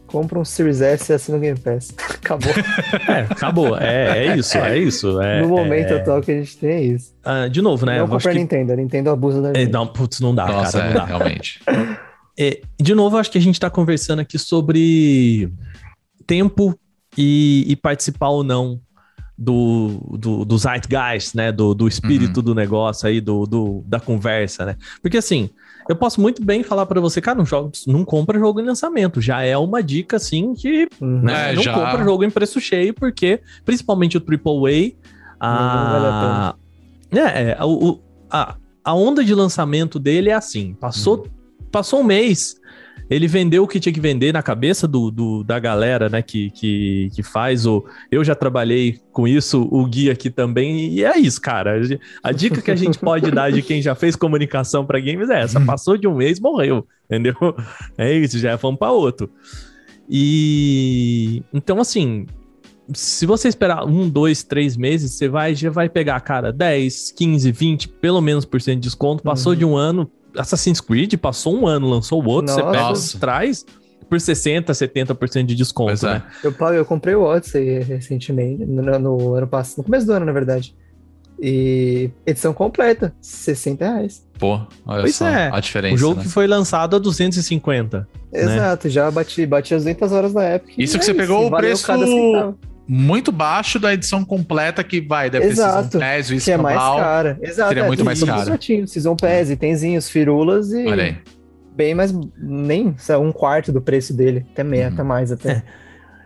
[0.06, 1.92] Compra um Series S e assina o Game Pass.
[1.98, 2.52] Acabou.
[3.08, 3.78] É, acabou.
[3.78, 5.20] É, é isso, é isso.
[5.20, 6.00] É, no momento é...
[6.00, 7.14] atual que a gente tem é isso.
[7.24, 7.98] Ah, de novo, né?
[7.98, 9.72] não compra que- Nintendo, a Nintendo abusa da É, gente.
[9.72, 11.04] não, putz, não dá, Nossa, cara, é, não dá.
[11.04, 11.60] realmente.
[12.38, 15.50] É, de novo, acho que a gente tá conversando aqui sobre
[16.26, 16.78] tempo
[17.16, 18.78] e, e participar ou não
[19.38, 21.50] do, do, do zeitgeist, né?
[21.50, 24.76] Do, do espírito do negócio aí, do, do, da conversa, né?
[25.00, 25.48] Porque assim,
[25.88, 29.20] eu posso muito bem falar pra você, cara, não, joga, não compra jogo em lançamento.
[29.20, 31.22] Já é uma dica, assim, que Uhum.
[31.22, 31.72] né, É, não já.
[31.74, 34.92] compra jogo em preço cheio, porque principalmente o AAA,
[35.40, 36.54] Não vale a,
[37.12, 38.00] é, é, o- o-
[38.30, 41.24] a, a onda de lançamento dele é assim: passou, Uhum.
[41.70, 42.56] passou um mês,
[43.08, 46.50] ele vendeu o que tinha que vender na cabeça do, do- da galera, né, que,
[46.50, 47.84] que, que faz o.
[48.10, 51.80] Eu já trabalhei com isso, o Gui aqui também, e é isso, cara.
[52.22, 55.40] A dica que a gente pode dar de quem já fez comunicação para games é
[55.40, 57.34] essa: passou de um mês, morreu, entendeu?
[57.96, 59.30] É isso, já vamos para outro.
[60.08, 62.26] E então, assim,
[62.92, 67.52] se você esperar um, dois, três meses, você vai já vai pegar, cara, 10, 15,
[67.52, 69.22] 20, pelo menos por cento de desconto.
[69.22, 69.58] Passou Uhum.
[69.58, 73.18] de um ano, Assassin's Creed passou um ano, lançou o outro, você pega Nossa.
[73.18, 73.64] traz
[74.08, 76.14] por 60, 70% de desconto, Pois é.
[76.14, 76.22] né?
[76.44, 80.24] Eu, pago- eu comprei o Odyssey recentemente, no, no ano passado, no começo do ano,
[80.26, 80.74] na verdade.
[81.38, 84.26] E edição completa, 60 reais.
[84.38, 84.54] Pô,
[84.86, 85.50] olha Pois só é.
[85.52, 85.94] a diferença.
[85.94, 86.22] o jogo né?
[86.22, 88.08] que foi lançado a 250.
[88.32, 90.72] Exato, já bati, bati as 200 horas na época.
[90.78, 91.86] e Isso que é você pegou o preço.
[92.88, 96.56] Muito baixo da edição completa que vai, deve Exato, ter Season Pass, o Que é
[96.56, 97.38] mais cara.
[97.42, 98.44] Exato, seria é, muito mais caro.
[98.44, 101.16] certinho, Season Pass, itenzinhos, firulas e Olha aí.
[101.74, 104.94] bem mais, nem um quarto do preço dele, até meia, Uhum.
[104.94, 105.64] até mais até.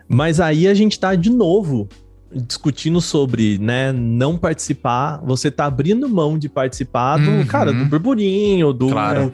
[0.07, 1.87] Mas aí a gente tá de novo
[2.33, 7.45] discutindo sobre, né, não participar, você tá abrindo mão de participar do, Uhum.
[7.45, 9.33] cara, do burburinho, do, Claro.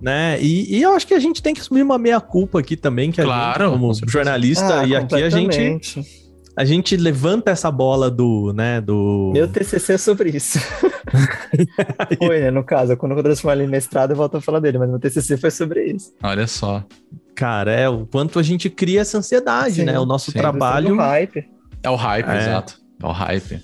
[0.00, 3.10] né, e, e eu acho que a gente tem que assumir uma meia-culpa aqui também,
[3.10, 6.27] que a Claro, gente, como jornalista, Ah, e aqui a gente.
[6.58, 9.30] A gente levanta essa bola do, né, do...
[9.32, 10.58] Meu TCC é sobre isso.
[12.18, 12.50] foi, né?
[12.50, 14.98] No caso, quando eu transformar ele em mestrado, eu volto a falar dele, mas meu
[14.98, 16.12] TCC foi sobre isso.
[16.20, 16.84] Olha só.
[17.36, 20.38] Cara, é o quanto a gente cria essa ansiedade, Sim, né, o nosso sim.
[20.38, 20.88] trabalho...
[20.88, 21.48] Do hype.
[21.80, 22.38] É o hype, É.
[22.38, 22.80] exato.
[23.00, 23.62] É o hype.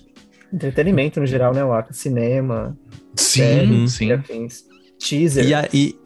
[0.53, 1.65] Entretenimento no geral, né?
[1.65, 1.93] Waka?
[1.93, 2.79] Cinema,
[3.17, 4.07] Sim, sim.
[4.07, 4.63] e afins.
[5.01, 5.45] Teaser.
[5.45, 5.99] E aí,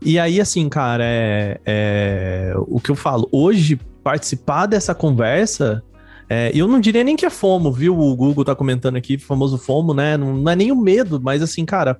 [0.00, 3.28] e aí, assim, cara, é, é o que eu falo.
[3.32, 5.82] Hoje, participar dessa conversa,
[6.28, 7.98] é, eu não diria nem que é FOMO, viu?
[7.98, 10.16] O Google tá comentando aqui, famoso FOMO, né?
[10.16, 11.98] Não, não é nem o medo, mas assim, cara,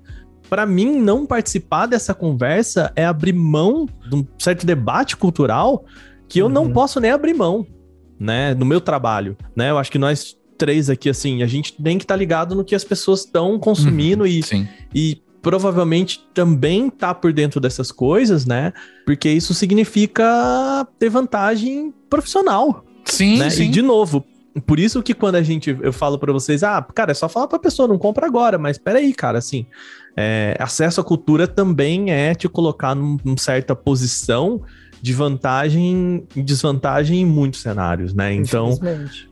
[0.49, 5.85] pra mim, não participar dessa conversa é abrir mão de um certo debate cultural
[6.27, 6.73] que eu não Uhum.
[6.73, 7.65] posso nem abrir mão,
[8.19, 8.53] né?
[8.53, 9.69] No meu trabalho, né?
[9.69, 12.75] Eu acho que nós três aqui, assim, a gente tem que estar ligado no que
[12.75, 14.67] as pessoas estão consumindo e Sim.
[14.93, 18.73] e provavelmente também tá por dentro dessas coisas, né?
[19.05, 23.49] Porque isso significa ter vantagem profissional, Sim, né?
[23.49, 23.63] sim.
[23.63, 24.23] E de novo,
[24.65, 27.47] por isso que quando a gente eu falo pra vocês, ah, cara, é só falar
[27.47, 29.65] pra pessoa, não compra agora, mas peraí, cara, assim,
[30.15, 34.61] é, acesso à cultura também é te colocar num, num certa posição
[35.01, 38.33] de vantagem e desvantagem em muitos cenários, né?
[38.33, 38.77] Então,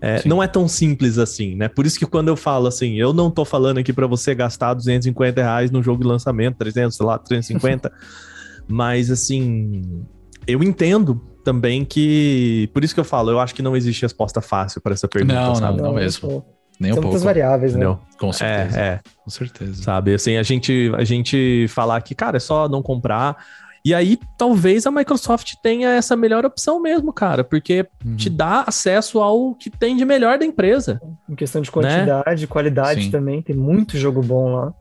[0.01, 1.67] é, não é tão simples assim, né?
[1.67, 4.73] Por isso que quando eu falo assim, eu não tô falando aqui pra você gastar
[4.73, 7.91] 250 reais num jogo de lançamento, 300, sei lá, 350,
[8.67, 10.03] mas assim,
[10.47, 14.41] eu entendo também que, por isso que eu falo, eu acho que não existe resposta
[14.41, 15.81] fácil para essa pergunta, Não, sabe?
[15.81, 16.29] não mesmo.
[16.29, 16.43] pô.
[16.79, 17.33] Nem um São muitas pouco.
[17.35, 17.79] variáveis, né?
[17.79, 17.99] Entendeu?
[18.17, 18.79] Com certeza.
[18.79, 19.83] É, é, Com certeza.
[19.83, 20.13] sabe?
[20.13, 23.35] Assim, a gente, a gente falar que, cara, é só não comprar.
[23.83, 28.15] E aí, talvez a Microsoft tenha essa melhor opção mesmo, cara, porque Uhum.
[28.17, 30.99] te dá acesso ao que tem de melhor da empresa.
[31.29, 33.11] Em questão de quantidade, qualidade Sim.
[33.11, 34.73] também, tem muito jogo bom lá.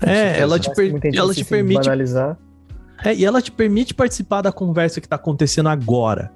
[0.00, 2.38] É, ela te, Mas per- ela te permite banalizar.
[3.04, 6.32] É, e ela te permite participar da conversa que tá acontecendo agora,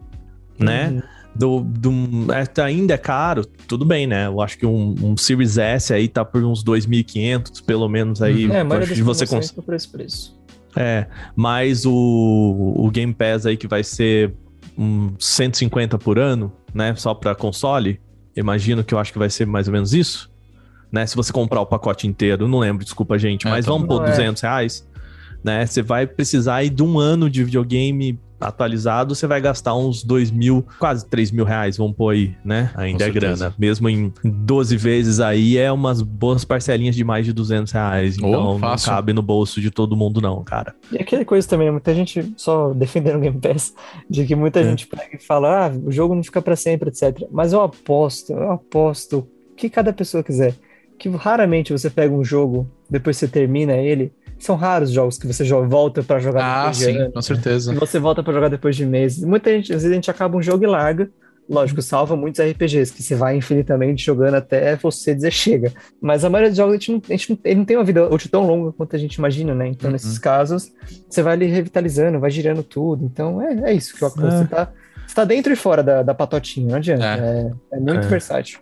[0.58, 0.90] né?
[0.90, 1.02] Uhum.
[1.34, 4.26] Do, do, é, tá- ainda é caro, tudo bem, né?
[4.26, 8.50] Eu acho que um, um Series S aí tá por uns 2.500, pelo menos aí.
[8.50, 9.50] É, acho das que você promoções cons...
[9.52, 10.41] tá por esse preço.
[10.76, 14.32] É, mais o, o Game Pass aí que vai ser
[14.76, 16.94] um 150 por ano, né?
[16.94, 18.00] Só pra console.
[18.34, 20.30] Imagino que eu acho que vai ser mais ou menos isso.
[20.90, 21.06] Né?
[21.06, 24.04] Se você comprar o pacote inteiro, não lembro, desculpa, gente, É, mas tá vamos pôr
[24.04, 24.10] é.
[24.10, 24.88] 200 reais,
[25.42, 25.64] né?
[25.64, 30.30] Você vai precisar aí de um ano de videogame atualizado, você vai gastar uns 2
[30.30, 32.70] mil, quase 3 mil reais, vamos pôr aí, né?
[32.74, 33.36] Ainda Com é certeza.
[33.44, 33.54] grana.
[33.58, 38.16] Mesmo em 12 vezes aí, é umas boas parcelinhas de mais de 200 reais.
[38.22, 38.90] Oh, Então não fácil.
[38.90, 40.74] cabe no bolso de todo mundo, não, cara.
[40.90, 43.74] E aquela coisa também, muita gente só defendendo o Game Pass,
[44.08, 44.64] de que muita É.
[44.64, 47.26] gente pega e fala, ah, o jogo não fica pra sempre, etc.
[47.30, 49.18] Mas eu aposto, eu aposto
[49.52, 50.54] o que cada pessoa quiser,
[50.98, 54.12] que raramente você pega um jogo, depois você termina ele,
[54.44, 57.14] são raros os jogos que você volta pra jogar Ah, depois de sim, anos.
[57.14, 57.72] com certeza.
[57.72, 59.24] E você volta pra jogar depois de meses.
[59.24, 61.08] Muita gente, às vezes a gente acaba um jogo e larga.
[61.50, 65.72] Lógico, salva muitos RPGs, que você vai infinitamente jogando até você dizer chega.
[66.00, 67.84] Mas a maioria dos jogos, a gente não, a gente não, ele não tem uma
[67.84, 69.66] vida útil tão longa quanto a gente imagina, né?
[69.66, 69.92] Então, Uhum.
[69.92, 70.70] nesses casos,
[71.10, 73.04] você vai ali revitalizando, vai girando tudo.
[73.04, 74.10] Então, é, é isso que eu É.
[74.10, 74.68] Você, tá,
[75.04, 77.04] você tá dentro e fora da, da patotinha, não adianta.
[77.04, 77.50] É.
[77.72, 78.08] É, é muito É.
[78.08, 78.60] versátil.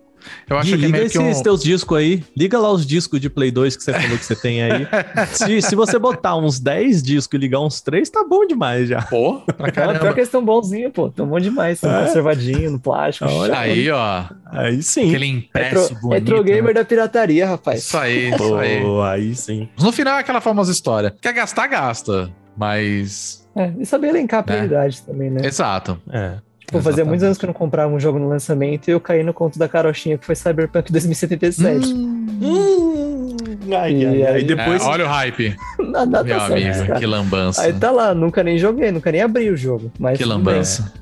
[0.49, 1.43] Eu acho Gui, que é liga meio que esses um...
[1.43, 2.25] teus discos aí.
[2.37, 4.87] Liga lá os discos de Play 2 que você falou que você tem aí.
[5.33, 9.03] se, se você botar uns 10 discos e ligar uns 3, tá bom demais já.
[9.03, 10.13] Pô, pra Não, pior caramba.
[10.13, 11.11] que eles estão bonzinhos, pô.
[11.11, 11.81] Tão bom demais.
[11.81, 13.31] Tão conservadinho, no plástico.
[13.31, 13.59] Olha.
[13.59, 14.25] Aí, ó.
[14.47, 15.09] Aí sim.
[15.09, 16.29] Aquele impresso Retro, bonito.
[16.29, 16.73] retro gamer né?
[16.75, 17.81] da pirataria, rapaz.
[17.81, 18.81] Isso aí, isso aí.
[18.81, 19.69] Pô, aí sim.
[19.81, 21.15] No final é aquela famosa história.
[21.21, 22.31] Quer gastar, gasta.
[22.57, 23.49] Mas.
[23.57, 25.41] É, e saber elencar a prioridade também, né?
[25.45, 26.01] Exato.
[26.13, 26.35] É.
[26.73, 27.09] Fazia Exatamente.
[27.09, 29.59] muitos anos que eu não comprava um jogo no lançamento e eu caí no conto
[29.59, 31.93] da carochinha que foi Cyberpunk 2077.
[31.93, 33.37] Hum,
[33.77, 34.33] ai, E ai, ai.
[34.37, 34.83] aí- Depois.
[34.83, 35.57] É, olha o hype,
[35.91, 36.87] Na data meu certa, amigo.
[36.87, 37.01] cara.
[37.01, 37.63] Que lambança.
[37.63, 39.91] Aí tá lá, nunca nem joguei, nunca nem abri o jogo.
[39.99, 40.93] Mas Que lambança.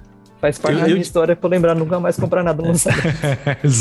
[0.41, 2.69] Faz parte Eu- da eu- minha história pra eu lembrar nunca mais comprar nada no
[2.71, 3.03] lançamento.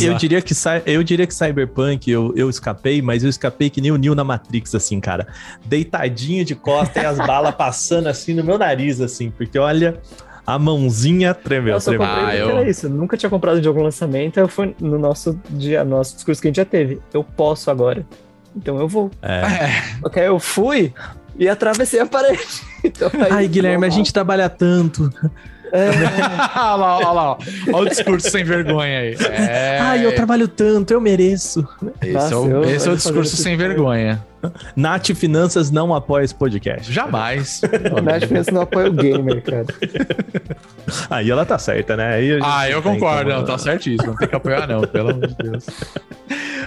[0.02, 0.54] Eu diria que
[0.88, 4.24] eu diria que Cyberpunk eu, eu escapei, mas eu escapei que nem o Neo na
[4.24, 5.28] Matrix, assim, cara.
[5.64, 10.00] Deitadinho de costa e as balas passando assim no meu nariz, assim, porque olha,
[10.48, 12.08] a mãozinha tremeu, eu só tremeu.
[12.08, 12.86] comprei Ah, eu- era isso.
[12.88, 16.42] Eu nunca tinha comprado um jogo no lançamento, aí foi no nosso dia, nosso discurso
[16.42, 17.00] que a gente já teve.
[17.14, 18.06] Eu posso agora.
[18.56, 19.12] Então eu vou.
[19.22, 19.44] É.
[20.04, 20.94] Ok, eu fui
[21.38, 22.40] e atravessei a parede.
[22.84, 23.98] Então, aí, Ai, Guilherme, a vamos lá.
[23.98, 25.12] gente trabalha tanto.
[25.72, 25.90] É,
[26.60, 27.38] olha lá, olha lá.
[27.74, 29.18] Olha o discurso sem vergonha aí.
[29.32, 31.68] É, Ai, eu trabalho tanto, eu mereço.
[32.02, 34.24] Esse, Nossa, é o, eu- esse é o discurso sem vergonha.
[34.76, 36.92] Nath Finanças não apoia esse podcast.
[36.94, 37.62] Jamais.
[38.04, 39.66] Na diferença não apoia o gamer, cara.
[41.10, 42.18] Aí ela tá certa, né?
[42.44, 43.26] Ah, eu concordo.
[43.32, 44.12] como- Não, tá certíssimo.
[44.12, 45.66] Não tem que apoiar, não, pelo amor de Deus.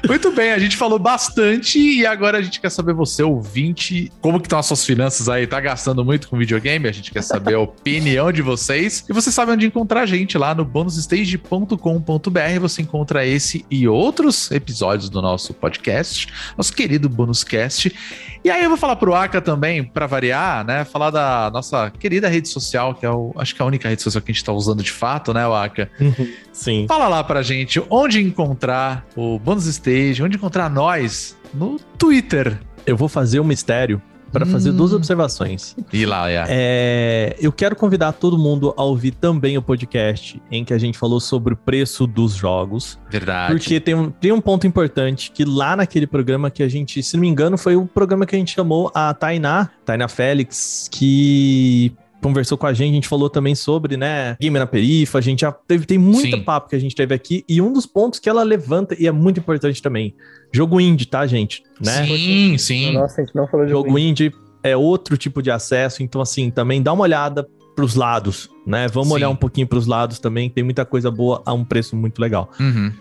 [0.07, 4.41] Muito bem, a gente falou bastante e agora a gente quer saber você, ouvinte, como
[4.41, 5.47] que estão as suas finanças aí?
[5.47, 6.89] Tá gastando muito com videogame?
[6.89, 9.05] A gente quer saber a opinião de vocês.
[9.09, 12.61] E você sabe onde encontrar a gente lá no bonusstage.com.br.
[12.61, 17.95] Você encontra esse e outros episódios do nosso podcast, nosso querido Bonus Cast.
[18.43, 20.85] E aí eu vou falar pro Aka também, pra variar, né?
[20.85, 24.01] Falar da nossa querida rede social, que é o, acho que é a única rede
[24.01, 25.91] social que a gente tá usando de fato, né, Aka?
[26.51, 26.87] Sim.
[26.89, 29.90] Fala lá pra gente onde encontrar o Bônus Stage,
[30.23, 32.61] onde encontrar nós no Twitter.
[32.87, 34.01] Eu vou fazer um mistério
[34.33, 34.51] para Hum.
[34.51, 35.75] fazer duas observações.
[35.93, 36.45] E lá, é.
[36.49, 40.97] É, eu quero convidar todo mundo a ouvir também o podcast em que a gente
[40.97, 42.97] falou sobre o preço dos jogos.
[43.11, 43.53] Verdade.
[43.53, 47.15] Porque tem um, tem um ponto importante que lá naquele programa que a gente, se
[47.17, 51.93] não me engano, foi o programa que a gente chamou a Tainá, Tainá Félix, que
[52.23, 55.41] conversou com a gente, a gente falou também sobre, né, Game na Perifa, a gente
[55.41, 56.43] já teve, tem muito Sim.
[56.43, 59.13] papo que a gente teve aqui, e um dos pontos que ela levanta, e é
[59.13, 60.15] muito importante também,
[60.53, 61.63] jogo indie, tá, gente?
[61.81, 62.07] Né?
[62.07, 62.93] Sim, sim.
[62.93, 64.33] Nossa, a gente não falou de Jogo indie
[64.63, 68.89] é outro tipo de acesso, então assim, também dá uma olhada pros lados, né?
[68.89, 69.15] Vamos Sim.
[69.15, 72.51] olhar um pouquinho pros lados também, tem muita coisa boa a um preço muito legal.
[72.61, 72.93] Uhum.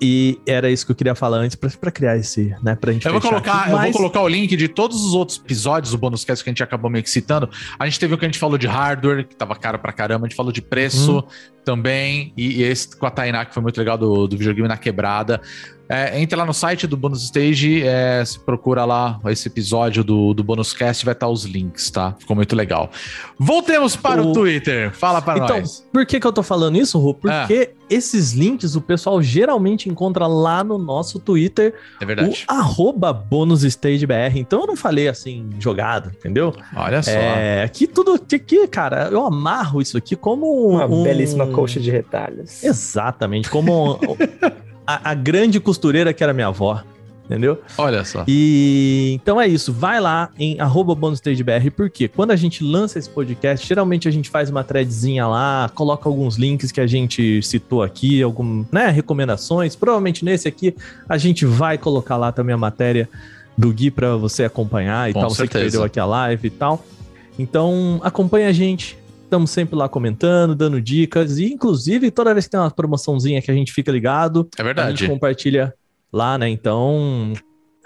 [0.00, 3.06] E era isso que eu queria falar antes pra, pra criar esse, né, pra gente
[3.06, 3.66] Eu vou, colocar, aqui.
[3.68, 6.50] eu vou Mas- colocar o link de todos os outros episódios do Bônus Cast que
[6.50, 7.48] a gente acabou meio que citando.
[7.78, 10.26] A gente teve o que a gente falou de hardware, que tava caro pra caramba.
[10.26, 11.22] A gente falou de preço Uhum.
[11.64, 12.32] também.
[12.36, 15.40] E, e esse com a Tainá, que foi muito legal, do, do videogame na quebrada.
[15.88, 20.34] É, entra lá no site do Bônus Stage, é, se procura lá esse episódio do,
[20.34, 22.14] do Bônus Cast, vai estar os links, tá?
[22.18, 22.90] Ficou muito legal.
[23.38, 24.90] Voltemos para o, O- Twitter.
[24.92, 25.86] Fala para Então, nós.
[25.92, 27.10] por que que eu tô falando isso, Rô?
[27.10, 27.40] Ah.
[27.46, 32.44] Porque esses links o pessoal geralmente encontra lá no nosso Twitter, É o verdade.
[32.48, 34.36] arroba bonusstagebr.
[34.36, 36.52] Então eu não falei assim, jogado, entendeu?
[36.74, 37.10] Olha só.
[37.10, 41.04] É, aqui tudo, aqui, cara, eu amarro isso aqui como Uma um...
[41.04, 42.64] belíssima coxa de retalhos.
[42.64, 44.00] Exatamente, como
[44.86, 46.82] a, a grande costureira que era minha avó,
[47.24, 47.60] entendeu?
[47.76, 48.24] Olha só.
[48.28, 53.08] E então é isso, vai lá em arroba bonustagebr, porque quando a gente lança esse
[53.10, 57.82] podcast, geralmente a gente faz uma threadzinha lá, coloca alguns links que a gente citou
[57.82, 59.74] aqui, algum, né, recomendações.
[59.74, 60.74] Provavelmente nesse aqui
[61.08, 63.08] a gente vai colocar lá também a matéria
[63.58, 65.62] do Gui para você acompanhar e Com tal, você que certeza.
[65.64, 66.84] perdeu aqui a live e tal.
[67.38, 68.98] Então, acompanha a gente.
[69.26, 73.50] Estamos sempre lá comentando, dando dicas e inclusive toda vez que tem uma promoçãozinha que
[73.50, 74.96] a gente fica ligado, É a verdade.
[75.00, 75.74] gente compartilha
[76.12, 76.48] lá, né?
[76.48, 77.32] Então,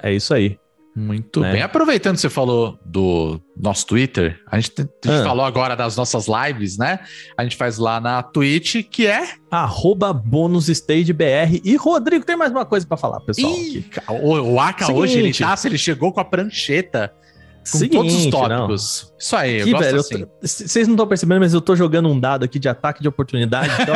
[0.03, 0.59] é isso aí.
[0.95, 1.53] Muito né?
[1.53, 1.63] bem.
[1.63, 5.25] Aproveitando que você falou do nosso Twitter, a gente, te- a gente Ah.
[5.25, 6.99] falou agora das nossas lives, né?
[7.39, 9.27] A gente faz lá na Twitch, que é.
[9.51, 11.63] Arroba BonusStageBR.
[11.65, 13.51] E Rodrigo, tem mais uma coisa pra falar, pessoal.
[13.53, 15.01] Ih, o, o Aka Seguinte.
[15.01, 17.13] hoje, ele tá, ele chegou com a prancheta
[17.61, 18.31] com Seguinte, todos os não.
[18.31, 19.13] tópicos.
[19.19, 20.27] Isso aí, eu Aqui, gosto velho, assim.
[20.41, 23.71] vocês não estão percebendo, mas eu tô jogando um dado aqui de ataque de oportunidade.
[23.81, 23.95] Então,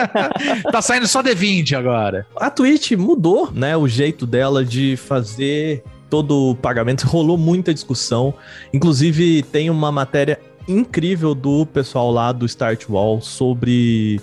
[0.72, 2.26] tá saindo só D20 agora.
[2.36, 7.06] a Twitch mudou, né, o jeito dela de fazer todo o pagamento.
[7.06, 8.34] Rolou muita discussão.
[8.72, 14.20] Inclusive, tem uma matéria incrível do pessoal lá do Start Wall sobre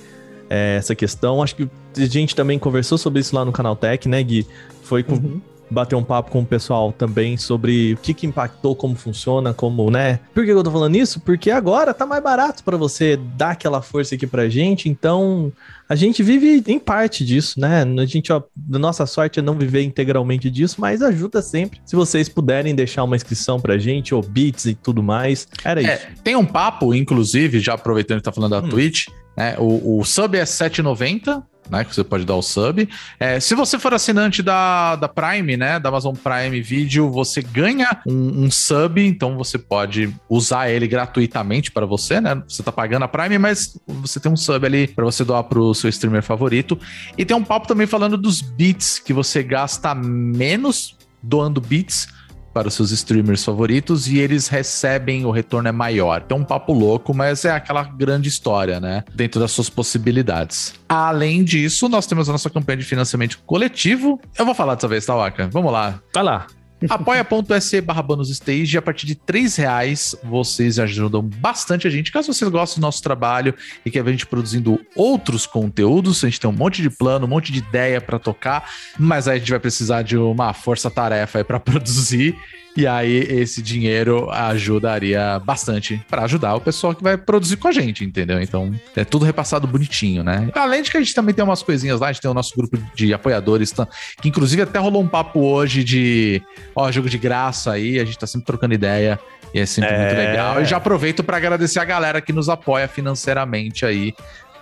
[0.49, 1.43] é, essa questão.
[1.43, 4.47] Acho que a gente também conversou sobre isso lá no Canal Tech, né, Gui?
[4.83, 5.41] Foi com, uhum
[5.71, 9.89] bater um papo com o pessoal também sobre o que, que impactou, como funciona, como,
[9.89, 10.19] né?
[10.33, 11.21] Por que eu tô falando isso?
[11.21, 15.51] Porque agora tá mais barato para você dar aquela força aqui pra gente, então
[15.87, 17.83] a gente vive em parte disso, né?
[17.83, 21.79] A gente, ó, nossa sorte é não viver integralmente disso, mas ajuda sempre.
[21.85, 25.95] Se vocês puderem deixar uma inscrição pra gente, ou bits e tudo mais, era é,
[25.95, 26.07] isso.
[26.23, 28.69] Tem um papo, inclusive, já aproveitando que tá falando da hum.
[28.69, 29.07] Twitch,
[29.37, 29.55] né?
[29.57, 31.85] O, o sub é 7,90 né?
[31.85, 32.87] Que você pode dar o sub.
[33.19, 35.79] É, se você for assinante da, da Prime, né?
[35.79, 41.71] Da Amazon Prime Video, você ganha um, um sub, então você pode usar ele gratuitamente
[41.71, 42.43] para você, né?
[42.47, 45.73] Você tá pagando a Prime, mas você tem um sub ali para você doar pro
[45.73, 46.77] seu streamer favorito.
[47.17, 52.07] E tem um papo também falando dos bits, que você gasta menos doando bits
[52.53, 56.23] para os seus streamers favoritos e eles recebem, o retorno é maior.
[56.25, 59.03] Então, um papo louco, mas é aquela grande história, né?
[59.13, 60.73] Dentro das suas possibilidades.
[60.87, 64.19] Além disso, nós temos a nossa campanha de financiamento coletivo.
[64.37, 65.47] Eu vou falar dessa vez, tá, Waka?
[65.51, 65.99] Vamos lá.
[66.13, 66.47] Vai lá
[66.89, 72.11] apoia.se barra stage a partir de três reais vocês ajudam bastante a gente.
[72.11, 73.53] Caso vocês gostem do nosso trabalho
[73.85, 77.25] e quer ver a gente produzindo outros conteúdos, a gente tem um monte de plano,
[77.25, 81.43] um monte de ideia para tocar, mas aí a gente vai precisar de uma força-tarefa
[81.43, 82.35] para produzir.
[82.75, 87.71] E aí esse dinheiro ajudaria bastante para ajudar o pessoal que vai produzir com a
[87.71, 88.41] gente, entendeu?
[88.41, 90.49] Então é tudo repassado bonitinho, né?
[90.55, 92.55] Além de que a gente também tem umas coisinhas lá, a gente tem o nosso
[92.55, 93.73] grupo de apoiadores,
[94.21, 96.41] que inclusive até rolou um papo hoje de,
[96.73, 99.19] ó, jogo de graça aí, a gente tá sempre trocando ideia
[99.53, 99.99] e é sempre é...
[99.99, 100.61] muito legal.
[100.61, 104.13] E já aproveito para agradecer a galera que nos apoia financeiramente aí.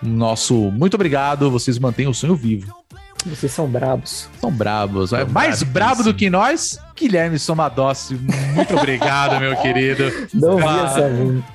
[0.02, 2.79] Nosso muito obrigado, vocês mantêm o sonho vivo.
[3.26, 4.28] Vocês são brabos.
[4.40, 5.12] São brabos.
[5.12, 8.14] é mais brabo do que nós, Guilherme Somadossi.
[8.54, 10.04] Muito obrigado, meu querido.
[10.32, 11.10] Não vi ah, essa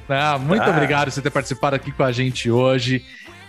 [0.10, 0.70] ah, Muito ah.
[0.70, 3.04] obrigado por você ter participado aqui com a gente hoje.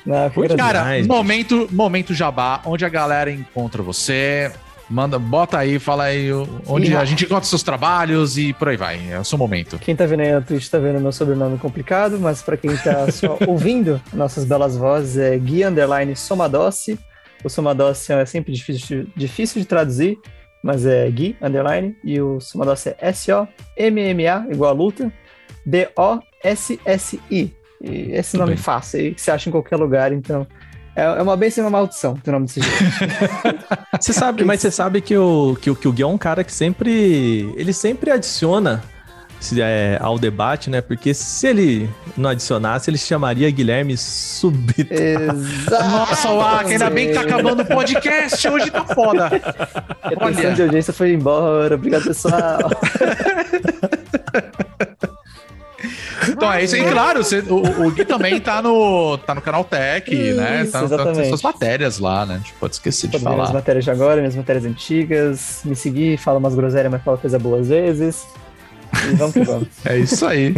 [0.08, 4.52] Ah, Cara, demais, momento, momento jabá, onde a galera encontra você.
[4.88, 6.30] Manda, bota aí, fala aí
[6.64, 6.94] onde Sim.
[6.94, 9.00] a gente encontra seus trabalhos e por aí vai.
[9.10, 9.78] É o seu momento.
[9.80, 13.10] Quem tá vendo aí na Twitch tá vendo meu sobrenome complicado, mas para quem tá
[13.10, 16.98] só ouvindo nossas belas vozes é Gui Underline Somadossi.
[17.44, 20.18] O Somadossi é sempre difícil, difícil de traduzir,
[20.62, 25.12] mas é Gui, underline, e o Somadossi é S-O-M-M-A, igual a luta,
[25.64, 27.54] D-O-S-S-I.
[27.82, 28.56] Esse nome bem.
[28.56, 30.46] fácil aí, que você acha em qualquer lugar, então...
[30.94, 32.74] É, é uma bênção e uma maldição ter o nome desse jeito.
[34.00, 36.42] você sabe, mas você sabe que o, que, o, que o Gui é um cara
[36.42, 37.52] que sempre...
[37.54, 38.82] Ele sempre adiciona
[39.56, 40.80] é, ao debate, né?
[40.80, 44.92] Porque se ele não adicionasse, ele chamaria Guilherme Subito.
[44.92, 45.88] Exato.
[45.90, 49.30] Nossa, Waka, ainda bem que tá acabando o podcast, hoje tá foda.
[50.02, 50.52] A Olha.
[50.52, 52.58] de audiência foi embora, obrigado pessoal.
[56.28, 57.22] Então é isso aí, claro.
[57.22, 60.64] Você, o, o, Gui também tá no, tá no canal Tech, isso, né?
[60.64, 62.34] Tá, tá tem suas matérias lá, né?
[62.34, 63.36] A gente pode esquecer de falar.
[63.36, 65.60] Minhas matérias de agora, minhas matérias antigas.
[65.64, 68.26] Me seguir, fala umas groselhas, mas fala coisa boas vezes.
[69.16, 69.68] Vamos que vamos.
[69.84, 70.54] É isso aí.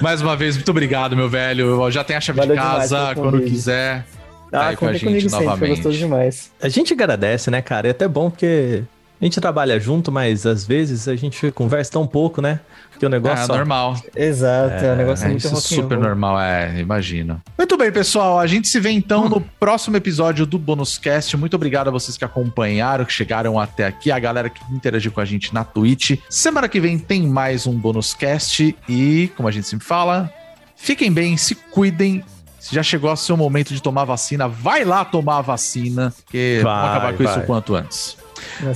[0.00, 1.90] Mais uma vez, muito obrigado, meu velho.
[1.90, 4.04] Já tem a chave Valeu de casa, quando quiser.
[4.52, 5.50] Ah, tá com a gente comigo novamente.
[5.50, 6.50] sempre, foi gostoso demais.
[6.60, 7.86] A gente agradece, né, cara?
[7.86, 8.82] É até bom porque
[9.20, 12.58] a gente trabalha junto, mas às vezes a gente conversa tão pouco, né?
[12.98, 13.44] Que o negócio.
[13.44, 13.54] É só...
[13.54, 13.96] normal.
[14.16, 17.40] Exato, é, o negócio é, é muito isso super normal, é, imagino.
[17.56, 18.38] Muito bem, pessoal.
[18.38, 21.36] A gente se vê então no próximo episódio do Bônus Cast.
[21.36, 25.20] Muito obrigado a vocês que acompanharam, que chegaram até aqui, a galera que interagiu com
[25.20, 26.18] a gente na Twitch.
[26.30, 30.32] Semana que vem tem mais um Bônus Cast e, como a gente sempre fala,
[30.76, 32.24] fiquem bem, se cuidem
[32.58, 36.60] se já chegou ao seu momento de tomar vacina, vai lá tomar a vacina, que
[36.62, 37.32] vai, vamos acabar com vai.
[37.32, 38.19] isso o quanto antes.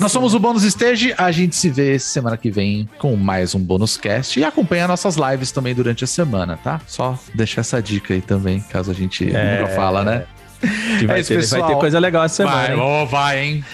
[0.01, 3.61] Nós somos o Bônus Stage, a gente se vê semana que vem com mais um
[3.61, 6.81] Bônus Cast e acompanha nossas lives também durante a semana, tá?
[6.87, 9.61] Só deixar essa dica aí também, caso a gente é...
[9.61, 10.25] nunca fala, né?
[10.99, 12.75] Que vai, é isso, ter, vai ter coisa legal essa semana.
[12.75, 13.65] Vai, oh, vai, hein?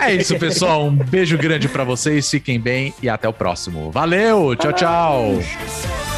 [0.00, 0.86] é isso, pessoal.
[0.86, 3.90] Um beijo grande para vocês, fiquem bem e até o próximo.
[3.90, 6.13] Valeu, tchau, tchau.